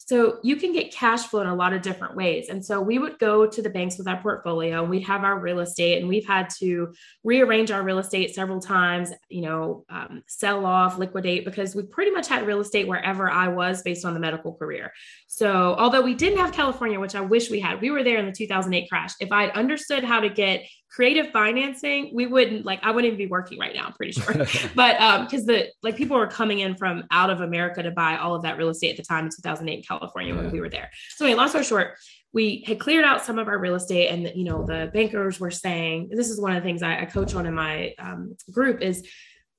So 0.06 0.38
you 0.42 0.56
can 0.56 0.72
get 0.72 0.92
cash 0.92 1.22
flow 1.22 1.42
in 1.42 1.46
a 1.46 1.54
lot 1.54 1.72
of 1.72 1.82
different 1.82 2.16
ways. 2.16 2.48
And 2.48 2.64
so 2.64 2.80
we 2.80 2.98
would 2.98 3.18
go 3.18 3.46
to 3.46 3.62
the 3.62 3.70
banks 3.70 3.98
with 3.98 4.08
our 4.08 4.20
portfolio 4.20 4.82
and 4.82 4.90
we'd 4.90 5.06
have 5.06 5.22
our 5.22 5.38
real 5.38 5.60
estate 5.60 6.00
and 6.00 6.08
we've 6.08 6.26
had 6.26 6.50
to 6.58 6.92
rearrange 7.22 7.70
our 7.70 7.82
real 7.82 7.98
estate 7.98 8.34
several 8.34 8.60
times, 8.60 9.12
you 9.28 9.42
know, 9.42 9.84
um, 9.88 10.22
sell 10.26 10.66
off, 10.66 10.98
liquidate, 10.98 11.44
because 11.44 11.74
we 11.74 11.84
pretty 11.84 12.10
much 12.10 12.28
had 12.28 12.46
real 12.46 12.60
estate 12.60 12.88
wherever 12.88 13.30
I 13.30 13.48
was 13.48 13.82
based 13.82 14.04
on 14.04 14.14
the 14.14 14.20
medical 14.20 14.54
career. 14.54 14.92
So 15.28 15.76
although 15.78 16.02
we 16.02 16.14
didn't 16.14 16.40
have 16.40 16.52
California, 16.52 16.98
which 16.98 17.14
I 17.14 17.20
wish 17.20 17.50
we 17.50 17.60
had, 17.60 17.80
we 17.80 17.90
were 17.90 18.02
there 18.02 18.18
in 18.18 18.26
the 18.26 18.32
2008 18.32 18.88
crash. 18.88 19.12
If 19.20 19.30
I 19.30 19.42
had 19.42 19.52
understood 19.52 20.04
how 20.04 20.20
to 20.20 20.28
get 20.28 20.66
creative 20.92 21.30
financing, 21.30 22.10
we 22.12 22.26
wouldn't 22.26 22.66
like 22.66 22.80
I 22.82 22.90
wouldn't 22.90 23.12
even 23.12 23.26
be 23.26 23.30
working 23.30 23.58
right 23.58 23.74
now, 23.74 23.86
I'm 23.86 23.92
pretty 23.94 24.12
sure. 24.12 24.34
but 24.74 25.00
um 25.00 25.24
because 25.24 25.46
the 25.46 25.68
like 25.82 25.96
people 25.96 26.16
were 26.16 26.26
coming 26.26 26.60
in 26.60 26.76
from 26.76 27.04
out 27.10 27.30
of 27.30 27.40
America 27.40 27.82
to 27.82 27.90
buy 27.90 28.16
all 28.16 28.34
of 28.34 28.42
that 28.42 28.58
real 28.58 28.68
estate 28.68 28.90
at 28.90 28.96
the 28.98 29.02
time 29.02 29.24
in 29.24 29.30
2008 29.30 29.74
in 29.74 29.82
California 29.82 30.34
yeah. 30.34 30.40
when 30.40 30.50
we 30.50 30.60
were 30.60 30.68
there. 30.68 30.90
So 31.16 31.24
anyway, 31.24 31.38
long 31.38 31.48
story 31.48 31.64
short, 31.64 31.94
we 32.32 32.62
had 32.66 32.78
cleared 32.78 33.04
out 33.04 33.24
some 33.24 33.38
of 33.38 33.48
our 33.48 33.58
real 33.58 33.74
estate 33.74 34.08
and 34.08 34.30
you 34.34 34.44
know 34.44 34.66
the 34.66 34.90
bankers 34.92 35.40
were 35.40 35.50
saying 35.50 36.10
this 36.12 36.28
is 36.28 36.40
one 36.40 36.54
of 36.54 36.62
the 36.62 36.66
things 36.66 36.82
I, 36.82 37.00
I 37.00 37.04
coach 37.06 37.34
on 37.34 37.46
in 37.46 37.54
my 37.54 37.94
um, 37.98 38.36
group 38.50 38.82
is 38.82 39.06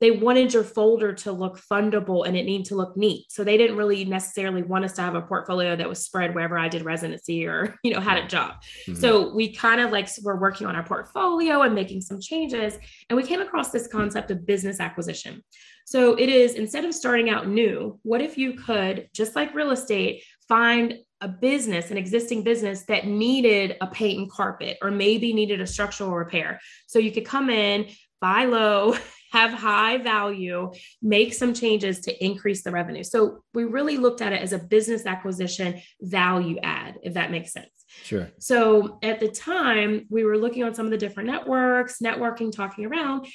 they 0.03 0.11
wanted 0.11 0.53
your 0.53 0.65
folder 0.65 1.13
to 1.13 1.31
look 1.31 1.57
fundable 1.57 2.27
and 2.27 2.35
it 2.35 2.43
needed 2.43 2.65
to 2.65 2.75
look 2.75 2.97
neat. 2.97 3.31
So 3.31 3.45
they 3.45 3.55
didn't 3.55 3.77
really 3.77 4.03
necessarily 4.03 4.61
want 4.61 4.83
us 4.83 4.91
to 4.93 5.01
have 5.01 5.15
a 5.15 5.21
portfolio 5.21 5.77
that 5.77 5.87
was 5.87 6.03
spread 6.03 6.35
wherever 6.35 6.57
I 6.57 6.67
did 6.67 6.83
residency 6.83 7.47
or, 7.47 7.79
you 7.85 7.93
know, 7.93 8.01
had 8.01 8.17
a 8.17 8.27
job. 8.27 8.55
Mm-hmm. 8.85 8.95
So 8.95 9.33
we 9.33 9.55
kind 9.55 9.79
of 9.79 9.91
like 9.91 10.09
were 10.21 10.35
working 10.35 10.67
on 10.67 10.75
our 10.75 10.83
portfolio 10.83 11.61
and 11.61 11.73
making 11.73 12.01
some 12.01 12.19
changes. 12.19 12.77
And 13.09 13.15
we 13.15 13.23
came 13.23 13.39
across 13.39 13.69
this 13.69 13.87
concept 13.87 14.29
of 14.29 14.45
business 14.45 14.81
acquisition. 14.81 15.41
So 15.85 16.15
it 16.15 16.27
is 16.27 16.55
instead 16.55 16.83
of 16.83 16.93
starting 16.93 17.29
out 17.29 17.47
new, 17.47 17.97
what 18.03 18.21
if 18.21 18.37
you 18.37 18.55
could, 18.55 19.07
just 19.13 19.37
like 19.37 19.55
real 19.55 19.71
estate, 19.71 20.25
find 20.49 20.95
a 21.21 21.29
business, 21.29 21.91
an 21.91 21.97
existing 21.97 22.43
business 22.43 22.83
that 22.89 23.07
needed 23.07 23.77
a 23.79 23.87
paint 23.87 24.19
and 24.19 24.29
carpet 24.29 24.77
or 24.81 24.91
maybe 24.91 25.31
needed 25.31 25.61
a 25.61 25.67
structural 25.67 26.11
repair. 26.11 26.59
So 26.87 26.99
you 26.99 27.13
could 27.13 27.25
come 27.25 27.49
in, 27.49 27.87
buy 28.19 28.45
low, 28.45 28.97
have 29.33 29.51
high 29.51 29.97
value, 29.97 30.71
make 31.01 31.33
some 31.33 31.55
changes 31.55 32.01
to 32.01 32.23
increase 32.23 32.61
the 32.61 32.69
revenue. 32.69 33.03
So 33.03 33.43
we 33.55 33.63
really 33.63 33.97
looked 33.97 34.21
at 34.21 34.31
it 34.31 34.41
as 34.43 34.53
a 34.53 34.59
business 34.59 35.07
acquisition 35.07 35.81
value 36.01 36.59
add, 36.61 36.99
if 37.01 37.15
that 37.15 37.31
makes 37.31 37.51
sense. 37.51 37.71
Sure. 38.03 38.29
So 38.37 38.99
at 39.01 39.19
the 39.19 39.29
time, 39.29 40.05
we 40.11 40.23
were 40.23 40.37
looking 40.37 40.63
on 40.63 40.75
some 40.75 40.85
of 40.85 40.91
the 40.91 40.99
different 40.99 41.29
networks, 41.31 41.99
networking, 41.99 42.51
talking 42.51 42.85
around, 42.85 43.25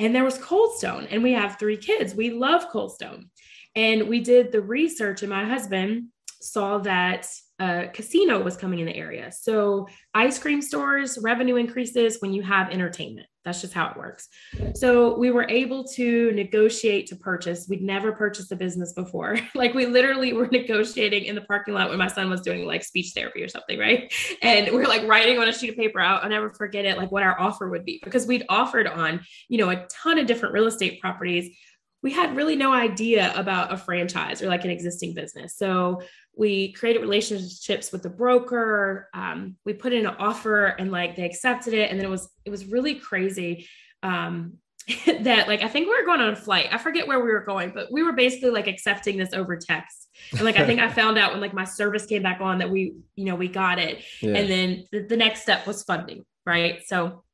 and 0.00 0.12
there 0.12 0.24
was 0.24 0.38
Coldstone. 0.38 1.06
And 1.08 1.22
we 1.22 1.32
have 1.34 1.56
three 1.56 1.76
kids. 1.76 2.16
We 2.16 2.30
love 2.30 2.68
Coldstone. 2.68 3.28
And 3.76 4.08
we 4.08 4.20
did 4.20 4.50
the 4.50 4.60
research, 4.60 5.22
and 5.22 5.30
my 5.30 5.44
husband 5.44 6.08
saw 6.40 6.78
that 6.78 7.28
a 7.60 7.88
casino 7.92 8.42
was 8.42 8.56
coming 8.56 8.80
in 8.80 8.86
the 8.86 8.96
area. 8.96 9.30
So, 9.30 9.86
ice 10.12 10.38
cream 10.38 10.60
stores 10.60 11.18
revenue 11.22 11.56
increases 11.56 12.20
when 12.20 12.32
you 12.32 12.42
have 12.42 12.70
entertainment. 12.70 13.28
That's 13.44 13.60
just 13.60 13.74
how 13.74 13.90
it 13.90 13.96
works. 13.96 14.28
So, 14.74 15.16
we 15.16 15.30
were 15.30 15.46
able 15.48 15.84
to 15.94 16.32
negotiate 16.32 17.06
to 17.08 17.16
purchase. 17.16 17.66
We'd 17.68 17.82
never 17.82 18.10
purchased 18.10 18.50
a 18.50 18.56
business 18.56 18.92
before. 18.92 19.38
like, 19.54 19.72
we 19.72 19.86
literally 19.86 20.32
were 20.32 20.46
negotiating 20.52 21.26
in 21.26 21.36
the 21.36 21.42
parking 21.42 21.74
lot 21.74 21.90
when 21.90 21.98
my 21.98 22.08
son 22.08 22.28
was 22.28 22.40
doing 22.40 22.66
like 22.66 22.82
speech 22.82 23.12
therapy 23.14 23.42
or 23.42 23.48
something, 23.48 23.78
right? 23.78 24.12
And 24.42 24.74
we 24.74 24.82
are 24.82 24.88
like 24.88 25.06
writing 25.06 25.38
on 25.38 25.48
a 25.48 25.52
sheet 25.52 25.70
of 25.70 25.76
paper 25.76 26.00
out. 26.00 26.22
I'll 26.22 26.28
never 26.30 26.52
forget 26.52 26.84
it, 26.84 26.98
like 26.98 27.12
what 27.12 27.22
our 27.22 27.40
offer 27.40 27.68
would 27.70 27.84
be 27.84 28.00
because 28.02 28.26
we'd 28.26 28.44
offered 28.48 28.86
on, 28.86 29.20
you 29.48 29.58
know, 29.58 29.70
a 29.70 29.86
ton 29.86 30.18
of 30.18 30.26
different 30.26 30.54
real 30.54 30.66
estate 30.66 31.00
properties 31.00 31.56
we 32.04 32.12
had 32.12 32.36
really 32.36 32.54
no 32.54 32.70
idea 32.70 33.32
about 33.34 33.72
a 33.72 33.78
franchise 33.78 34.42
or 34.42 34.48
like 34.48 34.62
an 34.66 34.70
existing 34.70 35.14
business. 35.14 35.56
So 35.56 36.02
we 36.36 36.72
created 36.72 37.00
relationships 37.00 37.92
with 37.92 38.02
the 38.02 38.10
broker. 38.10 39.08
Um, 39.14 39.56
we 39.64 39.72
put 39.72 39.94
in 39.94 40.04
an 40.04 40.14
offer 40.18 40.66
and 40.66 40.92
like 40.92 41.16
they 41.16 41.24
accepted 41.24 41.72
it. 41.72 41.90
And 41.90 41.98
then 41.98 42.04
it 42.04 42.10
was, 42.10 42.28
it 42.44 42.50
was 42.50 42.66
really 42.66 42.96
crazy. 42.96 43.66
Um, 44.02 44.58
that 45.22 45.48
like 45.48 45.62
I 45.62 45.68
think 45.68 45.88
we 45.88 45.98
were 45.98 46.04
going 46.04 46.20
on 46.20 46.34
a 46.34 46.36
flight. 46.36 46.68
I 46.70 46.76
forget 46.76 47.08
where 47.08 47.20
we 47.20 47.32
were 47.32 47.40
going, 47.40 47.70
but 47.74 47.90
we 47.90 48.02
were 48.02 48.12
basically 48.12 48.50
like 48.50 48.66
accepting 48.66 49.16
this 49.16 49.32
over 49.32 49.56
text. 49.56 50.10
And 50.32 50.42
like 50.42 50.58
I 50.58 50.66
think 50.66 50.80
I 50.80 50.90
found 50.92 51.16
out 51.16 51.32
when 51.32 51.40
like 51.40 51.54
my 51.54 51.64
service 51.64 52.04
came 52.04 52.22
back 52.22 52.42
on 52.42 52.58
that 52.58 52.68
we, 52.68 52.92
you 53.16 53.24
know, 53.24 53.34
we 53.34 53.48
got 53.48 53.78
it. 53.78 54.04
Yeah. 54.20 54.34
And 54.34 54.50
then 54.50 54.84
the, 54.92 55.06
the 55.06 55.16
next 55.16 55.40
step 55.40 55.66
was 55.66 55.82
funding, 55.84 56.26
right? 56.44 56.82
So 56.84 57.24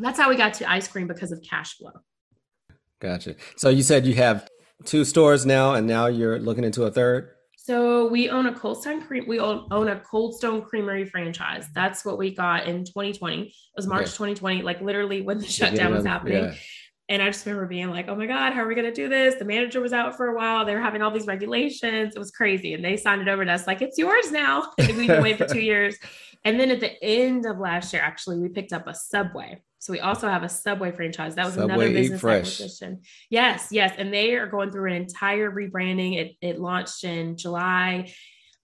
that's 0.00 0.18
how 0.18 0.28
we 0.28 0.34
got 0.34 0.54
to 0.54 0.68
ice 0.68 0.88
cream 0.88 1.06
because 1.06 1.30
of 1.30 1.40
cash 1.48 1.76
flow. 1.76 1.92
Gotcha. 3.00 3.36
So 3.56 3.68
you 3.68 3.82
said 3.82 4.06
you 4.06 4.14
have 4.14 4.48
two 4.84 5.04
stores 5.04 5.46
now, 5.46 5.74
and 5.74 5.86
now 5.86 6.06
you're 6.06 6.38
looking 6.38 6.64
into 6.64 6.84
a 6.84 6.90
third. 6.90 7.30
So 7.56 8.06
we 8.06 8.30
own 8.30 8.46
a 8.46 8.54
Cold 8.54 8.80
Stone 8.80 9.02
Cream. 9.02 9.24
We 9.28 9.40
own, 9.40 9.88
a 9.88 10.00
Cold 10.00 10.34
Stone 10.36 10.62
Creamery 10.62 11.04
franchise. 11.04 11.66
That's 11.74 12.02
what 12.02 12.16
we 12.16 12.34
got 12.34 12.66
in 12.66 12.84
2020. 12.84 13.42
It 13.42 13.52
was 13.76 13.86
March 13.86 14.02
okay. 14.04 14.10
2020, 14.10 14.62
like 14.62 14.80
literally 14.80 15.20
when 15.20 15.38
the 15.38 15.46
shutdown 15.46 15.92
was 15.92 16.06
happening. 16.06 16.44
Yeah. 16.44 16.54
And 17.10 17.22
I 17.22 17.26
just 17.26 17.44
remember 17.44 17.66
being 17.66 17.90
like, 17.90 18.08
oh 18.08 18.16
my 18.16 18.26
God, 18.26 18.52
how 18.52 18.62
are 18.62 18.66
we 18.66 18.74
going 18.74 18.86
to 18.86 18.92
do 18.92 19.08
this? 19.08 19.34
The 19.34 19.44
manager 19.44 19.80
was 19.80 19.92
out 19.92 20.16
for 20.16 20.28
a 20.28 20.34
while. 20.34 20.64
They 20.64 20.74
were 20.74 20.80
having 20.80 21.02
all 21.02 21.10
these 21.10 21.26
regulations. 21.26 22.14
It 22.14 22.18
was 22.18 22.30
crazy. 22.30 22.74
And 22.74 22.84
they 22.84 22.96
signed 22.96 23.22
it 23.22 23.28
over 23.28 23.44
to 23.44 23.52
us 23.52 23.66
like, 23.66 23.82
it's 23.82 23.98
yours 23.98 24.30
now. 24.30 24.70
we've 24.78 25.06
been 25.06 25.22
waiting 25.22 25.38
for 25.38 25.52
two 25.52 25.60
years. 25.62 25.96
And 26.44 26.58
then 26.60 26.70
at 26.70 26.80
the 26.80 27.02
end 27.02 27.46
of 27.46 27.58
last 27.58 27.92
year, 27.92 28.02
actually, 28.02 28.38
we 28.38 28.48
picked 28.48 28.72
up 28.72 28.86
a 28.86 28.94
Subway. 28.94 29.62
So 29.88 29.92
we 29.92 30.00
also 30.00 30.28
have 30.28 30.42
a 30.42 30.50
Subway 30.50 30.92
franchise. 30.92 31.34
That 31.36 31.46
was 31.46 31.54
Subway 31.54 31.72
another 31.72 31.90
business 31.90 32.22
acquisition. 32.22 33.00
Yes, 33.30 33.68
yes, 33.70 33.94
and 33.96 34.12
they 34.12 34.34
are 34.34 34.46
going 34.46 34.70
through 34.70 34.90
an 34.90 34.96
entire 34.96 35.50
rebranding. 35.50 36.18
It 36.18 36.36
it 36.42 36.60
launched 36.60 37.04
in 37.04 37.38
July. 37.38 38.12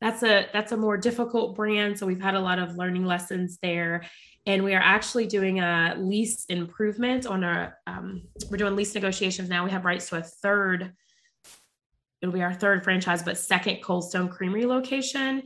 That's 0.02 0.22
a 0.22 0.46
that's 0.52 0.72
a 0.72 0.76
more 0.76 0.98
difficult 0.98 1.56
brand, 1.56 1.98
so 1.98 2.04
we've 2.04 2.20
had 2.20 2.34
a 2.34 2.40
lot 2.40 2.58
of 2.58 2.76
learning 2.76 3.06
lessons 3.06 3.58
there. 3.62 4.04
And 4.44 4.64
we 4.64 4.74
are 4.74 4.82
actually 4.82 5.26
doing 5.26 5.60
a 5.60 5.96
lease 5.98 6.44
improvement 6.50 7.24
on 7.24 7.42
our. 7.42 7.78
Um, 7.86 8.24
we're 8.50 8.58
doing 8.58 8.76
lease 8.76 8.94
negotiations 8.94 9.48
now. 9.48 9.64
We 9.64 9.70
have 9.70 9.86
rights 9.86 10.10
to 10.10 10.16
a 10.16 10.22
third. 10.22 10.92
It'll 12.20 12.34
be 12.34 12.42
our 12.42 12.52
third 12.52 12.84
franchise, 12.84 13.22
but 13.22 13.38
second 13.38 13.80
Cold 13.82 14.10
Stone 14.10 14.28
Creamery 14.28 14.66
location 14.66 15.44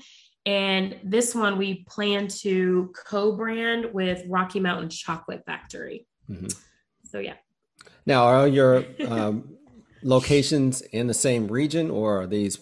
and 0.48 0.98
this 1.04 1.34
one 1.34 1.58
we 1.58 1.84
plan 1.84 2.26
to 2.26 2.90
co 2.96 3.36
brand 3.36 3.92
with 3.92 4.22
Rocky 4.26 4.60
Mountain 4.60 4.88
Chocolate 4.88 5.42
Factory. 5.44 6.06
Mm-hmm. 6.30 6.46
So, 7.04 7.18
yeah. 7.18 7.34
Now, 8.06 8.24
are 8.24 8.48
your 8.48 8.86
um, 9.06 9.58
locations 10.02 10.80
in 10.80 11.06
the 11.06 11.12
same 11.12 11.48
region 11.48 11.90
or 11.90 12.22
are 12.22 12.26
these 12.26 12.60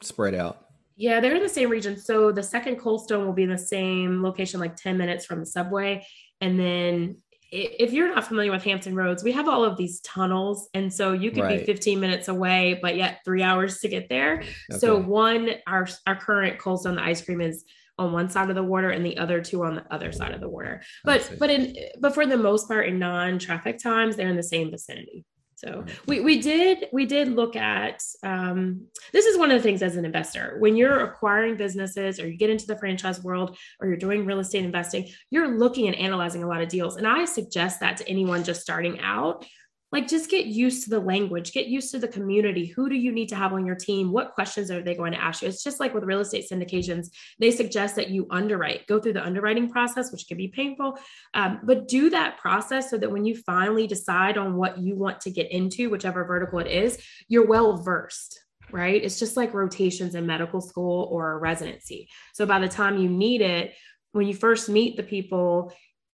spread 0.00 0.34
out? 0.34 0.68
Yeah, 0.96 1.20
they're 1.20 1.36
in 1.36 1.42
the 1.42 1.50
same 1.50 1.68
region. 1.68 1.98
So, 1.98 2.32
the 2.32 2.42
second 2.42 2.76
Cold 2.76 3.04
Stone 3.04 3.26
will 3.26 3.34
be 3.34 3.42
in 3.42 3.50
the 3.50 3.58
same 3.58 4.22
location, 4.22 4.58
like 4.58 4.76
10 4.76 4.96
minutes 4.96 5.26
from 5.26 5.40
the 5.40 5.46
subway. 5.46 6.06
And 6.40 6.58
then 6.58 7.18
if 7.50 7.92
you're 7.92 8.14
not 8.14 8.24
familiar 8.24 8.50
with 8.50 8.62
Hampton 8.64 8.94
Roads, 8.94 9.24
we 9.24 9.32
have 9.32 9.48
all 9.48 9.64
of 9.64 9.76
these 9.76 10.00
tunnels. 10.00 10.68
And 10.74 10.92
so 10.92 11.12
you 11.12 11.30
could 11.30 11.44
right. 11.44 11.60
be 11.60 11.64
15 11.64 11.98
minutes 11.98 12.28
away, 12.28 12.78
but 12.82 12.96
yet 12.96 13.20
three 13.24 13.42
hours 13.42 13.78
to 13.80 13.88
get 13.88 14.08
there. 14.08 14.40
Okay. 14.40 14.78
So 14.78 14.96
one, 14.98 15.50
our, 15.66 15.88
our 16.06 16.16
current 16.16 16.58
Cold 16.58 16.80
Stone, 16.80 16.96
the 16.96 17.02
ice 17.02 17.22
cream 17.22 17.40
is 17.40 17.64
on 17.98 18.12
one 18.12 18.28
side 18.28 18.48
of 18.50 18.54
the 18.54 18.62
water 18.62 18.90
and 18.90 19.04
the 19.04 19.18
other 19.18 19.40
two 19.40 19.64
on 19.64 19.76
the 19.76 19.92
other 19.92 20.12
side 20.12 20.32
of 20.32 20.40
the 20.40 20.48
water. 20.48 20.82
But, 21.04 21.32
but 21.38 21.50
in, 21.50 21.74
but 22.00 22.14
for 22.14 22.26
the 22.26 22.36
most 22.36 22.68
part 22.68 22.86
in 22.86 22.98
non-traffic 22.98 23.82
times, 23.82 24.16
they're 24.16 24.28
in 24.28 24.36
the 24.36 24.42
same 24.42 24.70
vicinity. 24.70 25.24
So 25.58 25.84
we, 26.06 26.20
we 26.20 26.40
did 26.40 26.86
we 26.92 27.04
did 27.04 27.32
look 27.32 27.56
at 27.56 28.00
um, 28.22 28.86
this 29.12 29.26
is 29.26 29.36
one 29.36 29.50
of 29.50 29.58
the 29.58 29.62
things 29.62 29.82
as 29.82 29.96
an 29.96 30.04
investor 30.04 30.56
when 30.60 30.76
you're 30.76 31.00
acquiring 31.00 31.56
businesses 31.56 32.20
or 32.20 32.28
you 32.28 32.38
get 32.38 32.48
into 32.48 32.64
the 32.64 32.78
franchise 32.78 33.24
world 33.24 33.58
or 33.80 33.88
you're 33.88 33.96
doing 33.96 34.24
real 34.24 34.38
estate 34.38 34.64
investing 34.64 35.08
you're 35.30 35.58
looking 35.58 35.88
and 35.88 35.96
analyzing 35.96 36.44
a 36.44 36.46
lot 36.46 36.62
of 36.62 36.68
deals. 36.68 36.96
And 36.96 37.08
I 37.08 37.24
suggest 37.24 37.80
that 37.80 37.96
to 37.96 38.08
anyone 38.08 38.44
just 38.44 38.62
starting 38.62 39.00
out 39.00 39.44
like 39.90 40.06
just 40.06 40.30
get 40.30 40.46
used 40.46 40.84
to 40.84 40.90
the 40.90 41.00
language 41.00 41.52
get 41.52 41.66
used 41.66 41.90
to 41.92 41.98
the 41.98 42.08
community. 42.08 42.66
Who 42.66 42.88
do 42.88 42.96
you 42.96 43.12
need 43.12 43.28
to 43.30 43.36
have 43.36 43.52
on 43.52 43.66
your 43.66 43.74
team? 43.74 44.12
What 44.12 44.32
questions 44.32 44.70
are 44.70 44.82
they 44.82 44.94
going 44.94 45.12
to 45.12 45.22
ask 45.22 45.42
you? 45.42 45.48
It's 45.48 45.62
just 45.62 45.80
like 45.80 45.94
with 45.94 46.04
real 46.04 46.20
estate 46.20 46.46
syndications 46.50 47.08
they 47.38 47.50
suggest 47.50 47.96
that 47.96 48.10
you 48.10 48.26
underwrite 48.30 48.86
go 48.86 48.98
through 48.98 49.14
the 49.14 49.24
underwriting 49.24 49.70
process 49.70 50.12
which 50.12 50.26
can 50.28 50.36
be 50.36 50.48
painful 50.48 50.98
um, 51.34 51.60
but 51.64 51.88
do 51.88 52.10
that 52.10 52.38
process 52.38 52.90
so 52.90 52.98
that 52.98 53.10
when 53.10 53.24
you 53.24 53.34
finally 53.34 53.86
decide 53.86 54.36
on 54.36 54.56
what 54.56 54.78
you 54.78 54.96
want 54.96 55.20
to 55.20 55.30
get 55.30 55.50
into 55.50 55.90
whichever 55.90 56.24
vertical 56.24 56.58
it 56.58 56.66
is 56.66 56.98
you're 57.28 57.46
well 57.46 57.76
versed 57.76 58.40
right? 58.70 59.02
It's 59.02 59.18
just 59.18 59.36
like 59.36 59.54
rotations 59.54 60.14
in 60.14 60.26
medical 60.26 60.60
school 60.60 61.08
or 61.10 61.32
a 61.32 61.38
residency. 61.38 62.08
So 62.34 62.46
by 62.46 62.58
the 62.58 62.68
time 62.68 62.98
you 62.98 63.08
need 63.08 63.40
it 63.40 63.74
when 64.12 64.26
you 64.26 64.34
first 64.34 64.68
meet 64.68 64.96
the 64.96 65.02
people 65.02 65.72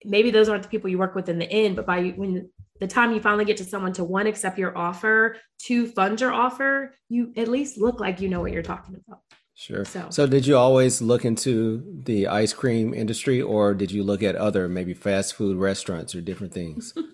maybe 0.05 0.31
those 0.31 0.49
aren't 0.49 0.63
the 0.63 0.69
people 0.69 0.89
you 0.89 0.99
work 0.99 1.15
with 1.15 1.29
in 1.29 1.39
the 1.39 1.51
end 1.51 1.77
but 1.77 1.87
by 1.87 2.09
when 2.17 2.49
the 2.81 2.87
time 2.87 3.13
you 3.13 3.21
finally 3.21 3.45
get 3.45 3.57
to 3.59 3.65
someone 3.65 3.93
to 3.93 4.05
one 4.05 4.27
accept 4.27 4.59
your 4.59 4.77
offer 4.77 5.37
to 5.59 5.87
fund 5.87 6.21
your 6.21 6.33
offer 6.33 6.95
you 7.09 7.33
at 7.37 7.49
least 7.49 7.79
look 7.79 8.01
like 8.01 8.21
you 8.21 8.29
know 8.29 8.41
what 8.41 8.53
you're 8.53 8.63
talking 8.63 8.97
about. 9.07 9.21
Sure. 9.55 9.85
So, 9.85 10.09
so 10.09 10.27
did 10.27 10.47
you 10.47 10.57
always 10.57 11.03
look 11.03 11.27
into 11.27 11.85
the 12.05 12.29
ice 12.29 12.55
cream 12.55 12.95
industry 12.95 13.43
or 13.43 13.75
did 13.75 13.93
you 13.93 14.03
look 14.03 14.23
at 14.23 14.35
other 14.35 14.69
maybe 14.69 14.95
fast 14.95 15.35
food 15.35 15.59
restaurants 15.59 16.15
or 16.15 16.21
different 16.21 16.53
things? 16.53 16.95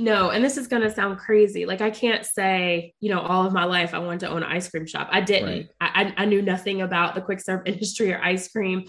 No 0.00 0.30
and 0.30 0.44
this 0.44 0.56
is 0.56 0.68
going 0.68 0.82
to 0.82 0.90
sound 0.92 1.18
crazy. 1.18 1.66
Like 1.66 1.80
i 1.80 1.90
can't 1.90 2.24
say 2.24 2.94
you 3.00 3.10
know 3.10 3.18
all 3.20 3.44
of 3.44 3.52
my 3.52 3.64
life 3.64 3.94
i 3.94 3.98
wanted 3.98 4.20
to 4.20 4.28
own 4.28 4.44
an 4.44 4.48
ice 4.48 4.68
cream 4.68 4.86
shop. 4.86 5.08
I 5.10 5.20
didn't. 5.20 5.48
Right. 5.48 5.68
I, 5.80 6.14
I 6.16 6.24
knew 6.24 6.40
nothing 6.40 6.82
about 6.82 7.16
the 7.16 7.20
quick 7.20 7.40
serve 7.40 7.62
industry 7.66 8.12
or 8.12 8.22
ice 8.22 8.48
cream 8.48 8.84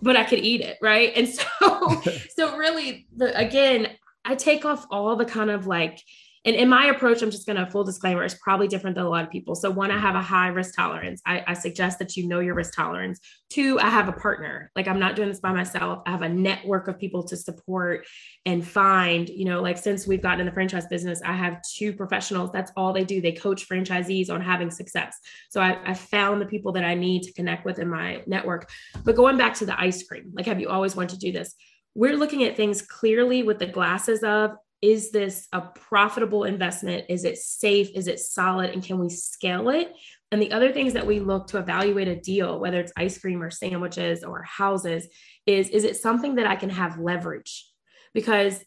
but 0.00 0.16
I 0.16 0.24
could 0.24 0.40
eat 0.40 0.60
it, 0.60 0.76
right? 0.82 1.12
And 1.16 1.28
so, 1.28 1.46
so 2.36 2.56
really, 2.56 3.06
the 3.16 3.36
again, 3.38 3.88
I 4.24 4.34
take 4.34 4.64
off 4.64 4.86
all 4.90 5.16
the 5.16 5.24
kind 5.24 5.50
of 5.50 5.66
like, 5.66 6.00
and 6.46 6.54
in 6.54 6.68
my 6.68 6.86
approach, 6.86 7.22
I'm 7.22 7.30
just 7.30 7.46
going 7.46 7.56
to 7.56 7.70
full 7.70 7.84
disclaimer, 7.84 8.22
it's 8.22 8.34
probably 8.34 8.68
different 8.68 8.96
than 8.96 9.06
a 9.06 9.08
lot 9.08 9.24
of 9.24 9.30
people. 9.30 9.54
So, 9.54 9.70
one, 9.70 9.90
I 9.90 9.98
have 9.98 10.14
a 10.14 10.20
high 10.20 10.48
risk 10.48 10.74
tolerance. 10.76 11.22
I, 11.24 11.42
I, 11.46 11.54
suggest 11.54 11.98
that 12.00 12.18
you 12.18 12.28
know 12.28 12.40
your 12.40 12.54
risk 12.54 12.74
tolerance. 12.74 13.18
Two, 13.48 13.78
I 13.80 13.88
have 13.88 14.08
a 14.08 14.12
partner. 14.12 14.70
Like, 14.76 14.86
I'm 14.86 14.98
not 14.98 15.16
doing 15.16 15.30
this 15.30 15.40
by 15.40 15.52
myself. 15.52 16.02
I 16.06 16.10
have 16.10 16.20
a 16.20 16.28
network 16.28 16.86
of 16.86 16.98
people 16.98 17.22
to 17.24 17.36
support 17.36 18.06
and 18.44 18.66
find, 18.66 19.30
you 19.30 19.46
know, 19.46 19.62
like 19.62 19.78
since 19.78 20.06
we've 20.06 20.20
gotten 20.20 20.40
in 20.40 20.46
the 20.46 20.52
franchise 20.52 20.86
business, 20.86 21.22
I 21.24 21.32
have 21.32 21.62
two 21.62 21.94
professionals. 21.94 22.50
That's 22.52 22.72
all 22.76 22.92
they 22.92 23.04
do. 23.04 23.22
They 23.22 23.32
coach 23.32 23.66
franchisees 23.66 24.28
on 24.30 24.42
having 24.42 24.70
success. 24.70 25.16
So, 25.48 25.62
I, 25.62 25.78
I 25.82 25.94
found 25.94 26.42
the 26.42 26.46
people 26.46 26.72
that 26.72 26.84
I 26.84 26.94
need 26.94 27.22
to 27.22 27.32
connect 27.32 27.64
with 27.64 27.78
in 27.78 27.88
my 27.88 28.22
network. 28.26 28.68
But 29.02 29.16
going 29.16 29.38
back 29.38 29.54
to 29.54 29.66
the 29.66 29.80
ice 29.80 30.06
cream, 30.06 30.32
like, 30.34 30.44
have 30.44 30.60
you 30.60 30.68
always 30.68 30.94
wanted 30.94 31.18
to 31.18 31.18
do 31.18 31.32
this? 31.32 31.54
We're 31.94 32.16
looking 32.16 32.44
at 32.44 32.56
things 32.56 32.82
clearly 32.82 33.42
with 33.42 33.58
the 33.58 33.66
glasses 33.66 34.22
of 34.22 34.56
is 34.82 35.10
this 35.12 35.48
a 35.52 35.62
profitable 35.62 36.44
investment? 36.44 37.06
Is 37.08 37.24
it 37.24 37.38
safe? 37.38 37.88
Is 37.94 38.06
it 38.06 38.20
solid? 38.20 38.70
And 38.70 38.84
can 38.84 38.98
we 38.98 39.08
scale 39.08 39.70
it? 39.70 39.94
And 40.30 40.42
the 40.42 40.52
other 40.52 40.72
things 40.72 40.92
that 40.92 41.06
we 41.06 41.20
look 41.20 41.46
to 41.48 41.58
evaluate 41.58 42.08
a 42.08 42.16
deal, 42.16 42.58
whether 42.58 42.80
it's 42.80 42.92
ice 42.96 43.16
cream 43.16 43.42
or 43.42 43.50
sandwiches 43.50 44.22
or 44.22 44.42
houses, 44.42 45.08
is 45.46 45.70
is 45.70 45.84
it 45.84 45.96
something 45.96 46.34
that 46.34 46.46
I 46.46 46.56
can 46.56 46.70
have 46.70 46.98
leverage? 46.98 47.66
Because 48.12 48.62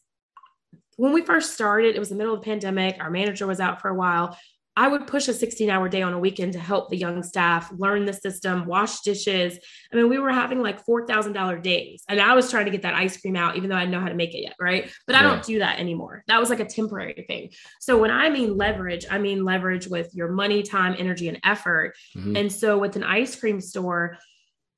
when 0.95 1.13
we 1.13 1.21
first 1.21 1.53
started, 1.53 1.95
it 1.95 1.99
was 1.99 2.09
the 2.09 2.15
middle 2.15 2.33
of 2.33 2.39
the 2.39 2.45
pandemic. 2.45 2.97
Our 2.99 3.11
manager 3.11 3.45
was 3.45 3.59
out 3.59 3.81
for 3.81 3.89
a 3.89 3.95
while. 3.95 4.35
I 4.77 4.87
would 4.87 5.07
push 5.07 5.27
a 5.27 5.33
16 5.33 5.71
hour 5.71 5.89
day 5.89 6.03
on 6.03 6.13
a 6.13 6.19
weekend 6.19 6.53
to 6.53 6.59
help 6.59 6.89
the 6.89 6.97
young 6.97 7.23
staff 7.23 7.71
learn 7.75 8.05
the 8.05 8.13
system, 8.13 8.67
wash 8.67 9.01
dishes. 9.01 9.57
I 9.91 9.95
mean, 9.95 10.07
we 10.07 10.19
were 10.19 10.31
having 10.31 10.61
like 10.61 10.85
$4,000 10.85 11.63
days 11.63 12.03
and 12.07 12.21
I 12.21 12.35
was 12.35 12.51
trying 12.51 12.65
to 12.65 12.71
get 12.71 12.83
that 12.83 12.93
ice 12.93 13.19
cream 13.19 13.35
out, 13.35 13.57
even 13.57 13.71
though 13.71 13.75
I 13.75 13.79
didn't 13.79 13.93
know 13.93 13.99
how 13.99 14.09
to 14.09 14.13
make 14.13 14.35
it 14.35 14.43
yet. 14.43 14.53
Right. 14.61 14.91
But 15.07 15.15
I 15.15 15.23
don't 15.23 15.43
do 15.43 15.59
that 15.59 15.79
anymore. 15.79 16.23
That 16.27 16.39
was 16.39 16.51
like 16.51 16.59
a 16.59 16.65
temporary 16.65 17.25
thing. 17.27 17.49
So 17.79 17.97
when 17.97 18.11
I 18.11 18.29
mean 18.29 18.55
leverage, 18.55 19.07
I 19.09 19.17
mean 19.17 19.43
leverage 19.43 19.87
with 19.87 20.13
your 20.13 20.29
money, 20.29 20.61
time, 20.61 20.95
energy, 20.99 21.27
and 21.27 21.39
effort. 21.43 21.95
Mm-hmm. 22.15 22.37
And 22.37 22.53
so 22.53 22.77
with 22.77 22.95
an 22.95 23.03
ice 23.03 23.35
cream 23.35 23.59
store 23.59 24.17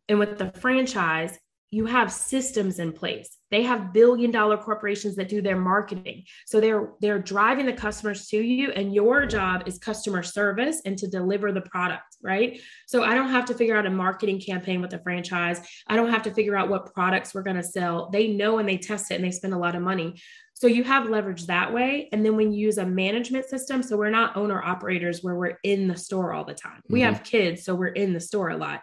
and 0.07 0.17
with 0.17 0.37
the 0.37 0.49
franchise, 0.53 1.37
you 1.71 1.85
have 1.85 2.11
systems 2.11 2.79
in 2.79 2.91
place. 2.91 3.37
They 3.51 3.63
have 3.63 3.93
billion 3.93 4.31
dollar 4.31 4.57
corporations 4.57 5.15
that 5.15 5.29
do 5.29 5.41
their 5.41 5.57
marketing. 5.57 6.23
So 6.45 6.59
they're 6.59 6.91
they're 7.01 7.19
driving 7.19 7.65
the 7.65 7.73
customers 7.73 8.27
to 8.27 8.37
you 8.37 8.71
and 8.71 8.93
your 8.93 9.25
job 9.25 9.63
is 9.65 9.77
customer 9.77 10.23
service 10.23 10.81
and 10.85 10.97
to 10.97 11.07
deliver 11.07 11.51
the 11.51 11.61
product 11.61 12.03
right? 12.21 12.59
So 12.87 13.03
i 13.03 13.13
don't 13.13 13.29
have 13.29 13.45
to 13.45 13.53
figure 13.53 13.77
out 13.77 13.85
a 13.85 13.89
marketing 13.89 14.41
campaign 14.41 14.81
with 14.81 14.93
a 14.93 14.99
franchise. 14.99 15.61
I 15.87 15.95
don't 15.95 16.11
have 16.11 16.23
to 16.23 16.31
figure 16.31 16.55
out 16.55 16.69
what 16.69 16.93
products 16.93 17.33
we're 17.33 17.43
going 17.43 17.55
to 17.55 17.63
sell. 17.63 18.09
They 18.11 18.27
know 18.27 18.57
and 18.59 18.67
they 18.67 18.77
test 18.77 19.11
it 19.11 19.15
and 19.15 19.23
they 19.23 19.31
spend 19.31 19.53
a 19.53 19.57
lot 19.57 19.75
of 19.75 19.81
money. 19.81 20.21
So 20.53 20.67
you 20.67 20.83
have 20.83 21.09
leverage 21.09 21.45
that 21.45 21.73
way. 21.73 22.09
And 22.11 22.25
then 22.25 22.35
when 22.35 22.51
you 22.51 22.59
use 22.59 22.77
a 22.77 22.85
management 22.85 23.45
system 23.45 23.81
so 23.81 23.95
we're 23.95 24.09
not 24.09 24.35
owner 24.35 24.61
operators 24.61 25.23
where 25.23 25.35
we're 25.35 25.57
in 25.63 25.87
the 25.87 25.97
store 25.97 26.33
all 26.33 26.45
the 26.45 26.53
time. 26.53 26.79
Mm-hmm. 26.79 26.93
we 26.93 27.01
have 27.01 27.23
kids 27.23 27.63
so 27.63 27.75
we're 27.75 27.87
in 27.87 28.13
the 28.13 28.19
store 28.19 28.49
a 28.49 28.57
lot 28.57 28.81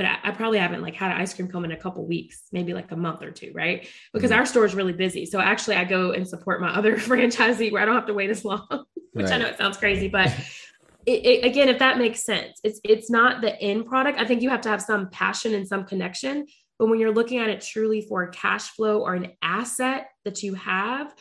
but 0.00 0.06
I, 0.06 0.18
I, 0.24 0.30
probably 0.30 0.56
haven't 0.56 0.80
like 0.80 0.94
had 0.94 1.10
an 1.10 1.20
ice 1.20 1.34
cream 1.34 1.46
cone 1.46 1.62
in 1.66 1.72
a 1.72 1.76
couple 1.76 2.06
weeks, 2.06 2.44
maybe 2.52 2.72
like 2.72 2.90
a 2.90 2.96
month 2.96 3.20
or 3.22 3.30
two, 3.30 3.52
right? 3.54 3.86
Because 4.14 4.30
mm-hmm. 4.30 4.38
our 4.38 4.46
store 4.46 4.64
is 4.64 4.74
really 4.74 4.94
busy. 4.94 5.26
So 5.26 5.40
actually, 5.40 5.76
I 5.76 5.84
go 5.84 6.12
and 6.12 6.26
support 6.26 6.62
my 6.62 6.74
other 6.74 6.96
franchisee 6.96 7.70
where 7.70 7.82
I 7.82 7.84
don't 7.84 7.96
have 7.96 8.06
to 8.06 8.14
wait 8.14 8.30
as 8.30 8.42
long, 8.42 8.66
which 9.12 9.26
right. 9.26 9.34
I 9.34 9.36
know 9.36 9.46
it 9.48 9.58
sounds 9.58 9.76
crazy, 9.76 10.08
but 10.08 10.28
it, 11.06 11.26
it, 11.26 11.44
again, 11.44 11.68
if 11.68 11.80
that 11.80 11.98
makes 11.98 12.24
sense, 12.24 12.60
it's 12.64 12.80
it's 12.82 13.10
not 13.10 13.42
the 13.42 13.60
end 13.60 13.84
product. 13.84 14.18
I 14.18 14.24
think 14.24 14.40
you 14.40 14.48
have 14.48 14.62
to 14.62 14.70
have 14.70 14.80
some 14.80 15.10
passion 15.10 15.52
and 15.52 15.68
some 15.68 15.84
connection. 15.84 16.46
But 16.78 16.88
when 16.88 16.98
you're 16.98 17.12
looking 17.12 17.36
at 17.36 17.50
it 17.50 17.60
truly 17.60 18.00
for 18.00 18.22
a 18.22 18.30
cash 18.30 18.70
flow 18.70 19.02
or 19.02 19.12
an 19.12 19.32
asset 19.42 20.06
that 20.24 20.42
you 20.42 20.54
have, 20.54 21.14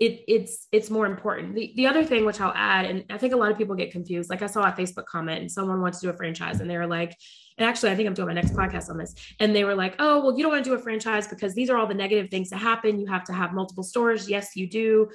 it, 0.00 0.24
it's 0.26 0.66
it's 0.72 0.88
more 0.88 1.04
important. 1.04 1.56
The, 1.56 1.74
the 1.76 1.88
other 1.88 2.06
thing 2.06 2.24
which 2.24 2.40
I'll 2.40 2.54
add, 2.56 2.86
and 2.86 3.04
I 3.10 3.18
think 3.18 3.34
a 3.34 3.36
lot 3.36 3.50
of 3.50 3.58
people 3.58 3.74
get 3.74 3.92
confused. 3.92 4.30
Like 4.30 4.40
I 4.40 4.46
saw 4.46 4.62
a 4.62 4.72
Facebook 4.72 5.04
comment 5.04 5.42
and 5.42 5.52
someone 5.52 5.82
wants 5.82 6.00
to 6.00 6.06
do 6.06 6.10
a 6.10 6.16
franchise 6.16 6.60
and 6.60 6.70
they 6.70 6.78
were 6.78 6.86
like, 6.86 7.14
and 7.58 7.68
actually 7.68 7.92
I 7.92 7.96
think 7.96 8.08
I'm 8.08 8.14
doing 8.14 8.28
my 8.28 8.34
next 8.34 8.54
podcast 8.54 8.90
on 8.90 8.98
this. 8.98 9.14
And 9.40 9.54
they 9.54 9.64
were 9.64 9.74
like, 9.74 9.94
oh, 9.98 10.20
well, 10.20 10.36
you 10.36 10.42
don't 10.42 10.52
want 10.52 10.64
to 10.64 10.70
do 10.70 10.74
a 10.74 10.78
franchise 10.78 11.28
because 11.28 11.54
these 11.54 11.70
are 11.70 11.76
all 11.76 11.86
the 11.86 11.94
negative 11.94 12.30
things 12.30 12.50
that 12.50 12.58
happen. 12.58 12.98
You 12.98 13.06
have 13.06 13.24
to 13.24 13.32
have 13.32 13.52
multiple 13.52 13.84
stores. 13.84 14.28
Yes, 14.28 14.56
you 14.56 14.68
do. 14.68 15.08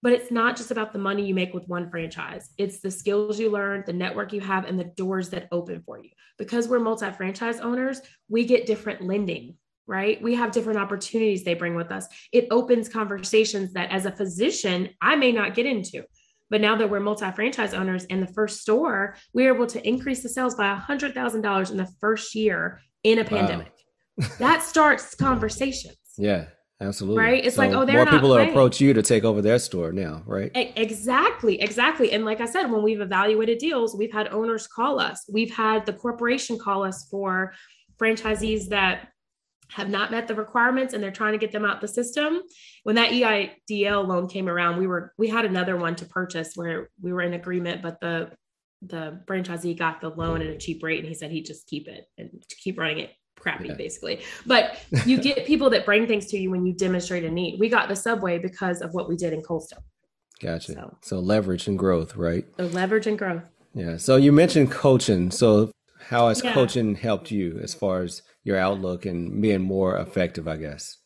But 0.00 0.12
it's 0.12 0.30
not 0.30 0.56
just 0.56 0.70
about 0.70 0.92
the 0.92 0.98
money 0.98 1.26
you 1.26 1.34
make 1.34 1.54
with 1.54 1.66
one 1.68 1.90
franchise. 1.90 2.50
It's 2.56 2.80
the 2.80 2.90
skills 2.90 3.38
you 3.38 3.50
learn, 3.50 3.82
the 3.84 3.92
network 3.92 4.32
you 4.32 4.40
have, 4.40 4.64
and 4.64 4.78
the 4.78 4.84
doors 4.84 5.30
that 5.30 5.48
open 5.50 5.82
for 5.84 5.98
you. 5.98 6.10
Because 6.36 6.68
we're 6.68 6.78
multi-franchise 6.78 7.60
owners, 7.60 8.00
we 8.28 8.44
get 8.44 8.66
different 8.66 9.02
lending 9.02 9.56
right? 9.88 10.22
We 10.22 10.34
have 10.34 10.52
different 10.52 10.78
opportunities 10.78 11.42
they 11.42 11.54
bring 11.54 11.74
with 11.74 11.90
us. 11.90 12.06
It 12.30 12.46
opens 12.50 12.90
conversations 12.90 13.72
that 13.72 13.90
as 13.90 14.04
a 14.04 14.12
physician, 14.12 14.90
I 15.00 15.16
may 15.16 15.32
not 15.32 15.54
get 15.54 15.64
into. 15.64 16.04
But 16.50 16.60
now 16.60 16.76
that 16.76 16.88
we're 16.88 17.00
multi 17.00 17.30
franchise 17.32 17.74
owners 17.74 18.04
in 18.04 18.20
the 18.20 18.26
first 18.26 18.60
store, 18.60 19.16
we're 19.32 19.54
able 19.54 19.66
to 19.66 19.86
increase 19.86 20.22
the 20.22 20.28
sales 20.28 20.54
by 20.54 20.74
$100,000 20.74 21.70
in 21.70 21.76
the 21.76 21.88
first 22.00 22.34
year 22.34 22.80
in 23.04 23.18
a 23.18 23.24
pandemic. 23.24 23.72
Wow. 24.16 24.26
that 24.38 24.62
starts 24.62 25.14
conversations. 25.14 25.96
Yeah, 26.16 26.46
absolutely. 26.80 27.22
Right. 27.22 27.44
It's 27.44 27.56
so 27.56 27.62
like, 27.62 27.72
oh, 27.72 27.84
they're 27.84 28.04
more 28.04 28.06
people 28.06 28.30
will 28.30 28.38
approach 28.38 28.80
you 28.80 28.92
to 28.94 29.02
take 29.02 29.24
over 29.24 29.42
their 29.42 29.58
store 29.58 29.92
now, 29.92 30.22
right? 30.26 30.50
Exactly. 30.54 31.60
Exactly. 31.60 32.12
And 32.12 32.24
like 32.24 32.40
I 32.40 32.46
said, 32.46 32.70
when 32.70 32.82
we've 32.82 33.00
evaluated 33.00 33.58
deals, 33.58 33.96
we've 33.96 34.12
had 34.12 34.28
owners 34.28 34.66
call 34.66 34.98
us, 34.98 35.24
we've 35.32 35.54
had 35.54 35.86
the 35.86 35.92
corporation 35.92 36.58
call 36.58 36.84
us 36.84 37.08
for 37.10 37.52
franchisees 38.00 38.68
that 38.68 39.08
have 39.70 39.88
not 39.88 40.10
met 40.10 40.28
the 40.28 40.34
requirements 40.34 40.94
and 40.94 41.02
they're 41.02 41.10
trying 41.10 41.32
to 41.32 41.38
get 41.38 41.52
them 41.52 41.64
out 41.64 41.80
the 41.80 41.88
system. 41.88 42.40
When 42.84 42.96
that 42.96 43.10
EIDL 43.10 44.06
loan 44.06 44.28
came 44.28 44.48
around, 44.48 44.78
we 44.78 44.86
were 44.86 45.12
we 45.18 45.28
had 45.28 45.44
another 45.44 45.76
one 45.76 45.94
to 45.96 46.06
purchase 46.06 46.52
where 46.54 46.90
we 47.00 47.12
were 47.12 47.22
in 47.22 47.34
agreement, 47.34 47.82
but 47.82 48.00
the 48.00 48.30
the 48.82 49.20
franchisee 49.26 49.76
got 49.76 50.00
the 50.00 50.08
loan 50.08 50.40
at 50.40 50.48
a 50.48 50.56
cheap 50.56 50.82
rate 50.82 51.00
and 51.00 51.08
he 51.08 51.14
said 51.14 51.30
he'd 51.30 51.46
just 51.46 51.66
keep 51.66 51.88
it 51.88 52.04
and 52.16 52.30
keep 52.62 52.78
running 52.78 53.00
it 53.00 53.10
crappy 53.38 53.68
yeah. 53.68 53.74
basically. 53.74 54.22
But 54.46 54.78
you 55.04 55.18
get 55.18 55.46
people 55.46 55.70
that 55.70 55.84
bring 55.84 56.06
things 56.06 56.26
to 56.26 56.38
you 56.38 56.50
when 56.50 56.64
you 56.66 56.72
demonstrate 56.72 57.24
a 57.24 57.30
need. 57.30 57.58
We 57.58 57.68
got 57.68 57.88
the 57.88 57.96
subway 57.96 58.38
because 58.38 58.80
of 58.80 58.94
what 58.94 59.08
we 59.08 59.16
did 59.16 59.32
in 59.32 59.42
Cold 59.42 59.64
Stone. 59.64 59.82
Gotcha. 60.40 60.72
So, 60.72 60.96
so 61.02 61.18
leverage 61.18 61.66
and 61.66 61.78
growth, 61.78 62.16
right? 62.16 62.46
So 62.58 62.66
leverage 62.66 63.06
and 63.06 63.18
growth. 63.18 63.42
Yeah. 63.74 63.96
So 63.96 64.16
you 64.16 64.32
mentioned 64.32 64.70
coaching. 64.70 65.30
So 65.30 65.72
how 66.00 66.28
has 66.28 66.42
yeah. 66.42 66.52
coaching 66.52 66.94
helped 66.94 67.30
you 67.30 67.58
as 67.62 67.74
far 67.74 68.02
as 68.02 68.22
your 68.48 68.56
outlook 68.56 69.04
and 69.04 69.40
being 69.42 69.60
more 69.60 69.98
effective, 69.98 70.48
I 70.48 70.56
guess? 70.56 70.96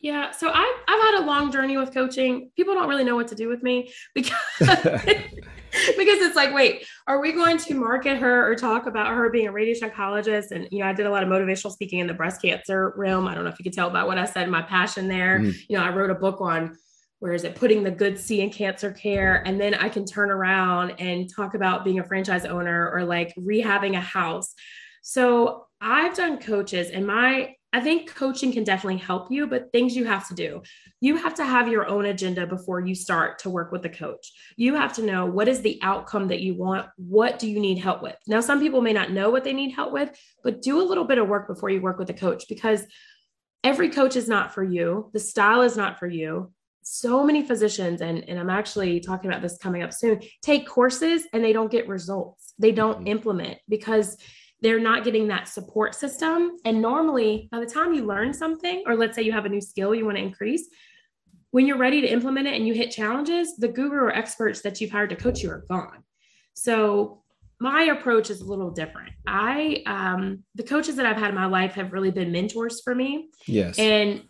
Yeah, 0.00 0.30
so 0.30 0.48
I've 0.48 0.76
I've 0.86 1.00
had 1.00 1.22
a 1.22 1.26
long 1.26 1.50
journey 1.50 1.76
with 1.76 1.92
coaching. 1.92 2.50
People 2.56 2.74
don't 2.74 2.88
really 2.88 3.04
know 3.04 3.16
what 3.16 3.28
to 3.28 3.34
do 3.34 3.48
with 3.48 3.62
me 3.62 3.90
because 4.14 4.36
because 4.58 6.20
it's 6.20 6.36
like, 6.36 6.54
wait, 6.54 6.86
are 7.06 7.20
we 7.20 7.32
going 7.32 7.56
to 7.58 7.74
market 7.74 8.18
her 8.18 8.50
or 8.50 8.54
talk 8.54 8.86
about 8.86 9.08
her 9.08 9.30
being 9.30 9.48
a 9.48 9.52
radiation 9.52 9.90
oncologist? 9.90 10.50
And 10.50 10.68
you 10.70 10.80
know, 10.80 10.86
I 10.86 10.92
did 10.92 11.06
a 11.06 11.10
lot 11.10 11.22
of 11.22 11.28
motivational 11.28 11.72
speaking 11.72 11.98
in 12.00 12.06
the 12.06 12.14
breast 12.14 12.42
cancer 12.42 12.92
realm. 12.96 13.26
I 13.26 13.34
don't 13.34 13.44
know 13.44 13.50
if 13.50 13.58
you 13.58 13.64
could 13.64 13.72
tell 13.72 13.88
about 13.88 14.06
what 14.06 14.18
I 14.18 14.26
said, 14.26 14.48
my 14.50 14.62
passion 14.62 15.08
there. 15.08 15.40
Mm. 15.40 15.54
You 15.68 15.78
know, 15.78 15.82
I 15.82 15.88
wrote 15.88 16.10
a 16.10 16.14
book 16.14 16.40
on 16.40 16.76
where 17.20 17.32
is 17.32 17.44
it 17.44 17.54
putting 17.54 17.82
the 17.82 17.90
good 17.90 18.18
C 18.18 18.42
in 18.42 18.50
cancer 18.50 18.92
care, 18.92 19.42
and 19.46 19.58
then 19.58 19.74
I 19.74 19.88
can 19.88 20.04
turn 20.04 20.30
around 20.30 21.00
and 21.00 21.34
talk 21.34 21.54
about 21.54 21.82
being 21.82 21.98
a 21.98 22.04
franchise 22.04 22.44
owner 22.44 22.90
or 22.92 23.04
like 23.04 23.34
rehabbing 23.36 23.96
a 23.96 24.00
house. 24.00 24.54
So 25.00 25.63
I've 25.84 26.16
done 26.16 26.38
coaches 26.38 26.90
and 26.90 27.06
my 27.06 27.54
I 27.74 27.80
think 27.80 28.14
coaching 28.14 28.52
can 28.52 28.62
definitely 28.62 28.98
help 29.00 29.32
you, 29.32 29.48
but 29.48 29.72
things 29.72 29.96
you 29.96 30.04
have 30.04 30.28
to 30.28 30.34
do. 30.34 30.62
You 31.00 31.16
have 31.16 31.34
to 31.34 31.44
have 31.44 31.66
your 31.66 31.88
own 31.88 32.04
agenda 32.04 32.46
before 32.46 32.78
you 32.78 32.94
start 32.94 33.40
to 33.40 33.50
work 33.50 33.72
with 33.72 33.84
a 33.84 33.88
coach. 33.88 34.30
You 34.56 34.76
have 34.76 34.92
to 34.92 35.02
know 35.02 35.26
what 35.26 35.48
is 35.48 35.60
the 35.60 35.80
outcome 35.82 36.28
that 36.28 36.40
you 36.40 36.54
want? 36.54 36.86
What 36.96 37.40
do 37.40 37.50
you 37.50 37.58
need 37.58 37.78
help 37.78 38.00
with? 38.00 38.14
Now, 38.28 38.40
some 38.40 38.60
people 38.60 38.80
may 38.80 38.92
not 38.92 39.10
know 39.10 39.30
what 39.30 39.42
they 39.42 39.52
need 39.52 39.72
help 39.72 39.92
with, 39.92 40.16
but 40.44 40.62
do 40.62 40.80
a 40.80 40.86
little 40.86 41.02
bit 41.02 41.18
of 41.18 41.26
work 41.26 41.48
before 41.48 41.68
you 41.68 41.80
work 41.80 41.98
with 41.98 42.08
a 42.10 42.14
coach 42.14 42.44
because 42.48 42.84
every 43.64 43.90
coach 43.90 44.14
is 44.14 44.28
not 44.28 44.54
for 44.54 44.62
you. 44.62 45.10
The 45.12 45.18
style 45.18 45.62
is 45.62 45.76
not 45.76 45.98
for 45.98 46.06
you. 46.06 46.52
So 46.84 47.24
many 47.24 47.44
physicians, 47.44 48.02
and, 48.02 48.22
and 48.28 48.38
I'm 48.38 48.50
actually 48.50 49.00
talking 49.00 49.28
about 49.28 49.42
this 49.42 49.58
coming 49.58 49.82
up 49.82 49.92
soon, 49.92 50.20
take 50.42 50.68
courses 50.68 51.26
and 51.32 51.42
they 51.42 51.52
don't 51.52 51.72
get 51.72 51.88
results. 51.88 52.54
They 52.56 52.70
don't 52.70 52.98
mm-hmm. 52.98 53.08
implement 53.08 53.58
because 53.68 54.16
they're 54.64 54.80
not 54.80 55.04
getting 55.04 55.28
that 55.28 55.46
support 55.46 55.94
system. 55.94 56.56
And 56.64 56.80
normally, 56.80 57.50
by 57.52 57.60
the 57.60 57.66
time 57.66 57.92
you 57.92 58.06
learn 58.06 58.32
something, 58.32 58.82
or 58.86 58.96
let's 58.96 59.14
say 59.14 59.20
you 59.20 59.30
have 59.30 59.44
a 59.44 59.48
new 59.50 59.60
skill 59.60 59.94
you 59.94 60.06
want 60.06 60.16
to 60.16 60.22
increase, 60.22 60.66
when 61.50 61.66
you're 61.66 61.76
ready 61.76 62.00
to 62.00 62.06
implement 62.06 62.46
it 62.46 62.54
and 62.54 62.66
you 62.66 62.72
hit 62.72 62.90
challenges, 62.90 63.56
the 63.58 63.68
guru 63.68 63.98
or 63.98 64.10
experts 64.10 64.62
that 64.62 64.80
you've 64.80 64.90
hired 64.90 65.10
to 65.10 65.16
coach 65.16 65.42
you 65.42 65.50
are 65.50 65.66
gone. 65.68 66.02
So 66.54 67.22
my 67.60 67.82
approach 67.84 68.30
is 68.30 68.40
a 68.40 68.44
little 68.46 68.70
different. 68.70 69.12
I 69.26 69.82
um 69.84 70.44
the 70.54 70.62
coaches 70.62 70.96
that 70.96 71.04
I've 71.04 71.18
had 71.18 71.28
in 71.28 71.34
my 71.34 71.46
life 71.46 71.74
have 71.74 71.92
really 71.92 72.10
been 72.10 72.32
mentors 72.32 72.80
for 72.80 72.94
me. 72.94 73.28
Yes. 73.46 73.78
And 73.78 74.22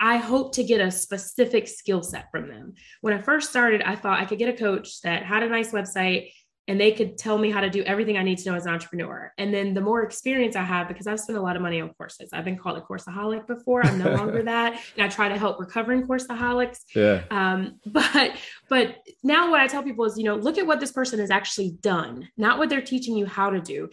I 0.00 0.16
hope 0.16 0.52
to 0.56 0.64
get 0.64 0.80
a 0.80 0.90
specific 0.90 1.68
skill 1.68 2.02
set 2.02 2.30
from 2.32 2.48
them. 2.48 2.74
When 3.02 3.14
I 3.14 3.22
first 3.22 3.50
started, 3.50 3.82
I 3.82 3.94
thought 3.94 4.20
I 4.20 4.24
could 4.24 4.38
get 4.38 4.48
a 4.48 4.58
coach 4.58 5.00
that 5.02 5.22
had 5.22 5.44
a 5.44 5.48
nice 5.48 5.70
website 5.70 6.32
and 6.68 6.80
they 6.80 6.90
could 6.92 7.16
tell 7.16 7.38
me 7.38 7.50
how 7.50 7.60
to 7.60 7.70
do 7.70 7.82
everything 7.84 8.18
I 8.18 8.22
need 8.22 8.38
to 8.38 8.50
know 8.50 8.56
as 8.56 8.66
an 8.66 8.72
entrepreneur. 8.72 9.32
And 9.38 9.54
then 9.54 9.74
the 9.74 9.80
more 9.80 10.02
experience 10.02 10.56
I 10.56 10.62
have, 10.62 10.88
because 10.88 11.06
I've 11.06 11.20
spent 11.20 11.38
a 11.38 11.42
lot 11.42 11.54
of 11.54 11.62
money 11.62 11.80
on 11.80 11.90
courses, 11.90 12.30
I've 12.32 12.44
been 12.44 12.58
called 12.58 12.78
a 12.78 12.80
courseaholic 12.80 13.46
before. 13.46 13.84
I'm 13.84 13.98
no 13.98 14.12
longer 14.14 14.42
that, 14.44 14.80
and 14.96 15.04
I 15.04 15.08
try 15.08 15.28
to 15.28 15.38
help 15.38 15.60
recovering 15.60 16.06
courseaholics. 16.06 16.80
Yeah. 16.94 17.22
Um, 17.30 17.80
but 17.86 18.32
but 18.68 18.96
now 19.22 19.50
what 19.50 19.60
I 19.60 19.66
tell 19.66 19.82
people 19.82 20.04
is, 20.04 20.18
you 20.18 20.24
know, 20.24 20.36
look 20.36 20.58
at 20.58 20.66
what 20.66 20.80
this 20.80 20.92
person 20.92 21.20
has 21.20 21.30
actually 21.30 21.70
done, 21.80 22.28
not 22.36 22.58
what 22.58 22.68
they're 22.68 22.80
teaching 22.80 23.16
you 23.16 23.26
how 23.26 23.50
to 23.50 23.60
do. 23.60 23.88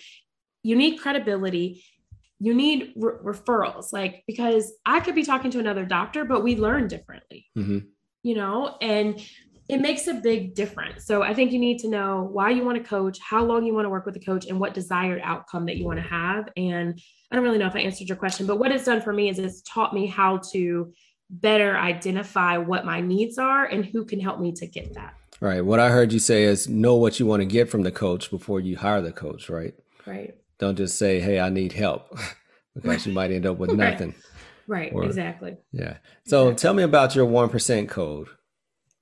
You 0.63 0.75
need 0.75 0.97
credibility. 0.97 1.83
You 2.39 2.53
need 2.53 2.93
re- 2.95 3.13
referrals, 3.23 3.93
like 3.93 4.23
because 4.27 4.73
I 4.85 4.99
could 4.99 5.15
be 5.15 5.23
talking 5.23 5.51
to 5.51 5.59
another 5.59 5.85
doctor, 5.85 6.25
but 6.25 6.43
we 6.43 6.55
learn 6.55 6.87
differently. 6.87 7.45
Mm-hmm 7.57 7.79
you 8.23 8.35
know 8.35 8.75
and 8.81 9.21
it 9.69 9.79
makes 9.79 10.07
a 10.07 10.15
big 10.15 10.55
difference. 10.55 11.05
So 11.05 11.23
I 11.23 11.33
think 11.33 11.51
you 11.51 11.59
need 11.59 11.79
to 11.79 11.87
know 11.87 12.27
why 12.31 12.49
you 12.49 12.65
want 12.65 12.77
to 12.77 12.83
coach, 12.83 13.19
how 13.19 13.43
long 13.43 13.65
you 13.65 13.73
want 13.73 13.85
to 13.85 13.89
work 13.89 14.05
with 14.05 14.15
a 14.17 14.19
coach, 14.19 14.45
and 14.47 14.59
what 14.59 14.73
desired 14.73 15.21
outcome 15.23 15.65
that 15.67 15.77
you 15.77 15.85
want 15.85 15.99
to 15.99 16.07
have. 16.07 16.49
And 16.57 16.99
I 17.31 17.35
don't 17.35 17.43
really 17.43 17.57
know 17.57 17.67
if 17.67 17.75
I 17.75 17.79
answered 17.79 18.09
your 18.09 18.17
question, 18.17 18.45
but 18.45 18.59
what 18.59 18.71
it's 18.71 18.85
done 18.85 19.01
for 19.01 19.13
me 19.13 19.29
is 19.29 19.39
it's 19.39 19.61
taught 19.61 19.93
me 19.93 20.05
how 20.05 20.37
to 20.51 20.91
better 21.29 21.77
identify 21.77 22.57
what 22.57 22.85
my 22.85 23.01
needs 23.01 23.37
are 23.37 23.65
and 23.65 23.85
who 23.85 24.05
can 24.05 24.19
help 24.19 24.39
me 24.39 24.51
to 24.51 24.67
get 24.67 24.93
that. 24.95 25.15
Right. 25.39 25.63
What 25.63 25.79
I 25.79 25.89
heard 25.89 26.13
you 26.13 26.19
say 26.19 26.43
is 26.43 26.69
know 26.69 26.95
what 26.95 27.19
you 27.19 27.25
want 27.25 27.41
to 27.41 27.45
get 27.45 27.69
from 27.69 27.83
the 27.83 27.91
coach 27.91 28.29
before 28.29 28.59
you 28.59 28.77
hire 28.77 29.01
the 29.01 29.11
coach, 29.11 29.49
right? 29.49 29.73
Right. 30.05 30.35
Don't 30.59 30.77
just 30.77 30.97
say, 30.97 31.19
hey, 31.19 31.39
I 31.39 31.49
need 31.49 31.73
help 31.73 32.11
because 32.75 32.89
right. 32.89 33.05
you 33.05 33.13
might 33.13 33.31
end 33.31 33.45
up 33.45 33.57
with 33.57 33.71
nothing. 33.73 34.13
Right. 34.67 34.91
right. 34.91 34.93
Or, 34.93 35.03
exactly. 35.03 35.57
Yeah. 35.71 35.97
So 36.25 36.49
exactly. 36.49 36.61
tell 36.61 36.73
me 36.73 36.83
about 36.83 37.15
your 37.15 37.27
1% 37.27 37.89
code. 37.89 38.27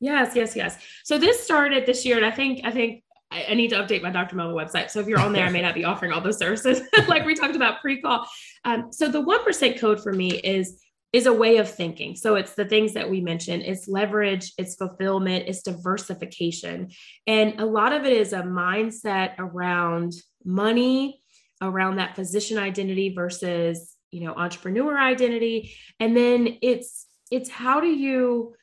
Yes, 0.02 0.36
yes, 0.36 0.56
yes. 0.56 0.78
So 1.04 1.18
this 1.18 1.41
started 1.41 1.86
this 1.86 2.06
year, 2.06 2.18
and 2.18 2.26
I 2.26 2.32
think 2.32 2.62
I 2.66 2.72
think 2.72 3.04
I, 3.32 3.54
need 3.54 3.70
to 3.70 3.78
update 3.78 4.02
my 4.02 4.10
Dr. 4.10 4.36
Melva 4.36 4.54
website. 4.54 4.89
So 4.89 4.99
if 4.99 5.08
you're 5.08 5.20
on 5.20 5.32
there, 5.32 5.45
I 5.45 5.49
may 5.49 5.62
not 5.62 5.76
be 5.76 5.86
offering 5.86 6.12
all 6.12 6.20
those 6.20 6.39
services 6.39 6.82
like 7.08 7.24
we 7.24 7.36
talked 7.36 7.56
about 7.56 7.80
pre-call. 7.80 8.28
Um, 8.66 8.91
so 8.91 9.08
the 9.08 9.22
one 9.22 9.43
percent 9.43 9.80
code 9.80 10.02
for 10.02 10.12
me 10.12 10.32
is 10.32 10.82
is 11.14 11.28
a 11.28 11.34
way 11.34 11.58
of 11.58 11.70
thinking. 11.70 12.16
So 12.16 12.36
it's 12.36 12.56
the 12.56 12.66
things 12.66 12.93
that 12.93 13.10
we 13.10 13.22
mentioned. 13.22 13.64
It's 13.64 13.88
leverage, 13.88 14.54
it's 14.58 14.76
fulfillment, 14.76 15.45
it's 15.47 15.62
diversification, 15.62 16.89
and 17.28 17.60
a 17.62 17.66
lot 17.66 17.93
of 17.93 18.04
it 18.04 18.14
is 18.14 18.34
a 18.34 18.41
mindset 18.41 19.36
around 19.38 20.14
money, 20.43 21.22
around 21.62 21.97
that 21.97 22.16
physician 22.16 22.58
identity 22.58 23.14
versus 23.14 23.95
you 24.10 24.26
know 24.26 24.34
entrepreneur 24.34 24.99
identity 24.99 25.74
and 25.99 26.18
then 26.18 26.58
it's 26.62 27.08
it's 27.32 27.49
how 27.49 27.80
do 27.80 27.88
you 27.88 28.54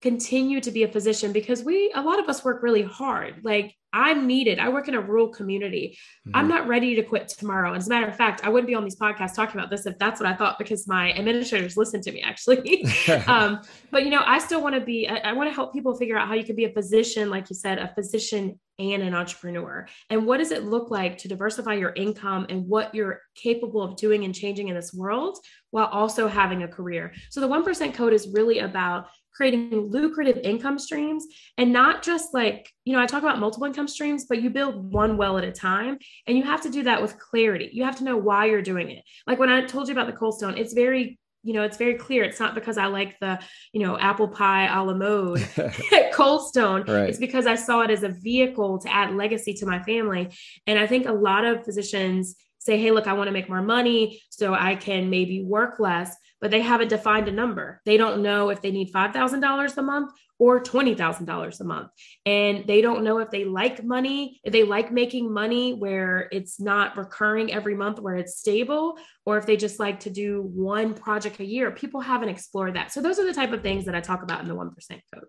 continue 0.00 0.60
to 0.60 0.70
be 0.70 0.84
a 0.84 0.88
physician 0.88 1.32
because 1.32 1.64
we 1.64 1.90
a 1.94 2.02
lot 2.02 2.20
of 2.20 2.28
us 2.28 2.44
work 2.44 2.62
really 2.62 2.82
hard 2.82 3.40
like 3.42 3.74
I'm 3.92 4.26
needed. 4.26 4.58
I 4.58 4.68
work 4.68 4.88
in 4.88 4.94
a 4.94 5.00
rural 5.00 5.28
community. 5.28 5.96
Mm-hmm. 6.26 6.36
I'm 6.36 6.48
not 6.48 6.68
ready 6.68 6.94
to 6.96 7.02
quit 7.02 7.28
tomorrow. 7.28 7.72
As 7.72 7.86
a 7.86 7.90
matter 7.90 8.06
of 8.06 8.14
fact, 8.14 8.44
I 8.44 8.50
wouldn't 8.50 8.68
be 8.68 8.74
on 8.74 8.84
these 8.84 8.96
podcasts 8.96 9.34
talking 9.34 9.58
about 9.58 9.70
this 9.70 9.86
if 9.86 9.98
that's 9.98 10.20
what 10.20 10.28
I 10.28 10.34
thought 10.34 10.58
because 10.58 10.86
my 10.86 11.12
administrators 11.12 11.76
listen 11.76 12.02
to 12.02 12.12
me 12.12 12.20
actually. 12.20 12.84
um, 13.26 13.62
but 13.90 14.04
you 14.04 14.10
know, 14.10 14.22
I 14.24 14.38
still 14.38 14.62
want 14.62 14.74
to 14.74 14.80
be, 14.82 15.08
I, 15.08 15.30
I 15.30 15.32
want 15.32 15.48
to 15.48 15.54
help 15.54 15.72
people 15.72 15.96
figure 15.96 16.18
out 16.18 16.28
how 16.28 16.34
you 16.34 16.44
can 16.44 16.54
be 16.54 16.66
a 16.66 16.72
physician, 16.72 17.30
like 17.30 17.48
you 17.48 17.56
said, 17.56 17.78
a 17.78 17.92
physician 17.94 18.60
and 18.78 19.02
an 19.02 19.14
entrepreneur. 19.14 19.88
And 20.10 20.26
what 20.26 20.36
does 20.36 20.52
it 20.52 20.64
look 20.64 20.90
like 20.90 21.18
to 21.18 21.28
diversify 21.28 21.74
your 21.74 21.92
income 21.94 22.46
and 22.48 22.68
what 22.68 22.94
you're 22.94 23.22
capable 23.34 23.82
of 23.82 23.96
doing 23.96 24.24
and 24.24 24.34
changing 24.34 24.68
in 24.68 24.74
this 24.74 24.94
world 24.94 25.38
while 25.70 25.86
also 25.86 26.28
having 26.28 26.62
a 26.62 26.68
career? 26.68 27.12
So 27.30 27.40
the 27.40 27.48
1% 27.48 27.94
code 27.94 28.12
is 28.12 28.28
really 28.32 28.60
about 28.60 29.08
creating 29.38 29.70
lucrative 29.70 30.36
income 30.42 30.80
streams 30.80 31.24
and 31.56 31.72
not 31.72 32.02
just 32.02 32.34
like, 32.34 32.68
you 32.84 32.92
know, 32.92 33.00
I 33.00 33.06
talk 33.06 33.22
about 33.22 33.38
multiple 33.38 33.68
income 33.68 33.86
streams, 33.86 34.26
but 34.28 34.42
you 34.42 34.50
build 34.50 34.92
one 34.92 35.16
well 35.16 35.38
at 35.38 35.44
a 35.44 35.52
time. 35.52 35.96
And 36.26 36.36
you 36.36 36.42
have 36.42 36.60
to 36.62 36.70
do 36.70 36.82
that 36.82 37.00
with 37.00 37.20
clarity. 37.20 37.70
You 37.72 37.84
have 37.84 37.96
to 37.98 38.04
know 38.04 38.16
why 38.16 38.46
you're 38.46 38.62
doing 38.62 38.90
it. 38.90 39.04
Like 39.28 39.38
when 39.38 39.48
I 39.48 39.64
told 39.64 39.86
you 39.86 39.92
about 39.92 40.08
the 40.08 40.12
cold 40.12 40.36
stone, 40.36 40.58
it's 40.58 40.74
very 40.74 41.20
you 41.44 41.54
know, 41.54 41.62
it's 41.62 41.76
very 41.76 41.94
clear. 41.94 42.24
It's 42.24 42.40
not 42.40 42.56
because 42.56 42.76
I 42.76 42.86
like 42.86 43.16
the, 43.20 43.38
you 43.72 43.86
know, 43.86 43.96
apple 43.96 44.26
pie 44.26 44.66
a 44.66 44.82
la 44.82 44.92
mode 44.92 45.48
at 45.92 46.12
Cold 46.12 46.48
Stone. 46.48 46.82
Right. 46.82 47.08
It's 47.08 47.18
because 47.18 47.46
I 47.46 47.54
saw 47.54 47.82
it 47.82 47.90
as 47.90 48.02
a 48.02 48.08
vehicle 48.08 48.80
to 48.80 48.92
add 48.92 49.14
legacy 49.14 49.54
to 49.54 49.64
my 49.64 49.80
family. 49.84 50.30
And 50.66 50.80
I 50.80 50.88
think 50.88 51.06
a 51.06 51.12
lot 51.12 51.44
of 51.44 51.64
physicians 51.64 52.34
say, 52.58 52.76
hey, 52.76 52.90
look, 52.90 53.06
I 53.06 53.12
want 53.12 53.28
to 53.28 53.32
make 53.32 53.48
more 53.48 53.62
money 53.62 54.20
so 54.30 54.52
I 54.52 54.74
can 54.74 55.10
maybe 55.10 55.44
work 55.44 55.78
less 55.78 56.14
but 56.40 56.50
they 56.50 56.60
haven't 56.60 56.88
defined 56.88 57.28
a 57.28 57.32
number. 57.32 57.80
They 57.84 57.96
don't 57.96 58.22
know 58.22 58.50
if 58.50 58.62
they 58.62 58.70
need 58.70 58.92
$5,000 58.92 59.76
a 59.76 59.82
month 59.82 60.12
or 60.38 60.62
$20,000 60.62 61.60
a 61.60 61.64
month. 61.64 61.90
And 62.24 62.66
they 62.66 62.80
don't 62.80 63.02
know 63.02 63.18
if 63.18 63.30
they 63.30 63.44
like 63.44 63.82
money, 63.82 64.40
if 64.44 64.52
they 64.52 64.62
like 64.62 64.92
making 64.92 65.32
money 65.32 65.74
where 65.74 66.28
it's 66.30 66.60
not 66.60 66.96
recurring 66.96 67.52
every 67.52 67.74
month, 67.74 67.98
where 68.00 68.16
it's 68.16 68.38
stable, 68.38 68.96
or 69.26 69.36
if 69.38 69.46
they 69.46 69.56
just 69.56 69.80
like 69.80 70.00
to 70.00 70.10
do 70.10 70.42
one 70.42 70.94
project 70.94 71.40
a 71.40 71.44
year. 71.44 71.70
People 71.72 72.00
haven't 72.00 72.28
explored 72.28 72.74
that. 72.76 72.92
So 72.92 73.02
those 73.02 73.18
are 73.18 73.26
the 73.26 73.34
type 73.34 73.52
of 73.52 73.62
things 73.62 73.84
that 73.86 73.94
I 73.94 74.00
talk 74.00 74.22
about 74.22 74.40
in 74.40 74.48
the 74.48 74.54
1% 74.54 74.70
code. 75.12 75.24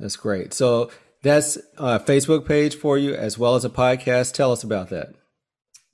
That's 0.00 0.16
great. 0.16 0.54
So 0.54 0.90
that's 1.22 1.56
a 1.76 2.00
Facebook 2.00 2.46
page 2.46 2.76
for 2.76 2.96
you 2.96 3.14
as 3.14 3.38
well 3.38 3.56
as 3.56 3.64
a 3.64 3.70
podcast. 3.70 4.32
Tell 4.32 4.52
us 4.52 4.64
about 4.64 4.88
that. 4.90 5.14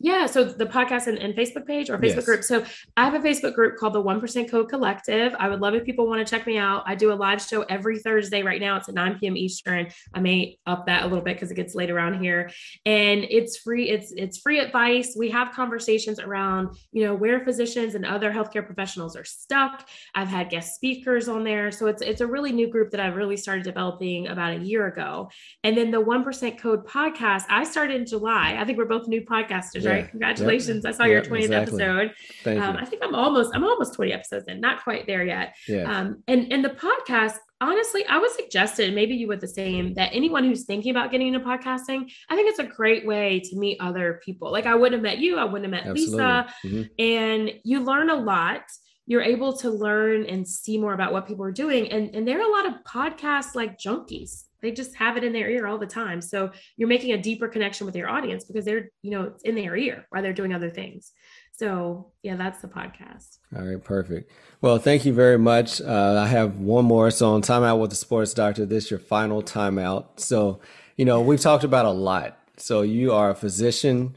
Yeah. 0.02 0.26
So 0.26 0.42
the 0.42 0.66
podcast 0.66 1.06
and, 1.06 1.16
and 1.16 1.32
Facebook 1.32 1.64
page 1.64 1.88
or 1.88 1.96
Facebook 1.96 2.16
yes. 2.16 2.24
group. 2.24 2.42
So 2.42 2.64
I 2.96 3.04
have 3.04 3.14
a 3.14 3.20
Facebook 3.20 3.54
group 3.54 3.76
called 3.76 3.92
the 3.92 4.02
1% 4.02 4.50
Code 4.50 4.68
Collective. 4.68 5.32
I 5.38 5.48
would 5.48 5.60
love 5.60 5.74
if 5.74 5.84
people 5.84 6.08
want 6.08 6.26
to 6.26 6.28
check 6.28 6.44
me 6.44 6.58
out. 6.58 6.82
I 6.86 6.96
do 6.96 7.12
a 7.12 7.14
live 7.14 7.40
show 7.40 7.62
every 7.62 8.00
Thursday. 8.00 8.42
Right 8.42 8.60
now 8.60 8.76
it's 8.76 8.88
at 8.88 8.96
9 8.96 9.20
p.m. 9.20 9.36
Eastern. 9.36 9.86
I 10.12 10.18
may 10.18 10.58
up 10.66 10.86
that 10.86 11.02
a 11.02 11.06
little 11.06 11.22
bit 11.22 11.36
because 11.36 11.52
it 11.52 11.54
gets 11.54 11.76
late 11.76 11.88
around 11.88 12.20
here. 12.20 12.50
And 12.84 13.24
it's 13.30 13.58
free. 13.58 13.90
It's 13.90 14.12
it's 14.16 14.38
free 14.38 14.58
advice. 14.58 15.14
We 15.16 15.30
have 15.30 15.52
conversations 15.52 16.18
around, 16.18 16.76
you 16.90 17.04
know, 17.04 17.14
where 17.14 17.44
physicians 17.44 17.94
and 17.94 18.04
other 18.04 18.32
healthcare 18.32 18.66
professionals 18.66 19.14
are 19.14 19.24
stuck. 19.24 19.88
I've 20.16 20.26
had 20.26 20.50
guest 20.50 20.74
speakers 20.74 21.28
on 21.28 21.44
there. 21.44 21.70
So 21.70 21.86
it's 21.86 22.02
it's 22.02 22.20
a 22.20 22.26
really 22.26 22.50
new 22.50 22.66
group 22.66 22.90
that 22.90 22.98
I've 22.98 23.14
really 23.14 23.36
started 23.36 23.62
developing 23.62 24.26
about 24.26 24.54
a 24.54 24.58
year 24.58 24.88
ago. 24.88 25.30
And 25.62 25.76
then 25.76 25.92
the 25.92 26.02
1% 26.02 26.58
Code 26.58 26.84
podcast, 26.88 27.44
I 27.48 27.62
started 27.62 28.00
in 28.00 28.04
July. 28.04 28.56
I 28.58 28.64
think 28.64 28.78
we're 28.78 28.84
both 28.86 29.06
new 29.06 29.22
podcasters, 29.22 29.84
yeah 29.84 29.91
right? 29.92 30.10
Congratulations. 30.10 30.84
Yep. 30.84 30.94
I 30.94 30.96
saw 30.96 31.04
yep, 31.04 31.26
your 31.26 31.34
20th 31.34 31.44
exactly. 31.44 31.82
episode. 31.82 32.60
Um, 32.60 32.76
I 32.76 32.84
think 32.84 33.02
I'm 33.04 33.14
almost, 33.14 33.50
I'm 33.54 33.64
almost 33.64 33.94
20 33.94 34.12
episodes 34.12 34.44
in, 34.48 34.60
not 34.60 34.82
quite 34.82 35.06
there 35.06 35.24
yet. 35.24 35.54
Yeah. 35.68 35.90
Um, 35.90 36.22
and, 36.28 36.52
and 36.52 36.64
the 36.64 36.70
podcast, 36.70 37.36
honestly, 37.60 38.04
I 38.06 38.18
would 38.18 38.32
suggest 38.32 38.80
it, 38.80 38.94
maybe 38.94 39.14
you 39.14 39.28
would 39.28 39.40
the 39.40 39.48
same, 39.48 39.94
that 39.94 40.10
anyone 40.12 40.44
who's 40.44 40.64
thinking 40.64 40.90
about 40.90 41.10
getting 41.10 41.28
into 41.28 41.40
podcasting, 41.40 42.10
I 42.28 42.36
think 42.36 42.48
it's 42.48 42.58
a 42.58 42.64
great 42.64 43.06
way 43.06 43.40
to 43.40 43.56
meet 43.56 43.78
other 43.80 44.20
people. 44.24 44.50
Like 44.50 44.66
I 44.66 44.74
wouldn't 44.74 44.94
have 44.94 45.02
met 45.02 45.18
you, 45.18 45.38
I 45.38 45.44
wouldn't 45.44 45.64
have 45.64 45.84
met 45.84 45.90
Absolutely. 45.90 46.24
Lisa. 46.24 46.46
Mm-hmm. 46.64 46.82
And 46.98 47.52
you 47.64 47.84
learn 47.84 48.10
a 48.10 48.16
lot 48.16 48.62
you're 49.06 49.22
able 49.22 49.56
to 49.56 49.68
learn 49.68 50.24
and 50.26 50.46
see 50.46 50.78
more 50.78 50.94
about 50.94 51.12
what 51.12 51.26
people 51.26 51.44
are 51.44 51.52
doing. 51.52 51.90
And, 51.90 52.14
and 52.14 52.26
there 52.26 52.38
are 52.38 52.48
a 52.48 52.50
lot 52.50 52.66
of 52.66 52.74
podcasts 52.84 53.54
like 53.54 53.76
junkies 53.76 54.44
they 54.62 54.70
just 54.70 54.94
have 54.94 55.16
it 55.16 55.24
in 55.24 55.32
their 55.32 55.50
ear 55.50 55.66
all 55.66 55.78
the 55.78 55.86
time. 55.86 56.22
So 56.22 56.52
you're 56.76 56.88
making 56.88 57.12
a 57.12 57.20
deeper 57.20 57.48
connection 57.48 57.84
with 57.84 57.96
your 57.96 58.08
audience 58.08 58.44
because 58.44 58.64
they're 58.64 58.90
you 59.02 59.10
know 59.10 59.24
it's 59.24 59.42
in 59.42 59.54
their 59.54 59.76
ear 59.76 60.06
while 60.10 60.22
they're 60.22 60.32
doing 60.32 60.54
other 60.54 60.70
things. 60.70 61.12
So 61.52 62.12
yeah 62.22 62.36
that's 62.36 62.60
the 62.60 62.68
podcast. 62.68 63.38
All 63.54 63.64
right 63.64 63.82
perfect. 63.82 64.30
Well 64.60 64.78
thank 64.78 65.04
you 65.04 65.12
very 65.12 65.38
much. 65.38 65.80
Uh, 65.80 66.20
i 66.24 66.26
have 66.26 66.56
one 66.56 66.84
more. 66.84 67.10
So 67.10 67.34
on 67.34 67.42
timeout 67.42 67.80
with 67.80 67.90
the 67.90 67.96
sports 67.96 68.32
doctor 68.32 68.64
this 68.64 68.90
your 68.90 69.00
final 69.00 69.42
timeout 69.42 70.20
so 70.20 70.60
you 70.96 71.04
know 71.04 71.20
we've 71.20 71.40
talked 71.40 71.64
about 71.64 71.84
a 71.84 71.90
lot. 71.90 72.38
So 72.56 72.82
you 72.82 73.12
are 73.12 73.30
a 73.30 73.34
physician 73.34 74.16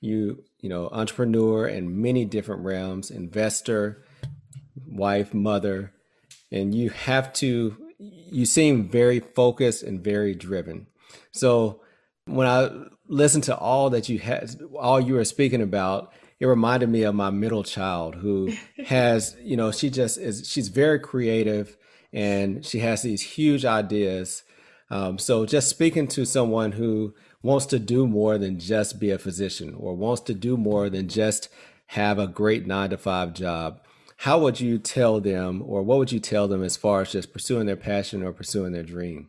you 0.00 0.42
you 0.60 0.68
know 0.68 0.88
entrepreneur 0.92 1.66
in 1.66 2.02
many 2.02 2.24
different 2.24 2.62
realms 2.62 3.10
investor 3.10 4.04
wife 4.86 5.32
mother 5.32 5.92
and 6.50 6.74
you 6.74 6.90
have 6.90 7.32
to 7.32 7.76
you 8.30 8.46
seem 8.46 8.88
very 8.88 9.20
focused 9.20 9.82
and 9.82 10.02
very 10.02 10.34
driven. 10.34 10.86
So 11.32 11.80
when 12.26 12.46
I 12.46 12.70
listened 13.06 13.44
to 13.44 13.56
all 13.56 13.90
that 13.90 14.08
you 14.08 14.18
had, 14.18 14.60
all 14.78 15.00
you 15.00 15.14
were 15.14 15.24
speaking 15.24 15.62
about, 15.62 16.12
it 16.40 16.46
reminded 16.46 16.88
me 16.88 17.02
of 17.02 17.14
my 17.14 17.30
middle 17.30 17.62
child 17.62 18.16
who 18.16 18.52
has, 18.86 19.36
you 19.40 19.56
know, 19.56 19.70
she 19.70 19.90
just 19.90 20.18
is, 20.18 20.48
she's 20.48 20.68
very 20.68 20.98
creative 20.98 21.76
and 22.12 22.64
she 22.64 22.80
has 22.80 23.02
these 23.02 23.22
huge 23.22 23.64
ideas. 23.64 24.42
Um, 24.90 25.18
so 25.18 25.46
just 25.46 25.68
speaking 25.68 26.08
to 26.08 26.24
someone 26.24 26.72
who 26.72 27.14
wants 27.42 27.66
to 27.66 27.78
do 27.78 28.06
more 28.06 28.38
than 28.38 28.58
just 28.58 29.00
be 29.00 29.10
a 29.10 29.18
physician 29.18 29.74
or 29.74 29.94
wants 29.94 30.22
to 30.22 30.34
do 30.34 30.56
more 30.56 30.90
than 30.90 31.08
just 31.08 31.48
have 31.86 32.18
a 32.18 32.26
great 32.26 32.66
nine 32.66 32.90
to 32.90 32.98
five 32.98 33.34
job 33.34 33.80
how 34.22 34.38
would 34.38 34.60
you 34.60 34.78
tell 34.78 35.18
them 35.20 35.60
or 35.66 35.82
what 35.82 35.98
would 35.98 36.12
you 36.12 36.20
tell 36.20 36.46
them 36.46 36.62
as 36.62 36.76
far 36.76 37.00
as 37.00 37.10
just 37.10 37.32
pursuing 37.32 37.66
their 37.66 37.74
passion 37.74 38.22
or 38.22 38.32
pursuing 38.32 38.70
their 38.70 38.84
dream? 38.84 39.28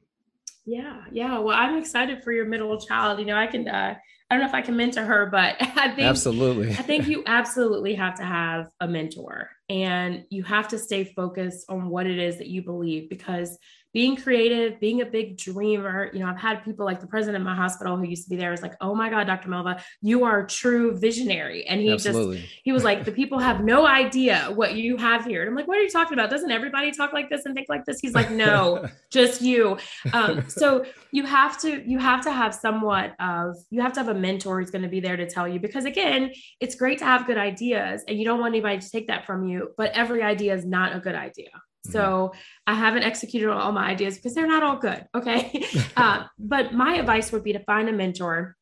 Yeah 0.65 1.01
yeah. 1.11 1.39
Well 1.39 1.57
i'm 1.57 1.79
excited 1.79 2.23
for 2.23 2.31
your 2.31 2.45
middle 2.45 2.79
child. 2.79 3.19
You 3.19 3.25
know 3.25 3.35
i 3.35 3.47
can 3.47 3.67
uh, 3.67 3.95
i 4.29 4.35
don't 4.35 4.41
know 4.41 4.47
if 4.47 4.53
i 4.53 4.61
can 4.61 4.77
mentor 4.77 5.03
her 5.03 5.25
but 5.31 5.55
i 5.61 5.89
think 5.89 6.07
absolutely. 6.07 6.69
I 6.69 6.83
think 6.83 7.07
you 7.07 7.23
absolutely 7.25 7.95
have 7.95 8.13
to 8.19 8.23
have 8.23 8.67
a 8.81 8.87
mentor 8.87 9.49
and 9.67 10.25
you 10.29 10.43
have 10.43 10.67
to 10.67 10.77
stay 10.77 11.05
focused 11.05 11.65
on 11.69 11.89
what 11.89 12.05
it 12.05 12.19
is 12.19 12.37
that 12.37 12.47
you 12.47 12.61
believe 12.61 13.09
because 13.09 13.57
being 13.93 14.15
creative, 14.15 14.79
being 14.79 15.01
a 15.01 15.05
big 15.05 15.37
dreamer. 15.37 16.09
You 16.13 16.19
know, 16.19 16.27
I've 16.27 16.39
had 16.39 16.63
people 16.63 16.83
like 16.83 16.99
the 16.99 17.07
president 17.07 17.41
of 17.41 17.45
my 17.45 17.55
hospital 17.55 17.95
who 17.95 18.03
used 18.03 18.23
to 18.23 18.29
be 18.29 18.35
there 18.35 18.49
was 18.49 18.63
like, 18.63 18.73
oh 18.81 18.95
my 18.95 19.09
God, 19.09 19.27
Dr. 19.27 19.49
Melva, 19.49 19.81
you 20.01 20.23
are 20.23 20.39
a 20.39 20.47
true 20.47 20.97
visionary. 20.97 21.65
And 21.67 21.79
he 21.79 21.91
Absolutely. 21.91 22.39
just, 22.39 22.53
he 22.63 22.71
was 22.71 22.83
like, 22.83 23.05
the 23.05 23.11
people 23.11 23.37
have 23.37 23.63
no 23.63 23.85
idea 23.85 24.49
what 24.53 24.73
you 24.75 24.97
have 24.97 25.25
here. 25.25 25.41
And 25.41 25.49
I'm 25.49 25.55
like, 25.55 25.67
what 25.67 25.77
are 25.77 25.83
you 25.83 25.91
talking 25.91 26.13
about? 26.17 26.31
Doesn't 26.31 26.49
everybody 26.49 26.91
talk 26.91 27.13
like 27.13 27.29
this 27.29 27.45
and 27.45 27.53
think 27.53 27.69
like 27.69 27.85
this? 27.85 27.99
He's 27.99 28.15
like, 28.15 28.31
no, 28.31 28.87
just 29.11 29.41
you. 29.41 29.77
Um, 30.11 30.49
so 30.49 30.85
you 31.11 31.25
have 31.25 31.61
to, 31.61 31.87
you 31.87 31.99
have 31.99 32.23
to 32.23 32.31
have 32.31 32.55
somewhat 32.55 33.13
of, 33.19 33.55
you 33.69 33.81
have 33.81 33.93
to 33.93 33.99
have 33.99 34.09
a 34.09 34.19
mentor 34.19 34.59
who's 34.59 34.71
going 34.71 34.81
to 34.81 34.89
be 34.89 35.01
there 35.01 35.17
to 35.17 35.29
tell 35.29 35.47
you, 35.47 35.59
because 35.59 35.85
again, 35.85 36.31
it's 36.59 36.73
great 36.75 36.97
to 36.97 37.05
have 37.05 37.27
good 37.27 37.37
ideas 37.37 38.03
and 38.07 38.17
you 38.17 38.25
don't 38.25 38.39
want 38.39 38.53
anybody 38.53 38.79
to 38.79 38.89
take 38.89 39.07
that 39.07 39.27
from 39.27 39.47
you, 39.47 39.69
but 39.77 39.91
every 39.91 40.23
idea 40.23 40.55
is 40.55 40.65
not 40.65 40.95
a 40.95 40.99
good 40.99 41.15
idea. 41.15 41.49
So. 41.83 42.33
I 42.65 42.75
haven't 42.75 43.03
executed 43.03 43.49
all 43.49 43.71
my 43.71 43.87
ideas 43.87 44.15
because 44.15 44.33
they're 44.33 44.47
not 44.47 44.63
all 44.63 44.77
good. 44.77 45.05
Okay. 45.13 45.65
uh, 45.97 46.23
but 46.39 46.73
my 46.73 46.95
advice 46.95 47.31
would 47.31 47.43
be 47.43 47.53
to 47.53 47.59
find 47.59 47.89
a 47.89 47.91
mentor 47.91 48.55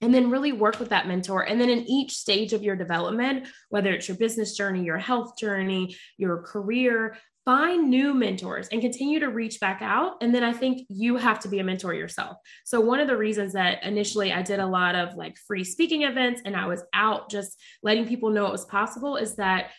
and 0.00 0.12
then 0.12 0.30
really 0.30 0.52
work 0.52 0.78
with 0.78 0.90
that 0.90 1.06
mentor. 1.06 1.42
And 1.42 1.60
then 1.60 1.70
in 1.70 1.88
each 1.88 2.12
stage 2.12 2.52
of 2.52 2.62
your 2.62 2.76
development, 2.76 3.46
whether 3.70 3.92
it's 3.92 4.08
your 4.08 4.16
business 4.16 4.56
journey, 4.56 4.84
your 4.84 4.98
health 4.98 5.38
journey, 5.38 5.96
your 6.18 6.42
career, 6.42 7.16
find 7.44 7.88
new 7.88 8.12
mentors 8.12 8.66
and 8.68 8.80
continue 8.80 9.20
to 9.20 9.28
reach 9.28 9.60
back 9.60 9.80
out. 9.80 10.16
And 10.20 10.34
then 10.34 10.42
I 10.42 10.52
think 10.52 10.84
you 10.88 11.16
have 11.16 11.38
to 11.40 11.48
be 11.48 11.60
a 11.60 11.64
mentor 11.64 11.94
yourself. 11.94 12.38
So, 12.64 12.80
one 12.80 12.98
of 12.98 13.06
the 13.06 13.16
reasons 13.16 13.52
that 13.52 13.84
initially 13.84 14.32
I 14.32 14.42
did 14.42 14.58
a 14.58 14.66
lot 14.66 14.96
of 14.96 15.14
like 15.14 15.38
free 15.38 15.62
speaking 15.62 16.02
events 16.02 16.42
and 16.44 16.56
I 16.56 16.66
was 16.66 16.82
out 16.92 17.30
just 17.30 17.56
letting 17.84 18.06
people 18.06 18.30
know 18.30 18.46
it 18.46 18.52
was 18.52 18.64
possible 18.64 19.16
is 19.16 19.36
that 19.36 19.70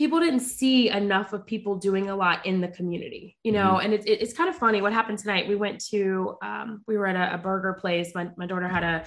people 0.00 0.18
didn't 0.18 0.40
see 0.40 0.88
enough 0.88 1.34
of 1.34 1.44
people 1.44 1.76
doing 1.76 2.08
a 2.08 2.16
lot 2.16 2.46
in 2.46 2.62
the 2.62 2.68
community, 2.68 3.36
you 3.44 3.52
know, 3.52 3.72
mm-hmm. 3.72 3.84
and 3.84 3.92
it, 3.92 4.08
it, 4.08 4.22
it's 4.22 4.32
kind 4.32 4.48
of 4.48 4.56
funny 4.56 4.80
what 4.80 4.94
happened 4.94 5.18
tonight. 5.18 5.46
We 5.46 5.56
went 5.56 5.78
to, 5.90 6.38
um, 6.42 6.82
we 6.88 6.96
were 6.96 7.06
at 7.06 7.16
a, 7.16 7.34
a 7.34 7.36
burger 7.36 7.74
place. 7.74 8.14
My, 8.14 8.30
my 8.38 8.46
daughter 8.46 8.66
had 8.66 8.82
a, 8.82 9.04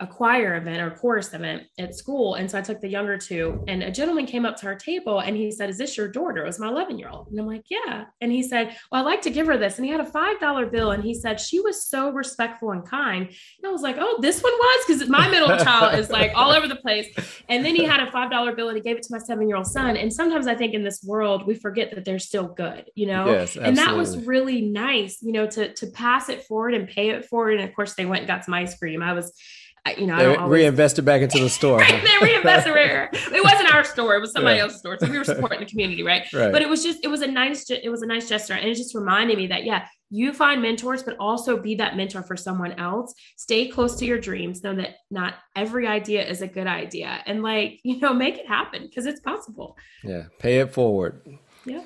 a 0.00 0.06
choir 0.06 0.56
event 0.56 0.80
or 0.80 0.90
chorus 0.90 1.32
event 1.34 1.64
at 1.78 1.94
school. 1.94 2.34
And 2.34 2.50
so 2.50 2.58
I 2.58 2.62
took 2.62 2.80
the 2.80 2.88
younger 2.88 3.18
two, 3.18 3.62
and 3.68 3.82
a 3.82 3.90
gentleman 3.90 4.24
came 4.26 4.46
up 4.46 4.56
to 4.56 4.66
our 4.66 4.74
table 4.74 5.20
and 5.20 5.36
he 5.36 5.52
said, 5.52 5.68
Is 5.68 5.78
this 5.78 5.96
your 5.96 6.08
daughter? 6.08 6.42
It 6.42 6.46
was 6.46 6.58
my 6.58 6.68
11 6.68 6.98
year 6.98 7.10
old. 7.10 7.28
And 7.28 7.38
I'm 7.38 7.46
like, 7.46 7.64
Yeah. 7.68 8.06
And 8.20 8.32
he 8.32 8.42
said, 8.42 8.76
Well, 8.90 9.02
I'd 9.02 9.10
like 9.10 9.22
to 9.22 9.30
give 9.30 9.46
her 9.46 9.58
this. 9.58 9.76
And 9.76 9.84
he 9.84 9.92
had 9.92 10.00
a 10.00 10.04
$5 10.04 10.72
bill. 10.72 10.92
And 10.92 11.04
he 11.04 11.14
said, 11.14 11.38
She 11.38 11.60
was 11.60 11.86
so 11.86 12.10
respectful 12.10 12.70
and 12.70 12.86
kind. 12.88 13.26
And 13.26 13.66
I 13.66 13.70
was 13.70 13.82
like, 13.82 13.96
Oh, 13.98 14.18
this 14.22 14.42
one 14.42 14.52
was? 14.52 14.84
Because 14.86 15.08
my 15.08 15.28
middle 15.28 15.56
child 15.58 15.98
is 15.98 16.10
like 16.10 16.32
all 16.34 16.50
over 16.50 16.66
the 16.66 16.76
place. 16.76 17.08
And 17.48 17.64
then 17.64 17.76
he 17.76 17.84
had 17.84 18.00
a 18.00 18.10
$5 18.10 18.56
bill 18.56 18.68
and 18.68 18.76
he 18.76 18.82
gave 18.82 18.96
it 18.96 19.02
to 19.02 19.12
my 19.12 19.18
seven 19.18 19.48
year 19.48 19.56
old 19.56 19.66
son. 19.66 19.96
And 19.96 20.12
sometimes 20.12 20.46
I 20.46 20.54
think 20.54 20.72
in 20.72 20.82
this 20.82 21.02
world, 21.04 21.46
we 21.46 21.54
forget 21.54 21.94
that 21.94 22.04
they're 22.06 22.18
still 22.18 22.48
good, 22.48 22.90
you 22.94 23.06
know? 23.06 23.26
Yes, 23.26 23.56
and 23.56 23.76
that 23.76 23.94
was 23.94 24.16
really 24.26 24.62
nice, 24.62 25.18
you 25.20 25.32
know, 25.32 25.46
to, 25.46 25.74
to 25.74 25.86
pass 25.88 26.28
it 26.28 26.44
forward 26.44 26.74
and 26.74 26.88
pay 26.88 27.10
it 27.10 27.26
forward. 27.26 27.60
And 27.60 27.68
of 27.68 27.74
course, 27.74 27.94
they 27.94 28.06
went 28.06 28.20
and 28.20 28.28
got 28.28 28.44
some 28.44 28.54
ice 28.54 28.78
cream. 28.78 29.02
I 29.02 29.12
was 29.12 29.32
you 29.96 30.06
know, 30.06 30.16
they 30.16 30.26
I 30.26 30.36
always... 30.36 30.60
reinvested 30.60 31.04
back 31.04 31.22
into 31.22 31.38
the 31.38 31.48
store. 31.48 31.78
right, 31.78 32.04
they 32.20 32.26
reinvested. 32.26 32.74
it 32.76 33.44
wasn't 33.44 33.74
our 33.74 33.84
store; 33.84 34.16
it 34.16 34.20
was 34.20 34.32
somebody 34.32 34.56
yeah. 34.56 34.62
else's 34.62 34.80
store. 34.80 34.98
So 34.98 35.08
we 35.08 35.18
were 35.18 35.24
supporting 35.24 35.60
the 35.60 35.66
community, 35.66 36.02
right? 36.02 36.24
right? 36.32 36.52
But 36.52 36.62
it 36.62 36.68
was 36.68 36.82
just, 36.82 37.00
it 37.02 37.08
was 37.08 37.22
a 37.22 37.26
nice, 37.26 37.70
it 37.70 37.88
was 37.90 38.02
a 38.02 38.06
nice 38.06 38.28
gesture, 38.28 38.54
and 38.54 38.68
it 38.68 38.74
just 38.74 38.94
reminded 38.94 39.38
me 39.38 39.46
that 39.48 39.64
yeah, 39.64 39.86
you 40.10 40.32
find 40.32 40.60
mentors, 40.60 41.02
but 41.02 41.16
also 41.18 41.56
be 41.56 41.74
that 41.76 41.96
mentor 41.96 42.22
for 42.22 42.36
someone 42.36 42.72
else. 42.72 43.14
Stay 43.36 43.68
close 43.68 43.96
to 43.96 44.04
your 44.04 44.18
dreams. 44.18 44.62
Know 44.62 44.74
that 44.74 44.96
not 45.10 45.34
every 45.56 45.86
idea 45.86 46.26
is 46.26 46.42
a 46.42 46.48
good 46.48 46.66
idea, 46.66 47.22
and 47.26 47.42
like 47.42 47.80
you 47.82 47.98
know, 48.00 48.12
make 48.12 48.38
it 48.38 48.46
happen 48.46 48.82
because 48.82 49.06
it's 49.06 49.20
possible. 49.20 49.76
Yeah, 50.04 50.24
pay 50.38 50.58
it 50.58 50.72
forward. 50.72 51.22
Yeah. 51.64 51.82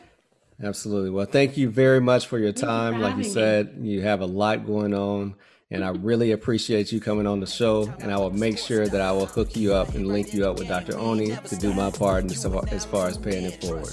Absolutely. 0.62 1.10
Well, 1.10 1.26
thank 1.26 1.56
you 1.56 1.68
very 1.68 2.00
much 2.00 2.28
for 2.28 2.38
your 2.38 2.52
time. 2.52 2.94
For 2.94 3.00
like 3.00 3.16
you 3.16 3.24
said, 3.24 3.76
me. 3.76 3.90
you 3.90 4.02
have 4.02 4.20
a 4.20 4.26
lot 4.26 4.64
going 4.64 4.94
on. 4.94 5.34
And 5.74 5.84
I 5.84 5.88
really 5.88 6.30
appreciate 6.30 6.92
you 6.92 7.00
coming 7.00 7.26
on 7.26 7.40
the 7.40 7.46
show. 7.46 7.92
And 7.98 8.12
I 8.12 8.16
will 8.16 8.30
make 8.30 8.58
sure 8.58 8.86
that 8.86 9.00
I 9.00 9.10
will 9.10 9.26
hook 9.26 9.56
you 9.56 9.74
up 9.74 9.96
and 9.96 10.06
link 10.06 10.32
you 10.32 10.46
up 10.48 10.56
with 10.56 10.68
Dr. 10.68 10.96
Oni 10.96 11.34
to 11.34 11.56
do 11.56 11.74
my 11.74 11.90
part 11.90 12.24
as 12.30 12.84
far 12.84 13.08
as 13.08 13.18
paying 13.18 13.44
it 13.44 13.60
forward. 13.60 13.92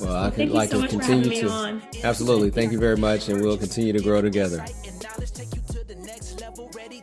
Well, 0.00 0.16
I 0.16 0.30
could 0.30 0.50
like 0.50 0.70
so 0.70 0.82
to 0.82 0.88
continue 0.88 1.30
to. 1.42 1.80
Absolutely. 2.02 2.50
Thank 2.50 2.72
you 2.72 2.78
very 2.78 2.96
much. 2.96 3.28
And 3.28 3.40
we'll 3.40 3.56
continue 3.56 3.92
to 3.92 4.02
grow 4.02 4.20
together. 4.20 4.64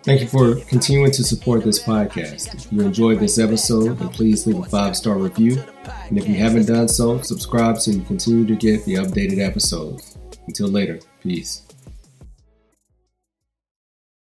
Thank 0.04 0.22
you 0.22 0.28
for 0.28 0.56
continuing 0.66 1.12
to 1.12 1.24
support 1.24 1.64
this 1.64 1.82
podcast. 1.82 2.54
If 2.56 2.72
you 2.74 2.82
enjoyed 2.82 3.22
this 3.22 3.40
episode, 3.40 3.98
then 4.00 4.10
please 4.10 4.46
leave 4.46 4.60
a 4.60 4.64
five 4.66 4.98
star 4.98 5.18
review. 5.18 5.64
And 6.10 6.18
if 6.18 6.28
you 6.28 6.36
haven't 6.36 6.68
done 6.68 6.90
so, 6.90 7.22
subscribe 7.22 7.80
so 7.80 7.92
you 7.92 8.02
continue 8.02 8.46
to 8.46 8.56
get 8.56 8.84
the 8.84 8.96
updated 8.96 9.40
episodes. 9.40 10.18
Until 10.46 10.68
later, 10.68 11.00
peace. 11.22 11.66